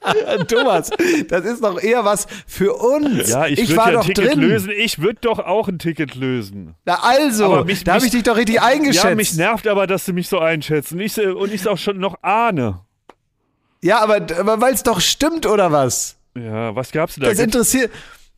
[0.48, 0.90] Thomas,
[1.28, 3.28] das ist doch eher was für uns.
[3.28, 4.40] Ja, ich, würde war ja ein doch Ticket drin.
[4.40, 4.70] lösen.
[4.76, 6.74] Ich würde doch auch ein Ticket lösen.
[6.84, 9.04] Na also, mich- da habe ich dich doch richtig eingeschätzt.
[9.04, 10.92] Ja, mich nervt aber, dass du mich so einschätzt.
[10.92, 12.80] Und ich und ich es auch schon noch ahne.
[13.82, 16.16] Ja, aber, aber weil es doch stimmt, oder was?
[16.34, 17.30] Ja, was gab's denn da?
[17.30, 17.90] Das interessiert.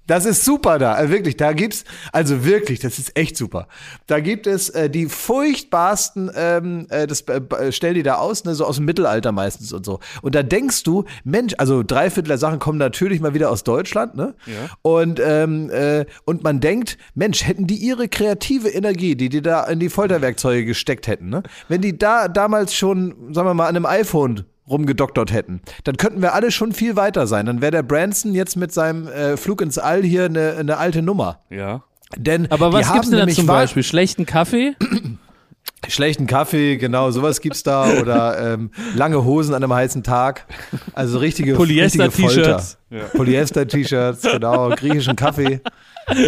[0.06, 1.36] Das ist super da, also wirklich.
[1.36, 3.68] Da gibt's, also wirklich, das ist echt super.
[4.06, 8.44] Da gibt es äh, die furchtbarsten, ähm, äh, das äh, äh, stellen die da aus,
[8.44, 10.00] ne, so aus dem Mittelalter meistens und so.
[10.20, 13.62] Und da denkst du, Mensch, also drei Viertel der Sachen kommen natürlich mal wieder aus
[13.62, 14.34] Deutschland, ne?
[14.46, 14.70] Ja.
[14.82, 19.64] Und ähm, äh, und man denkt, Mensch, hätten die ihre kreative Energie, die die da
[19.64, 21.42] in die Folterwerkzeuge gesteckt hätten, ne?
[21.68, 26.20] Wenn die da damals schon, sagen wir mal, an einem iPhone rumgedoktert hätten, dann könnten
[26.22, 27.46] wir alle schon viel weiter sein.
[27.46, 31.02] Dann wäre der Branson jetzt mit seinem äh, Flug ins All hier eine, eine alte
[31.02, 31.40] Nummer.
[31.50, 31.82] ja.
[32.18, 33.82] Denn Aber was haben gibt's denn da zum Beispiel?
[33.82, 34.74] Schlechten Kaffee?
[35.88, 40.46] Schlechten Kaffee, genau, sowas gibt's da oder ähm, lange Hosen an einem heißen Tag.
[40.92, 42.78] Also richtige Polyester-T-Shirts.
[42.90, 43.08] Folter.
[43.16, 45.60] Polyester-T-Shirts, genau, griechischen Kaffee,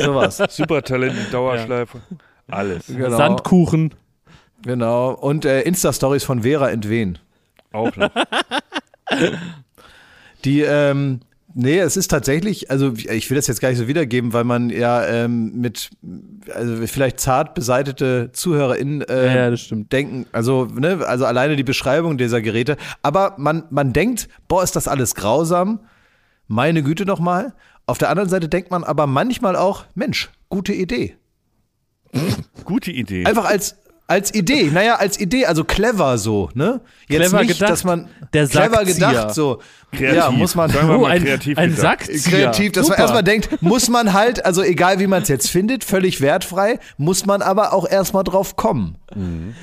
[0.05, 0.43] sowas.
[0.49, 2.01] Supertalent in Dauerschleife.
[2.51, 2.87] Alles.
[2.89, 3.95] Genau, Sandkuchen.
[4.63, 5.11] genau.
[5.13, 7.19] Und äh, Insta-Stories von Vera Entwen.
[7.75, 8.11] Auch noch.
[10.45, 11.21] Die, ähm,
[11.55, 14.71] nee, es ist tatsächlich, also ich will das jetzt gar nicht so wiedergeben, weil man
[14.71, 15.91] ja ähm, mit,
[16.55, 19.93] also vielleicht zart beseitete ZuhörerInnen äh, Ja, ja, das stimmt.
[19.93, 24.77] denken, also, ne, also alleine die Beschreibung dieser Geräte, aber man, man denkt, boah, ist
[24.77, 25.81] das alles grausam,
[26.47, 27.55] meine Güte nochmal.
[27.87, 31.17] Auf der anderen Seite denkt man aber manchmal auch, Mensch, gute Idee.
[32.65, 33.27] Gute Idee.
[33.27, 33.77] Einfach als,
[34.07, 36.81] als Idee, naja, als Idee, also clever so, ne?
[37.09, 37.71] Jetzt Clever nicht, gedacht.
[37.71, 39.61] dass man Der clever gedacht so.
[39.93, 40.17] Kreativ.
[40.17, 41.81] Ja, muss man Sagen wir Oh, mal ein, kreativ ein gedacht.
[42.05, 42.21] Sackzieher.
[42.51, 42.99] kreativ, dass Super.
[42.99, 46.81] man erstmal denkt, muss man halt, also egal wie man es jetzt findet, völlig wertfrei,
[46.99, 48.97] muss man aber auch erstmal drauf kommen.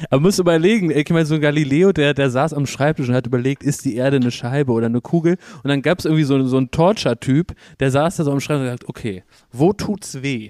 [0.10, 3.28] Aber muss überlegen, ich meine, so ein Galileo, der, der saß am Schreibtisch und hat
[3.28, 5.38] überlegt, ist die Erde eine Scheibe oder eine Kugel?
[5.64, 8.66] Und dann gab es irgendwie so, so einen Torture-Typ, der saß da so am Schreibtisch
[8.68, 10.50] und hat gesagt, okay, wo tut's weh?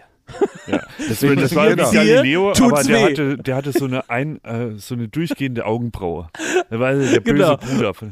[0.68, 0.82] Ja.
[1.10, 1.92] Das, war- das war wie Genau.
[1.92, 3.04] Galileo, aber der weh.
[3.04, 6.28] hatte, der hatte so eine ein, äh, so eine durchgehende Augenbraue.
[6.70, 7.58] Der war der böse Genau.
[7.58, 7.94] Bruder.
[7.94, 8.12] Von,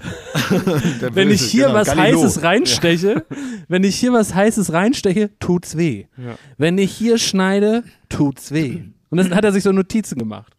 [1.14, 2.18] Wenn ich hier Genau, was Galileo.
[2.24, 3.26] Heißes reinsteche,
[3.68, 6.06] wenn ich hier was Heißes reinsteche, tut's weh.
[6.18, 6.36] Ja.
[6.58, 8.82] Wenn ich hier schneide, tut's weh.
[9.10, 10.54] Und dann hat er sich so Notizen gemacht.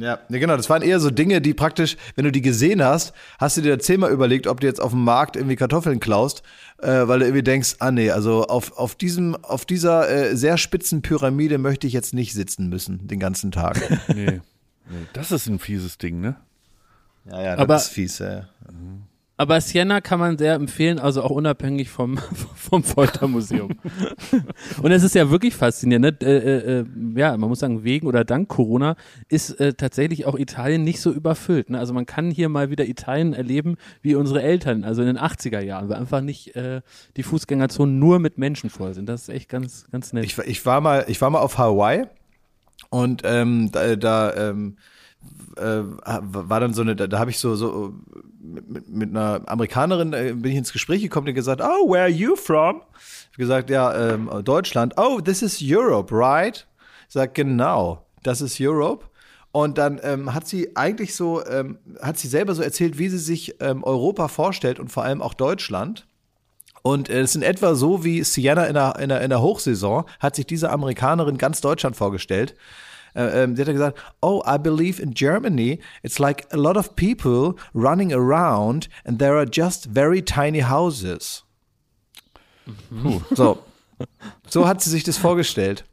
[0.00, 0.56] Ja, genau.
[0.56, 3.78] Das waren eher so Dinge, die praktisch, wenn du die gesehen hast, hast du dir
[3.78, 6.42] zehnmal überlegt, ob du jetzt auf dem Markt irgendwie Kartoffeln klaust,
[6.78, 10.56] äh, weil du irgendwie denkst, ah nee, also auf, auf diesem, auf dieser äh, sehr
[10.56, 13.78] spitzen Pyramide möchte ich jetzt nicht sitzen müssen den ganzen Tag.
[14.08, 14.40] nee.
[14.90, 15.06] nee.
[15.12, 16.36] Das ist ein fieses Ding, ne?
[17.26, 18.18] ja, ja, Aber- das ist fies.
[18.20, 18.48] Ja.
[19.40, 22.18] Aber Siena kann man sehr empfehlen, also auch unabhängig vom,
[22.54, 23.70] vom Foltermuseum.
[24.82, 26.20] Und es ist ja wirklich faszinierend.
[26.20, 26.28] Ne?
[26.28, 26.84] Äh, äh, äh,
[27.18, 28.96] ja, man muss sagen, wegen oder dank Corona
[29.30, 31.70] ist äh, tatsächlich auch Italien nicht so überfüllt.
[31.70, 31.78] Ne?
[31.78, 35.60] Also man kann hier mal wieder Italien erleben wie unsere Eltern, also in den 80er
[35.62, 36.82] Jahren, weil einfach nicht äh,
[37.16, 39.08] die Fußgängerzonen nur mit Menschen voll sind.
[39.08, 40.24] Das ist echt ganz, ganz nett.
[40.26, 42.04] Ich, war- ich war mal, ich war mal auf Hawaii
[42.90, 44.76] und ähm, da, da ähm,
[45.60, 47.94] äh, war dann so eine, da, da habe ich so, so
[48.40, 52.10] mit, mit einer Amerikanerin äh, bin ich ins Gespräch gekommen, die gesagt, oh, where are
[52.10, 52.82] you from?
[52.96, 54.94] Ich hab gesagt, ja, ähm, Deutschland.
[54.96, 56.66] Oh, this is Europe, right?
[57.08, 59.06] Ich sag, genau, das ist Europe.
[59.52, 63.18] Und dann ähm, hat sie eigentlich so, ähm, hat sie selber so erzählt, wie sie
[63.18, 66.06] sich ähm, Europa vorstellt und vor allem auch Deutschland.
[66.82, 69.42] Und äh, es ist in etwa so wie Sienna in der, in, der, in der
[69.42, 72.54] Hochsaison, hat sich diese Amerikanerin ganz Deutschland vorgestellt.
[73.14, 76.76] Äh, ähm, sie hat ja gesagt, oh, I believe in Germany, it's like a lot
[76.76, 81.44] of people running around and there are just very tiny houses.
[83.34, 83.58] So.
[84.48, 85.84] So hat sie sich das vorgestellt.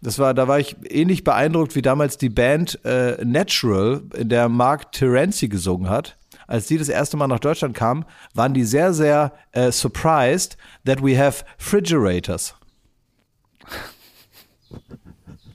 [0.00, 4.48] Das war, da war ich ähnlich beeindruckt wie damals die Band äh, Natural, in der
[4.48, 6.16] Mark Terenzi gesungen hat.
[6.46, 8.04] Als die das erste Mal nach Deutschland kamen,
[8.34, 12.54] waren die sehr, sehr äh, surprised that we have refrigerators.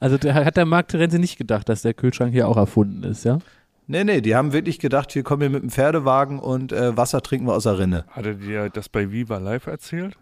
[0.00, 3.24] Also der, hat der Marc Terenzi nicht gedacht, dass der Kühlschrank hier auch erfunden ist,
[3.24, 3.38] ja?
[3.86, 7.22] Nee, nee, die haben wirklich gedacht, wir kommen hier mit dem Pferdewagen und äh, Wasser
[7.22, 8.04] trinken wir aus der Rinne.
[8.08, 10.16] Hat er dir das bei Viva Live erzählt?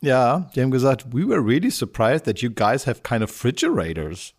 [0.00, 4.34] Ja, die haben gesagt, we were really surprised that you guys have kind of refrigerators.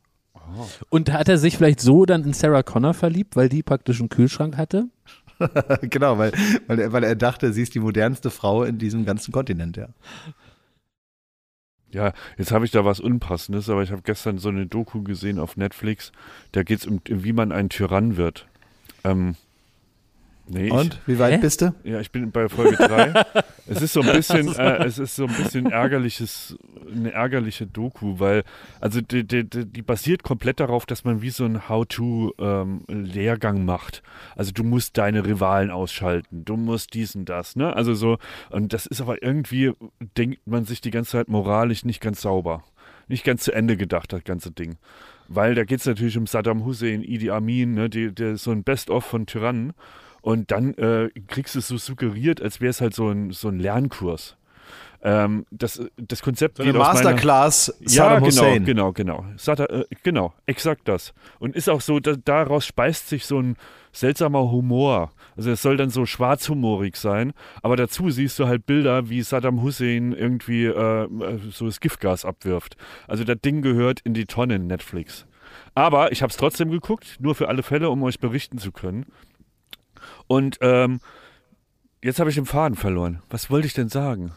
[0.90, 4.10] Und hat er sich vielleicht so dann in Sarah Connor verliebt, weil die praktisch einen
[4.10, 4.88] Kühlschrank hatte?
[5.82, 6.32] genau, weil,
[6.68, 9.88] weil, er, weil er dachte, sie ist die modernste Frau in diesem ganzen Kontinent, ja.
[11.92, 15.40] Ja, jetzt habe ich da was Unpassendes, aber ich habe gestern so eine Doku gesehen
[15.40, 16.12] auf Netflix.
[16.52, 18.48] Da geht es um, wie man ein Tyrann wird.
[19.04, 19.36] Ähm,
[20.50, 21.38] nee, Und, wie weit Hä?
[21.38, 21.74] bist du?
[21.84, 23.14] Ich, ja, ich bin bei Folge 3.
[23.68, 26.58] es ist so ein bisschen, äh, es ist so ein bisschen ärgerliches,
[26.92, 28.44] eine ärgerliche Doku, weil,
[28.80, 34.04] also die, die, die die basiert komplett darauf, dass man wie so ein How-to-Lehrgang macht.
[34.36, 37.76] Also du musst deine Rivalen ausschalten, du musst dies und das, ne?
[37.76, 38.18] Also so,
[38.50, 39.74] und das ist aber irgendwie,
[40.18, 42.64] denkt man sich die ganze Zeit moralisch nicht ganz sauber.
[43.08, 44.78] Nicht ganz zu Ende gedacht, das ganze Ding.
[45.28, 47.90] Weil da geht es natürlich um Saddam Hussein, Idi Amin, ne?
[47.90, 49.74] Die, der ist so ein Best-of von Tyrannen.
[50.22, 53.48] Und dann äh, kriegst du es so suggeriert, als wäre es halt so ein, so
[53.50, 54.36] ein Lernkurs.
[55.02, 58.66] Ähm, das, das Konzept So eine geht aus meiner- Masterclass ja, Saddam genau, Hussein.
[58.66, 59.26] genau, genau.
[59.48, 61.14] Äh, genau, exakt das.
[61.40, 63.56] Und ist auch so, da, daraus speist sich so ein
[63.94, 65.12] seltsamer Humor.
[65.38, 67.32] Also es soll dann so schwarzhumorig sein,
[67.62, 72.26] aber dazu siehst du halt Bilder, wie Saddam Hussein irgendwie äh, äh, so das Giftgas
[72.26, 72.76] abwirft.
[73.08, 75.26] Also das Ding gehört in die Tonne in Netflix.
[75.76, 79.06] Aber ich habe es trotzdem geguckt, nur für alle Fälle, um euch berichten zu können.
[80.28, 81.00] Und ähm,
[82.04, 83.22] jetzt habe ich den Faden verloren.
[83.30, 84.32] Was wollte ich denn sagen?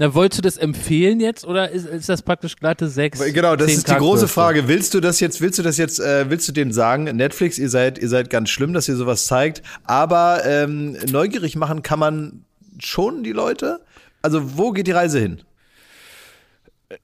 [0.00, 3.20] Na, wolltest du das empfehlen jetzt oder ist, ist das praktisch glatte sechs?
[3.34, 4.28] Genau, das 10 ist die große?
[4.28, 4.66] Frage.
[4.66, 7.68] Willst du das jetzt, willst du das jetzt, äh, willst du denen sagen, Netflix, ihr
[7.68, 12.44] seid, ihr seid ganz schlimm, dass ihr sowas zeigt, aber ähm, neugierig machen kann man
[12.78, 13.80] schon die Leute?
[14.22, 15.42] Also wo geht die Reise hin?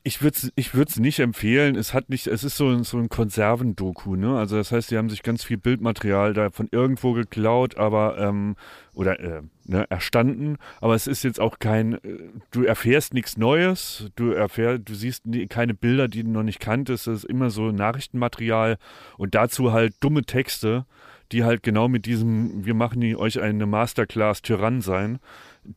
[0.02, 1.76] Ich würde es ich nicht empfehlen.
[1.76, 4.36] Es hat nicht, es ist so ein, so ein Konservendoku, ne?
[4.36, 8.56] Also das heißt, die haben sich ganz viel Bildmaterial da von irgendwo geklaut, aber ähm,
[8.94, 10.56] oder äh, ne, erstanden.
[10.80, 12.18] Aber es ist jetzt auch kein, äh,
[12.50, 17.06] du erfährst nichts Neues, du erfährst, du siehst keine Bilder, die du noch nicht kanntest.
[17.06, 18.78] Es ist immer so Nachrichtenmaterial
[19.18, 20.84] und dazu halt dumme Texte,
[21.30, 25.20] die halt genau mit diesem, wir machen die, euch eine Masterclass Tyrann sein.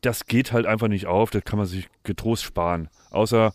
[0.00, 1.30] Das geht halt einfach nicht auf.
[1.30, 2.88] Das kann man sich getrost sparen.
[3.10, 3.52] Außer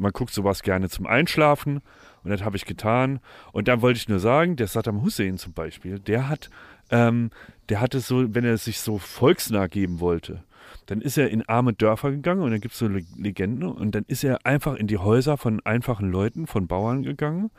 [0.00, 1.80] man guckt sowas gerne zum Einschlafen
[2.24, 3.20] und das habe ich getan.
[3.52, 6.50] Und dann wollte ich nur sagen, der Saddam Hussein zum Beispiel, der hat,
[6.90, 7.30] ähm,
[7.68, 10.42] der hatte so, wenn er sich so volksnah geben wollte,
[10.86, 13.94] dann ist er in arme Dörfer gegangen und da gibt es so Le- Legenden und
[13.94, 17.50] dann ist er einfach in die Häuser von einfachen Leuten, von Bauern gegangen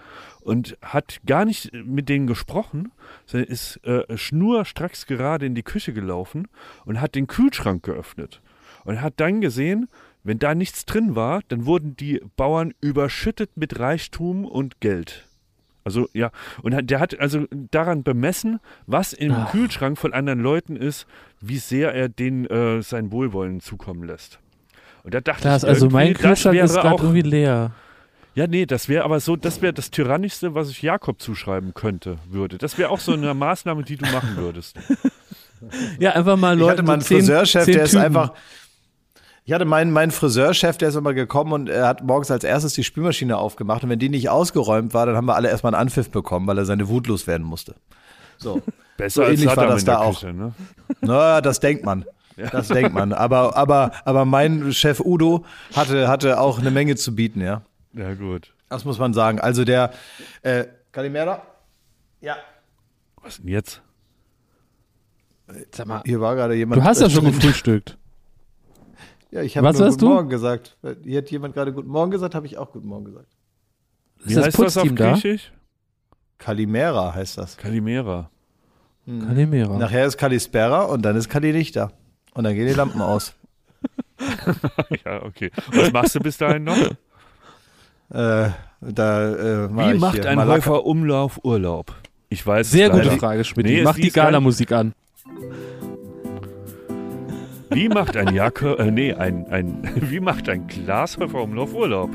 [0.42, 2.92] und hat gar nicht mit denen gesprochen,
[3.26, 6.48] sondern ist äh, schnurstracks gerade in die Küche gelaufen
[6.86, 8.42] und hat den Kühlschrank geöffnet
[8.84, 9.88] und hat dann gesehen,
[10.23, 15.26] wenn da nichts drin war, dann wurden die Bauern überschüttet mit Reichtum und Geld.
[15.84, 16.30] Also ja,
[16.61, 19.52] und der hat also daran bemessen, was im Ach.
[19.52, 21.07] Kühlschrank von anderen Leuten ist,
[21.39, 24.38] wie sehr er denen äh, sein Wohlwollen zukommen lässt.
[25.03, 27.72] Und da dachte Klaas, ich also mein das Kühlschrank ist gerade auch, irgendwie leer.
[28.35, 32.19] ja, nee, das wäre aber so, das wäre das Tyrannischste, was ich Jakob zuschreiben könnte,
[32.30, 32.60] würde.
[32.60, 34.77] Das wäre auch so eine Maßnahme, die du machen würdest.
[35.99, 36.72] Ja, einfach mal Ich Leute.
[36.72, 38.03] hatte mal einen zehn- Friseurchef, zehn der ist Typen.
[38.06, 38.34] einfach.
[39.52, 42.72] Ich hatte meinen, meinen Friseurchef, der ist immer gekommen und er hat morgens als erstes
[42.72, 43.84] die Spülmaschine aufgemacht.
[43.84, 46.57] Und wenn die nicht ausgeräumt war, dann haben wir alle erstmal einen Anpfiff bekommen, weil
[46.57, 47.76] er seine Wut loswerden musste.
[48.38, 48.61] So.
[48.98, 50.22] Besser So als ähnlich war Saddam das da auch.
[50.22, 50.53] Küche, ne?
[51.02, 52.06] Naja, das denkt man.
[52.53, 53.11] Das denkt man.
[53.11, 55.44] Aber, aber, aber mein Chef Udo
[55.76, 57.64] hatte, hatte auch eine Menge zu bieten, ja.
[57.91, 58.53] Ja, gut.
[58.69, 59.41] Das muss man sagen.
[59.41, 59.91] Also der,
[60.44, 60.64] äh,
[60.94, 61.41] Kalimera?
[62.22, 62.38] Ja.
[63.22, 63.82] Was denn jetzt?
[65.76, 66.82] Sag mal, Hier war gerade jemand.
[66.82, 67.98] du hast ja schon gefrühstückt.
[69.32, 70.10] Ja, ich habe Was Guten du?
[70.10, 70.78] Morgen gesagt.
[71.03, 73.28] Hier hat jemand gerade Guten Morgen gesagt, habe ich auch Guten Morgen gesagt.
[74.26, 75.14] Ist das heißt das auf Putzteam da?
[75.14, 75.52] Griechisch?
[76.38, 77.58] Kalimera heißt das.
[77.58, 78.30] Kalimera.
[79.06, 79.78] Kalimera.
[79.78, 81.91] Nachher ist Kalispera und dann ist Kali nicht da.
[82.34, 83.34] Und dann gehen die Lampen aus.
[85.06, 85.49] ja, okay.
[85.72, 86.78] Was machst du bis dahin noch?
[86.78, 88.49] Äh,
[88.82, 89.32] da,
[89.64, 91.95] äh, Wie ich macht hier ein Malaka- Häufer Umlauf Urlaub?
[92.30, 93.12] Ich weiß es Sehr gute.
[93.12, 93.66] Frage, Schmidt.
[93.66, 94.94] Nee, Mach die Gala-Musik an.
[97.73, 102.10] Wie macht ein Jakob, äh, nee, ein, ein, wie macht ein Glashäufer Umlauf Urlaub?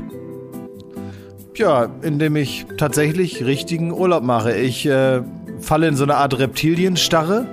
[1.55, 4.55] Ja, indem ich tatsächlich richtigen Urlaub mache.
[4.55, 5.21] Ich äh,
[5.59, 7.47] falle in so eine Art Reptilienstarre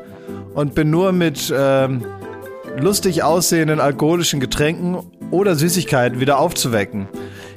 [0.55, 2.05] und bin nur mit ähm,
[2.79, 4.99] lustig aussehenden alkoholischen Getränken
[5.31, 7.09] oder Süßigkeiten wieder aufzuwecken.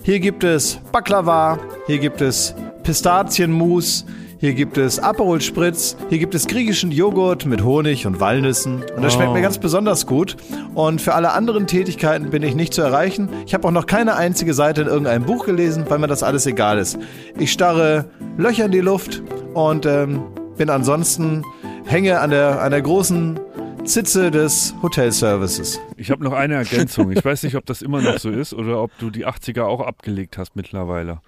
[0.03, 4.05] Hier gibt es Baklava, hier gibt es Pistazienmus,
[4.39, 8.83] hier gibt es Aperol Spritz, hier gibt es griechischen Joghurt mit Honig und Walnüssen.
[8.95, 10.37] Und das schmeckt mir ganz besonders gut.
[10.75, 13.29] Und für alle anderen Tätigkeiten bin ich nicht zu erreichen.
[13.47, 16.45] Ich habe auch noch keine einzige Seite in irgendeinem Buch gelesen, weil mir das alles
[16.45, 16.99] egal ist.
[17.39, 18.05] Ich starre
[18.37, 19.23] Löcher in die Luft
[19.55, 20.21] und ähm,
[20.55, 21.43] bin ansonsten
[21.85, 23.39] hänge an der, an der großen
[23.85, 25.79] Zitze des Hotelservices.
[25.95, 27.11] Ich habe noch eine Ergänzung.
[27.11, 29.81] Ich weiß nicht, ob das immer noch so ist oder ob du die 80er auch
[29.81, 31.21] abgelegt hast mittlerweile.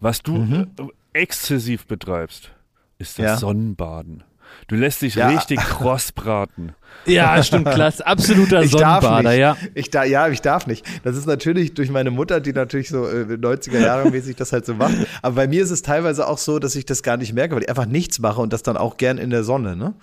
[0.00, 0.66] Was du äh,
[1.12, 2.50] exzessiv betreibst,
[2.98, 3.36] ist das Ja.
[3.36, 4.24] Sonnenbaden.
[4.68, 5.28] Du lässt dich Ja.
[5.28, 6.74] richtig kross braten.
[7.06, 8.06] Ja, stimmt, klasse.
[8.06, 9.38] Absoluter Ich darf Sonnenbader, nicht.
[9.38, 9.56] ja.
[9.74, 10.84] Ich da, ja, ich darf nicht.
[11.04, 14.66] Das ist natürlich durch meine Mutter, die natürlich so äh, 90er Jahre mäßig das halt
[14.66, 14.94] so macht.
[15.22, 17.62] Aber bei mir ist es teilweise auch so, dass ich das gar nicht merke, weil
[17.62, 19.94] ich einfach nichts mache und das dann auch gern in der Sonne, ne?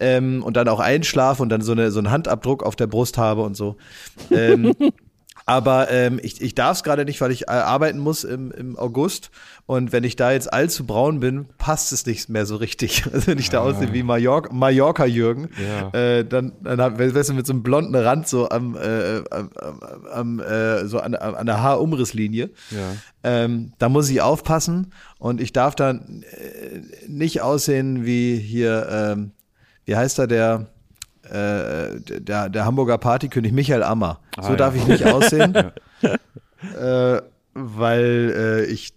[0.00, 3.18] Ähm, und dann auch einschlafe und dann so, eine, so einen Handabdruck auf der Brust
[3.18, 3.76] habe und so.
[4.30, 4.74] Ähm,
[5.50, 8.78] aber ähm, ich, ich darf es gerade nicht, weil ich äh, arbeiten muss im, im
[8.78, 9.30] August.
[9.66, 13.04] Und wenn ich da jetzt allzu braun bin, passt es nicht mehr so richtig.
[13.12, 15.90] Also wenn ich da aussehe wie Mallorca, Mallorca Jürgen, Ja.
[15.98, 19.50] äh, dann, dann hab, weißt du, mit so einem blonden Rand so am, äh, am,
[20.12, 22.50] am, äh, so an, an der Haarumrisslinie.
[22.70, 22.92] Ja.
[23.24, 29.32] Ähm, da muss ich aufpassen und ich darf dann äh, nicht aussehen wie hier, ähm,
[29.84, 30.66] wie heißt er, der,
[31.30, 34.20] äh, der, der Hamburger Partykönig Michael Ammer.
[34.36, 34.56] So Ah, ja.
[34.56, 35.54] darf ich nicht aussehen,
[36.78, 37.22] äh,
[37.54, 38.92] weil äh, ich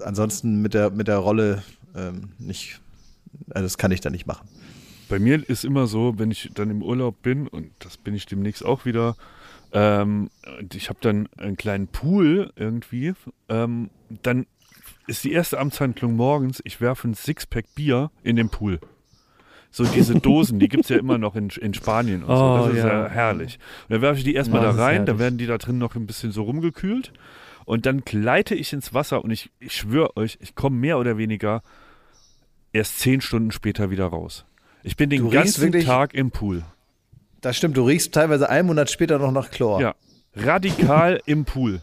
[0.00, 1.62] ansonsten mit der, mit der Rolle
[1.94, 2.80] ähm, nicht,
[3.50, 4.48] also das kann ich dann nicht machen.
[5.08, 8.26] Bei mir ist immer so, wenn ich dann im Urlaub bin, und das bin ich
[8.26, 9.16] demnächst auch wieder,
[9.72, 13.14] ähm, und ich habe dann einen kleinen Pool irgendwie,
[13.48, 13.90] ähm,
[14.22, 14.46] dann
[15.06, 18.80] ist die erste Amtshandlung morgens, ich werfe ein Sixpack Bier in den Pool.
[19.70, 22.66] So diese Dosen, die gibt es ja immer noch in, in Spanien und Oh, so.
[22.68, 23.08] Das ist ja, ja.
[23.08, 23.58] herrlich.
[23.88, 25.94] Und dann werfe ich die erstmal Oh, da rein, dann werden die da drin noch
[25.96, 27.12] ein bisschen so rumgekühlt.
[27.66, 31.18] Und dann gleite ich ins Wasser und ich, ich schwöre euch, ich komme mehr oder
[31.18, 31.62] weniger
[32.72, 34.44] erst zehn Stunden später wieder raus.
[34.82, 36.62] Ich bin den Du ganzen wirklich- Tag im Pool.
[37.40, 39.80] Das stimmt, du riechst teilweise einen Monat später noch nach Chlor.
[39.80, 39.94] Ja.
[40.34, 41.80] Radikal im Pool.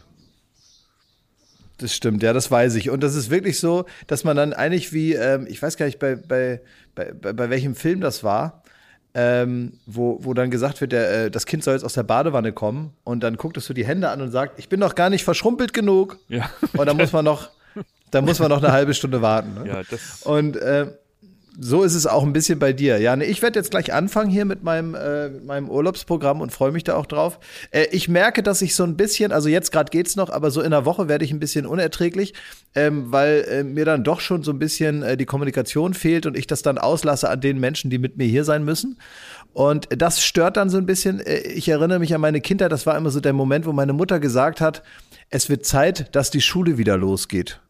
[1.78, 2.90] Das stimmt, ja, das weiß ich.
[2.90, 5.98] Und das ist wirklich so, dass man dann eigentlich wie, ähm, ich weiß gar nicht,
[5.98, 6.60] bei, bei,
[6.94, 8.62] bei, bei, welchem Film das war,
[9.14, 12.52] ähm, wo, wo dann gesagt wird, der, äh, das Kind soll jetzt aus der Badewanne
[12.52, 15.10] kommen und dann guckt es so die Hände an und sagt, ich bin noch gar
[15.10, 16.18] nicht verschrumpelt genug.
[16.28, 16.48] Ja.
[16.76, 17.50] Und dann muss man noch,
[18.10, 19.54] dann muss man noch eine halbe Stunde warten.
[19.54, 19.68] Ne?
[19.68, 20.22] Ja, das.
[20.22, 20.92] Und äh,
[21.58, 22.98] so ist es auch ein bisschen bei dir.
[22.98, 26.72] Ja, nee, ich werde jetzt gleich anfangen hier mit meinem, äh, meinem Urlaubsprogramm und freue
[26.72, 27.38] mich da auch drauf.
[27.70, 30.60] Äh, ich merke, dass ich so ein bisschen, also jetzt gerade geht's noch, aber so
[30.62, 32.34] in der Woche werde ich ein bisschen unerträglich,
[32.74, 36.36] ähm, weil äh, mir dann doch schon so ein bisschen äh, die Kommunikation fehlt und
[36.36, 38.98] ich das dann auslasse an den Menschen, die mit mir hier sein müssen.
[39.52, 41.20] Und das stört dann so ein bisschen.
[41.20, 43.92] Äh, Ich erinnere mich an meine Kindheit, das war immer so der Moment, wo meine
[43.92, 44.82] Mutter gesagt hat,
[45.30, 47.60] es wird Zeit, dass die Schule wieder losgeht.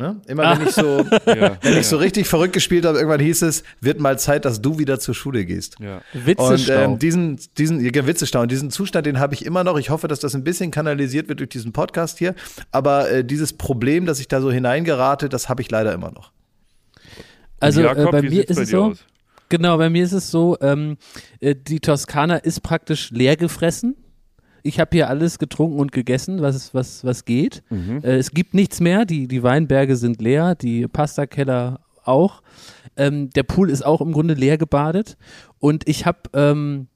[0.00, 0.20] Ne?
[0.26, 3.62] Immer wenn ich so, Ja, wenn ich so richtig verrückt gespielt habe, irgendwann hieß es,
[3.80, 5.76] wird mal Zeit, dass du wieder zur Schule gehst.
[5.78, 6.00] ja.
[6.14, 6.72] Und Witzestau.
[6.72, 9.78] ähm, diesen, diesen ja, Witzestau, und diesen Zustand, den habe ich immer noch.
[9.78, 12.34] Ich hoffe, dass das ein bisschen kanalisiert wird durch diesen Podcast hier.
[12.72, 16.32] Aber äh, dieses Problem, dass ich da so hineingerate, das habe ich leider immer noch.
[17.60, 18.98] also Jakob, äh, bei wie mir ist bei es dir so, aus?
[19.50, 20.96] genau, bei mir ist es so, ähm,
[21.40, 23.96] äh, die Toskana ist praktisch leer gefressen.
[24.62, 27.62] Ich habe hier alles getrunken und gegessen, was, was, was geht.
[27.70, 28.00] Mhm.
[28.02, 32.42] Äh, es gibt nichts mehr, die, die Weinberge sind leer, die Pastakeller auch.
[32.96, 35.16] Ähm, der Pool ist auch im Grunde leer gebadet.
[35.58, 36.88] Und ich habe, ähm,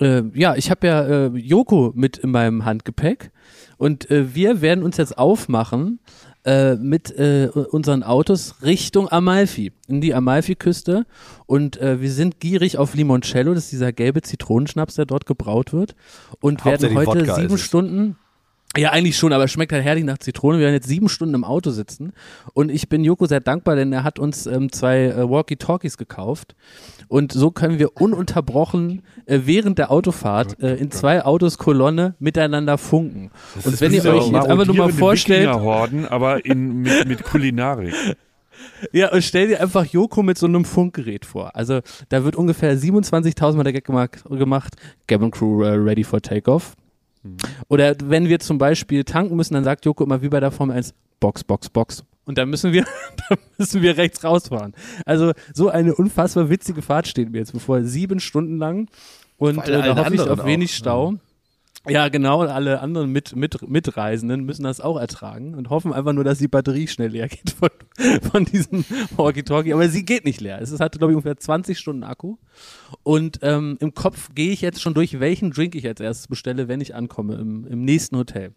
[0.00, 3.30] äh, ja, ich habe ja äh, Joko mit in meinem Handgepäck.
[3.78, 6.00] Und äh, wir werden uns jetzt aufmachen
[6.44, 11.06] äh, mit äh, unseren Autos Richtung Amalfi, in die Amalfi-Küste.
[11.46, 15.72] Und äh, wir sind gierig auf Limoncello, das ist dieser gelbe Zitronenschnaps, der dort gebraut
[15.72, 15.94] wird.
[16.40, 17.58] Und werden heute sieben.
[17.58, 18.16] Stunden
[18.76, 20.58] ja, eigentlich schon, aber es schmeckt halt herrlich nach Zitrone.
[20.58, 22.12] Wir werden jetzt sieben Stunden im Auto sitzen
[22.54, 26.56] und ich bin Joko sehr dankbar, denn er hat uns ähm, zwei äh, Walkie-Talkies gekauft
[27.08, 32.78] und so können wir ununterbrochen äh, während der Autofahrt äh, in zwei Autos Kolonne miteinander
[32.78, 33.30] funken.
[33.62, 37.92] und wenn ihr euch jetzt einfach nur mal vorstellt, Wikingerhorden, aber in, mit, mit Kulinarik.
[38.92, 41.54] ja, und stell dir einfach Joko mit so einem Funkgerät vor.
[41.54, 44.76] Also da wird ungefähr 27.000 Mal der Gag gemacht, gemacht
[45.06, 46.74] Gavin Crew uh, ready for takeoff.
[47.68, 50.76] Oder wenn wir zum Beispiel tanken müssen, dann sagt Joko immer wie bei der Formel
[50.76, 52.04] 1, Box, Box, Box.
[52.24, 52.84] Und dann müssen wir,
[53.28, 54.74] dann müssen wir rechts rausfahren.
[55.06, 57.82] Also so eine unfassbar witzige Fahrt steht mir jetzt bevor.
[57.82, 58.88] Sieben Stunden lang.
[59.38, 60.46] Und äh, da hoffe ich auf auch.
[60.46, 61.12] wenig Stau.
[61.12, 61.18] Ja,
[61.84, 62.42] genau.
[62.42, 66.38] Und alle anderen mit, mit, Mitreisenden müssen das auch ertragen und hoffen einfach nur, dass
[66.38, 67.70] die Batterie schnell leer geht von,
[68.30, 68.84] von diesem
[69.16, 69.72] Walkie-Talkie.
[69.72, 70.60] Aber sie geht nicht leer.
[70.60, 72.36] Es hatte, glaube ich, ungefähr 20 Stunden Akku.
[73.02, 76.68] Und ähm, im Kopf gehe ich jetzt schon durch, welchen Drink ich als erstes bestelle,
[76.68, 78.52] wenn ich ankomme im, im nächsten Hotel.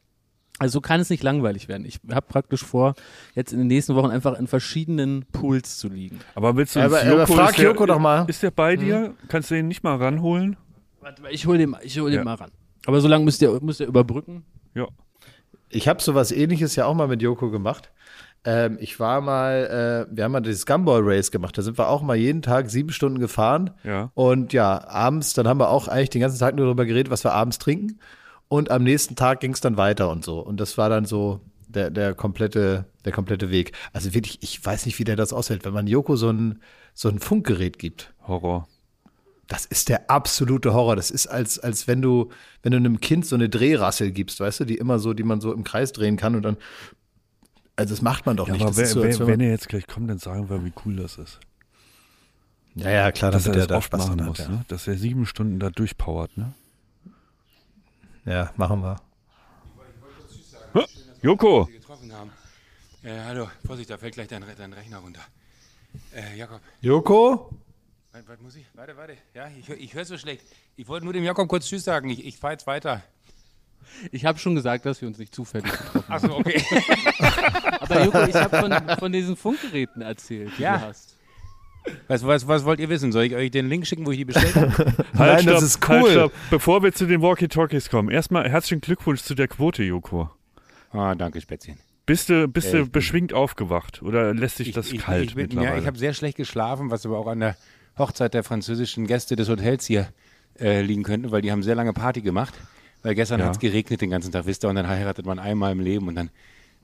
[0.57, 1.85] Also so kann es nicht langweilig werden.
[1.85, 2.93] Ich habe praktisch vor,
[3.33, 6.19] jetzt in den nächsten Wochen einfach in verschiedenen Pools zu liegen.
[6.33, 8.23] Aber willst du Aber- uns aber frag ist der, Joko doch mal.
[8.29, 9.15] Ist der bei dir?
[9.27, 10.55] Kannst du den nicht mal ranholen?
[11.01, 12.23] Warte mal, ich hole den, mal- ich hol den Ja.
[12.23, 12.51] mal ran.
[12.85, 14.43] Aber so lange müsst ihr, müsst ihr überbrücken.
[14.73, 14.87] Ja.
[15.69, 17.91] Ich habe sowas ähnliches ja auch mal mit Joko gemacht.
[18.45, 21.57] Ähm, ich war mal, äh, wir haben mal dieses Gumball Race gemacht.
[21.57, 23.71] Da sind wir auch mal jeden Tag sieben Stunden gefahren.
[23.83, 24.11] Ja.
[24.13, 27.23] Und ja, abends, dann haben wir auch eigentlich den ganzen Tag nur darüber geredet, was
[27.23, 27.99] wir abends trinken.
[28.47, 30.39] Und am nächsten Tag ging es dann weiter und so.
[30.39, 33.71] Und das war dann so der, der komplette, der komplette Weg.
[33.93, 36.61] Also wirklich, ich weiß nicht, wie der das aushält, wenn man Joko so ein,
[36.93, 38.13] so ein Funkgerät gibt.
[38.27, 38.67] Horror.
[39.47, 40.95] Das ist der absolute Horror.
[40.95, 42.31] Das ist als, als wenn du,
[42.63, 45.39] wenn du einem Kind so eine Drehrassel gibst, weißt du, die immer so, die man
[45.41, 46.57] so im Kreis drehen kann und dann,
[47.75, 48.63] also das macht man doch Ja, nicht.
[48.63, 51.17] aber wer, so, wer, wenn er jetzt gleich kommt, dann sagen wir, wie cool das
[51.17, 51.39] ist.
[52.73, 54.47] ja, ja, klar, Dass damit er das oft Spaß machen muss, hat.
[54.47, 54.53] Ja.
[54.55, 54.65] ne?
[54.67, 56.35] dass er sieben Stunden da durchpowert.
[56.37, 56.53] Ne?
[58.25, 58.95] ja, machen wir.
[61.21, 62.29] Joko, getroffen haben.
[63.03, 65.21] Äh, hallo, Vorsicht, da fällt gleich dein, dein Rechner runter.
[66.13, 67.49] Äh, Jakob, Joko?
[68.15, 68.65] Was, was muss ich?
[68.73, 69.13] Warte, warte.
[69.33, 70.41] Ja, ich, ich höre so schlecht.
[70.75, 72.09] Ich wollte nur dem Jakob kurz Tschüss sagen.
[72.09, 73.01] Ich, ich fahre jetzt weiter.
[74.11, 76.13] Ich habe schon gesagt, dass wir uns nicht zufällig getroffen haben.
[76.25, 76.61] Achso, okay.
[77.79, 80.77] Aber Joko, ich habe von, von diesen Funkgeräten erzählt, die Ja.
[80.77, 81.15] du hast.
[82.07, 83.11] was, was, was wollt ihr wissen?
[83.11, 84.75] Soll ich euch den Link schicken, wo ich die bestellt habe?
[84.75, 86.11] halt, Nein, stopp, das ist halt, cool.
[86.11, 86.31] stopp.
[86.49, 90.29] Bevor wir zu den Walkie-Talkies kommen, erstmal herzlichen Glückwunsch zu der Quote, Joko.
[90.91, 91.77] Ah, danke, Spätzchen.
[92.05, 95.43] Bist du, bist Äh, du ich beschwingt aufgewacht oder lässt sich das kalt ich bin,
[95.45, 95.71] mittlerweile?
[95.75, 97.57] Ja, ich habe sehr schlecht geschlafen, was aber auch an der
[97.97, 100.07] Hochzeit der französischen Gäste des Hotels hier
[100.59, 102.53] äh, liegen könnte, weil die haben sehr lange Party gemacht.
[103.03, 103.45] Weil gestern Ja.
[103.47, 106.07] hat es geregnet den ganzen Tag, wisst ihr, und dann heiratet man einmal im Leben
[106.07, 106.31] und dann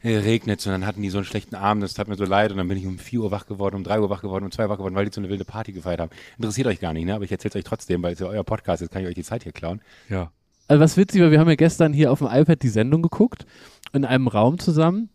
[0.04, 2.26] äh, regnet es und dann hatten die so einen schlechten Abend, das tat mir so
[2.26, 4.46] leid und dann bin ich um 4 Uhr wach geworden, um 3 Uhr wach geworden,
[4.46, 6.12] um 2 Uhr wach geworden, weil die so eine wilde Party gefeiert haben.
[6.38, 7.16] Interessiert euch gar nicht, ne?
[7.16, 9.16] aber ich erzähle es euch trotzdem, weil es ja euer Podcast ist, kann ich euch
[9.16, 9.82] die Zeit hier klauen.
[10.10, 10.32] ja.
[10.68, 13.46] Also was witzig war, wir haben ja gestern hier auf dem iPad die Sendung geguckt,
[13.92, 15.10] in einem Raum zusammen.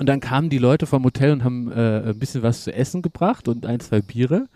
[0.00, 3.02] Und dann kamen die Leute vom Hotel und haben äh, ein bisschen was zu essen
[3.02, 4.46] gebracht und ein, zwei Biere.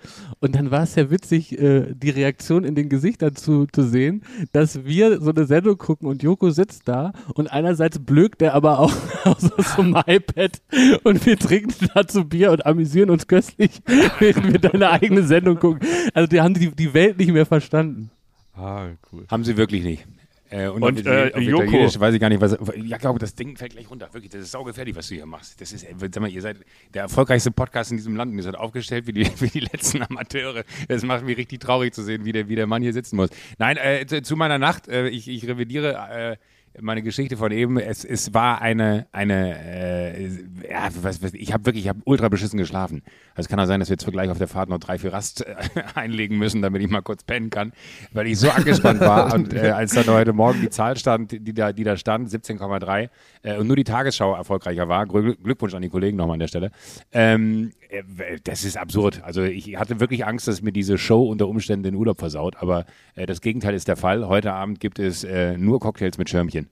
[0.41, 4.23] Und dann war es ja witzig, äh, die Reaktion in den Gesichtern zu, zu sehen,
[4.53, 8.79] dass wir so eine Sendung gucken und Joko sitzt da und einerseits blökt er aber
[8.79, 8.95] auch
[9.25, 10.63] aus so einem iPad
[11.03, 13.83] und wir trinken dazu Bier und amüsieren uns köstlich,
[14.21, 15.87] während wir deine eigene Sendung gucken.
[16.15, 18.11] Also die haben die, die Welt nicht mehr verstanden.
[18.55, 19.27] Ah, cool.
[19.31, 20.07] Haben sie wirklich nicht.
[20.55, 22.01] Äh, und Und, äh, auf Joko.
[22.01, 22.57] Weiß ich gar nicht, was.
[22.77, 24.09] Ja, glaube, das Ding fällt gleich runter.
[24.13, 25.61] Wirklich, das ist saugefährlich, was du hier machst.
[25.61, 26.59] Das ist, äh, sag mal, ihr seid
[26.93, 30.03] der erfolgreichste Podcast in diesem Land und ihr seid aufgestellt wie die, wie die letzten
[30.03, 30.63] Amateure.
[30.87, 33.31] Das macht mich richtig traurig zu sehen, wie der, wie der Mann hier sitzen muss.
[33.59, 36.37] Nein, äh, zu, zu meiner Nacht, äh, ich, ich revidiere äh,
[36.81, 37.79] meine Geschichte von eben.
[37.79, 40.29] Es, es war eine, eine, äh,
[40.71, 43.03] ja, was, was, ich habe wirklich, ich habe ultra beschissen geschlafen.
[43.35, 45.13] Also es kann auch sein, dass wir jetzt gleich auf der Fahrt noch drei, vier
[45.13, 45.55] Rast äh,
[45.95, 47.73] einlegen müssen, damit ich mal kurz pennen kann,
[48.13, 49.33] weil ich so angespannt war.
[49.35, 53.09] Und äh, als dann heute Morgen die Zahl stand, die da, die da stand, 17,3
[53.43, 56.49] äh, und nur die Tagesschau erfolgreicher war, Glück- Glückwunsch an die Kollegen nochmal an der
[56.49, 56.71] Stelle.
[57.13, 58.03] Ähm, äh,
[58.45, 59.23] das ist absurd.
[59.25, 62.87] Also ich hatte wirklich Angst, dass mir diese Show unter Umständen den Urlaub versaut, aber
[63.15, 64.27] äh, das Gegenteil ist der Fall.
[64.27, 66.64] Heute Abend gibt es äh, nur Cocktails mit Schirmchen.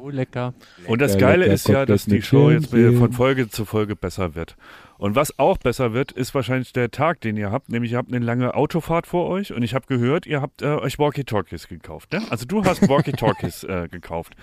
[0.00, 0.54] Oh, lecker.
[0.86, 4.34] Und das Geile lecker ist ja, dass die Show jetzt von Folge zu Folge besser
[4.34, 4.56] wird.
[4.96, 7.68] Und was auch besser wird, ist wahrscheinlich der Tag, den ihr habt.
[7.68, 10.66] Nämlich ihr habt eine lange Autofahrt vor euch und ich habe gehört, ihr habt äh,
[10.66, 12.12] euch Walkie-Talkies gekauft.
[12.12, 12.22] Ne?
[12.30, 14.34] Also du hast Walkie-Talkies äh, gekauft.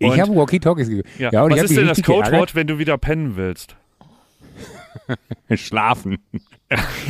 [0.00, 1.08] Und- ich habe Walkie-Talkies gegeben.
[1.18, 1.42] ja.
[1.42, 3.76] und ich Was ist denn das Codewort, wenn du wieder pennen willst?
[5.54, 6.18] Schlafen.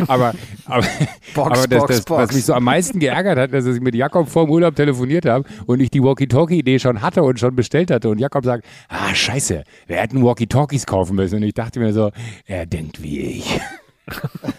[0.07, 0.33] aber
[0.67, 0.87] aber,
[1.35, 2.23] Box, aber das, Box, das, Box.
[2.23, 5.27] was mich so am meisten geärgert hat, dass ich mit Jakob vor dem Urlaub telefoniert
[5.27, 8.09] habe und ich die Walkie-Talkie-Idee schon hatte und schon bestellt hatte.
[8.09, 11.37] Und Jakob sagt, ah, scheiße, wir hätten Walkie-Talkies kaufen müssen.
[11.37, 12.11] Und ich dachte mir so,
[12.47, 13.61] er denkt wie ich.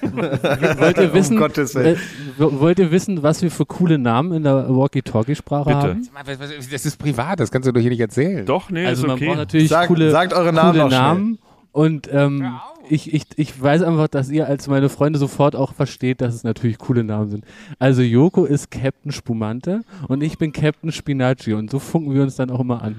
[0.02, 1.96] Wollt ihr wissen, Gottes äh,
[2.38, 6.04] wollt ihr wissen, was wir für coole Namen in der Walkie-Talkie-Sprache haben?
[6.14, 6.26] Sag
[6.72, 8.46] Das ist privat, das kannst du doch hier nicht erzählen.
[8.46, 9.26] Doch, nee, Also ist man okay.
[9.26, 10.90] braucht natürlich Sagt- coole, sagt eure Namen coole.
[10.90, 11.40] Namen.
[11.72, 16.20] Und ähm, ich, ich, ich weiß einfach, dass ihr als meine Freunde sofort auch versteht,
[16.22, 17.46] dass es natürlich coole Namen sind.
[17.80, 22.36] Also Joko ist Captain Spumante und ich bin Captain Spinacci und so funken wir uns
[22.36, 22.98] dann auch immer an.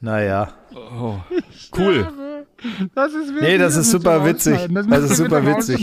[0.00, 0.52] Naja.
[1.76, 2.08] cool.
[2.94, 4.58] Das ist Nee, das ist super witzig.
[4.70, 5.76] Das ist super witzig.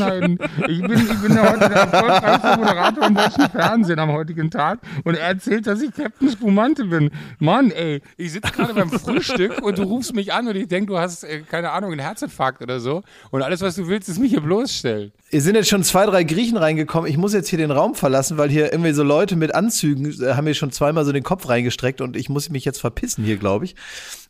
[0.67, 4.79] Ich bin, ich bin ja heute der erfolgreichste Moderator im deutschen Fernsehen am heutigen Tag
[5.03, 7.11] und er erzählt, dass ich Captain Spumante bin.
[7.39, 10.87] Mann, ey, ich sitze gerade beim Frühstück und du rufst mich an und ich denke,
[10.87, 14.19] du hast, äh, keine Ahnung, einen Herzinfarkt oder so und alles, was du willst, ist
[14.19, 15.11] mich hier bloßstellen.
[15.29, 17.09] Hier sind jetzt schon zwei, drei Griechen reingekommen.
[17.09, 20.33] Ich muss jetzt hier den Raum verlassen, weil hier irgendwie so Leute mit Anzügen äh,
[20.33, 23.37] haben mir schon zweimal so den Kopf reingestreckt und ich muss mich jetzt verpissen hier,
[23.37, 23.75] glaube ich.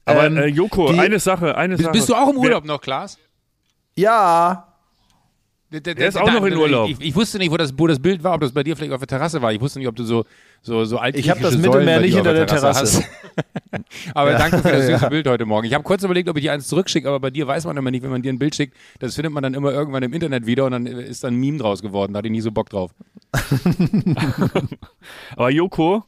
[0.07, 1.91] Aber Ähm, äh, Joko, die- eine Sache, eine Sache.
[1.91, 3.17] Bist du auch im Urlaub noch, Klaas?
[3.95, 4.63] Ja,
[5.69, 6.89] Der, der, ist auch noch in Urlaub.
[6.89, 8.93] Ich, ich wusste nicht, wo das, wo das Bild war, ob das bei dir vielleicht
[8.93, 9.51] auf der Terrasse war.
[9.51, 10.23] Ich wusste nicht, ob du so,
[10.61, 12.99] so, so Ich hab das Mittelmeer nicht hinter der Terrasse.
[12.99, 13.03] hast.
[14.13, 15.67] aber danke für das süße Bild heute Morgen.
[15.67, 17.91] Ich habe kurz überlegt, ob ich dir eins zurückschicke, aber bei dir weiß man immer
[17.91, 20.45] nicht, wenn man dir ein Bild schickt, das findet man dann immer irgendwann im Internet
[20.45, 22.13] wieder und dann ist dann ein Meme draus geworden.
[22.13, 22.91] Da hatte ich nie so Bock drauf.
[25.35, 26.03] Aber Joko,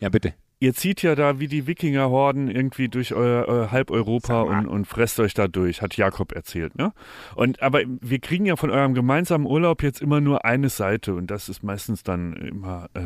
[0.00, 0.34] Ja, bitte.
[0.64, 4.86] Ihr zieht ja da wie die Wikingerhorden irgendwie durch euer, euer halb Europa und, und
[4.86, 6.92] fresst euch da durch, hat Jakob erzählt, ne?
[7.36, 11.30] Und aber wir kriegen ja von eurem gemeinsamen Urlaub jetzt immer nur eine Seite und
[11.30, 13.00] das ist meistens dann immer äh,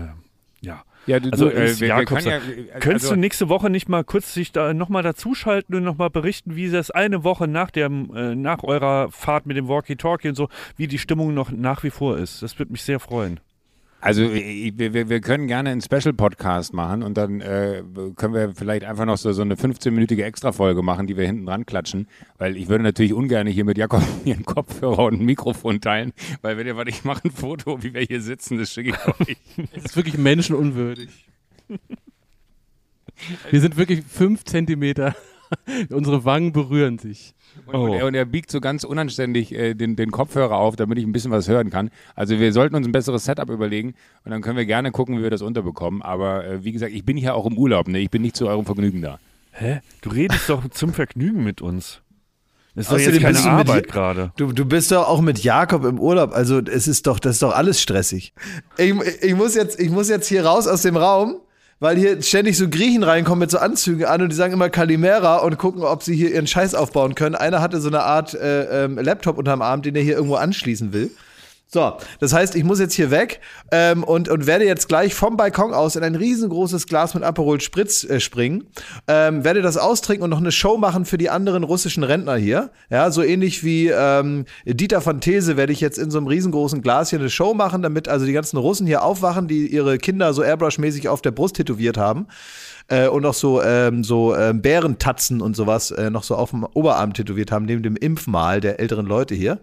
[0.61, 0.85] ja.
[1.07, 3.89] Ja, du, Also du, äh, wir, Jakobs- ja, äh, Könntest also, du nächste Woche nicht
[3.89, 8.15] mal kurz sich da nochmal dazuschalten und nochmal berichten, wie das eine Woche nach dem,
[8.15, 11.91] äh, nach eurer Fahrt mit dem Walkie-Talkie und so, wie die Stimmung noch nach wie
[11.91, 12.43] vor ist?
[12.43, 13.41] Das würde mich sehr freuen.
[14.01, 17.83] Also äh, wir, wir, können gerne einen Special-Podcast machen und dann äh,
[18.15, 21.66] können wir vielleicht einfach noch so, so eine 15-minütige Extra-Folge machen, die wir hinten dran
[21.66, 22.07] klatschen,
[22.39, 26.12] weil ich würde natürlich ungern hier mit Jakob einen Kopfhörer und ein Mikrofon teilen,
[26.43, 29.20] weil wenn ihr, warte, ich mache ein Foto, wie wir hier sitzen, das schicke ich
[29.20, 29.37] euch.
[29.73, 31.11] Es ist wirklich menschenunwürdig.
[33.51, 35.16] Wir sind wirklich fünf Zentimeter.
[35.91, 37.35] Unsere Wangen berühren sich.
[37.67, 40.99] Und, und, er, und er biegt so ganz unanständig äh, den, den Kopfhörer auf, damit
[40.99, 41.91] ich ein bisschen was hören kann.
[42.15, 43.95] Also wir sollten uns ein besseres Setup überlegen
[44.25, 46.03] und dann können wir gerne gucken, wie wir das unterbekommen.
[46.03, 47.99] Aber äh, wie gesagt, ich bin hier auch im Urlaub, ne?
[47.99, 49.19] Ich bin nicht zu eurem Vergnügen da.
[49.53, 49.81] Hä?
[50.03, 52.01] Du redest doch zum Vergnügen mit uns.
[52.75, 54.33] Das ist doch jetzt keine mit Arbeit gerade.
[54.37, 57.43] Du, du bist doch auch mit Jakob im Urlaub, also es ist doch, das ist
[57.43, 58.33] doch alles stressig.
[58.77, 61.41] Ich, ich, muss jetzt, ich muss jetzt hier raus aus dem Raum,
[61.81, 65.37] weil hier ständig so Griechen reinkommen mit so Anzügen an und die sagen immer Kalimera
[65.37, 67.35] und gucken, ob sie hier ihren Scheiß aufbauen können.
[67.35, 70.93] Einer hatte so eine Art äh, ähm, Laptop unterm Arm, den er hier irgendwo anschließen
[70.93, 71.11] will.
[71.70, 73.40] So, das heißt, ich muss jetzt hier weg
[73.70, 77.61] ähm, und, und werde jetzt gleich vom Balkon aus in ein riesengroßes Glas mit Aperol
[77.61, 78.69] Spritz äh, springen,
[79.07, 82.70] ähm, werde das austrinken und noch eine Show machen für die anderen russischen Rentner hier.
[82.89, 86.81] Ja, so ähnlich wie ähm, Dieter von These werde ich jetzt in so einem riesengroßen
[86.81, 90.32] Glas hier eine Show machen, damit also die ganzen Russen hier aufwachen, die ihre Kinder
[90.32, 92.28] so Airbrush-mäßig auf der Brust tätowiert haben
[92.89, 96.65] äh, und auch so, ähm, so ähm, Bärentatzen und sowas äh, noch so auf dem
[96.65, 99.61] Oberarm tätowiert haben, neben dem Impfmal der älteren Leute hier.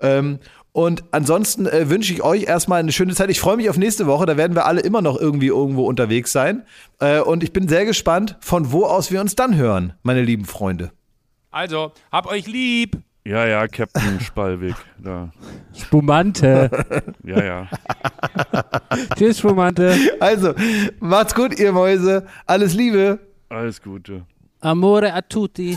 [0.00, 0.38] Ähm,
[0.72, 3.30] und ansonsten äh, wünsche ich euch erstmal eine schöne Zeit.
[3.30, 4.26] Ich freue mich auf nächste Woche.
[4.26, 6.64] Da werden wir alle immer noch irgendwie irgendwo unterwegs sein.
[7.00, 10.44] Äh, und ich bin sehr gespannt, von wo aus wir uns dann hören, meine lieben
[10.44, 10.92] Freunde.
[11.50, 12.98] Also, hab euch lieb!
[13.24, 14.74] Ja, ja, Captain Spallweg.
[14.98, 15.30] Da.
[15.76, 16.70] Spumante.
[17.24, 17.68] Ja, ja.
[19.16, 19.94] Tschüss, Spumante.
[20.20, 20.54] Also,
[21.00, 22.26] macht's gut, ihr Mäuse.
[22.46, 23.18] Alles Liebe.
[23.50, 24.22] Alles Gute.
[24.60, 25.76] Amore a tutti.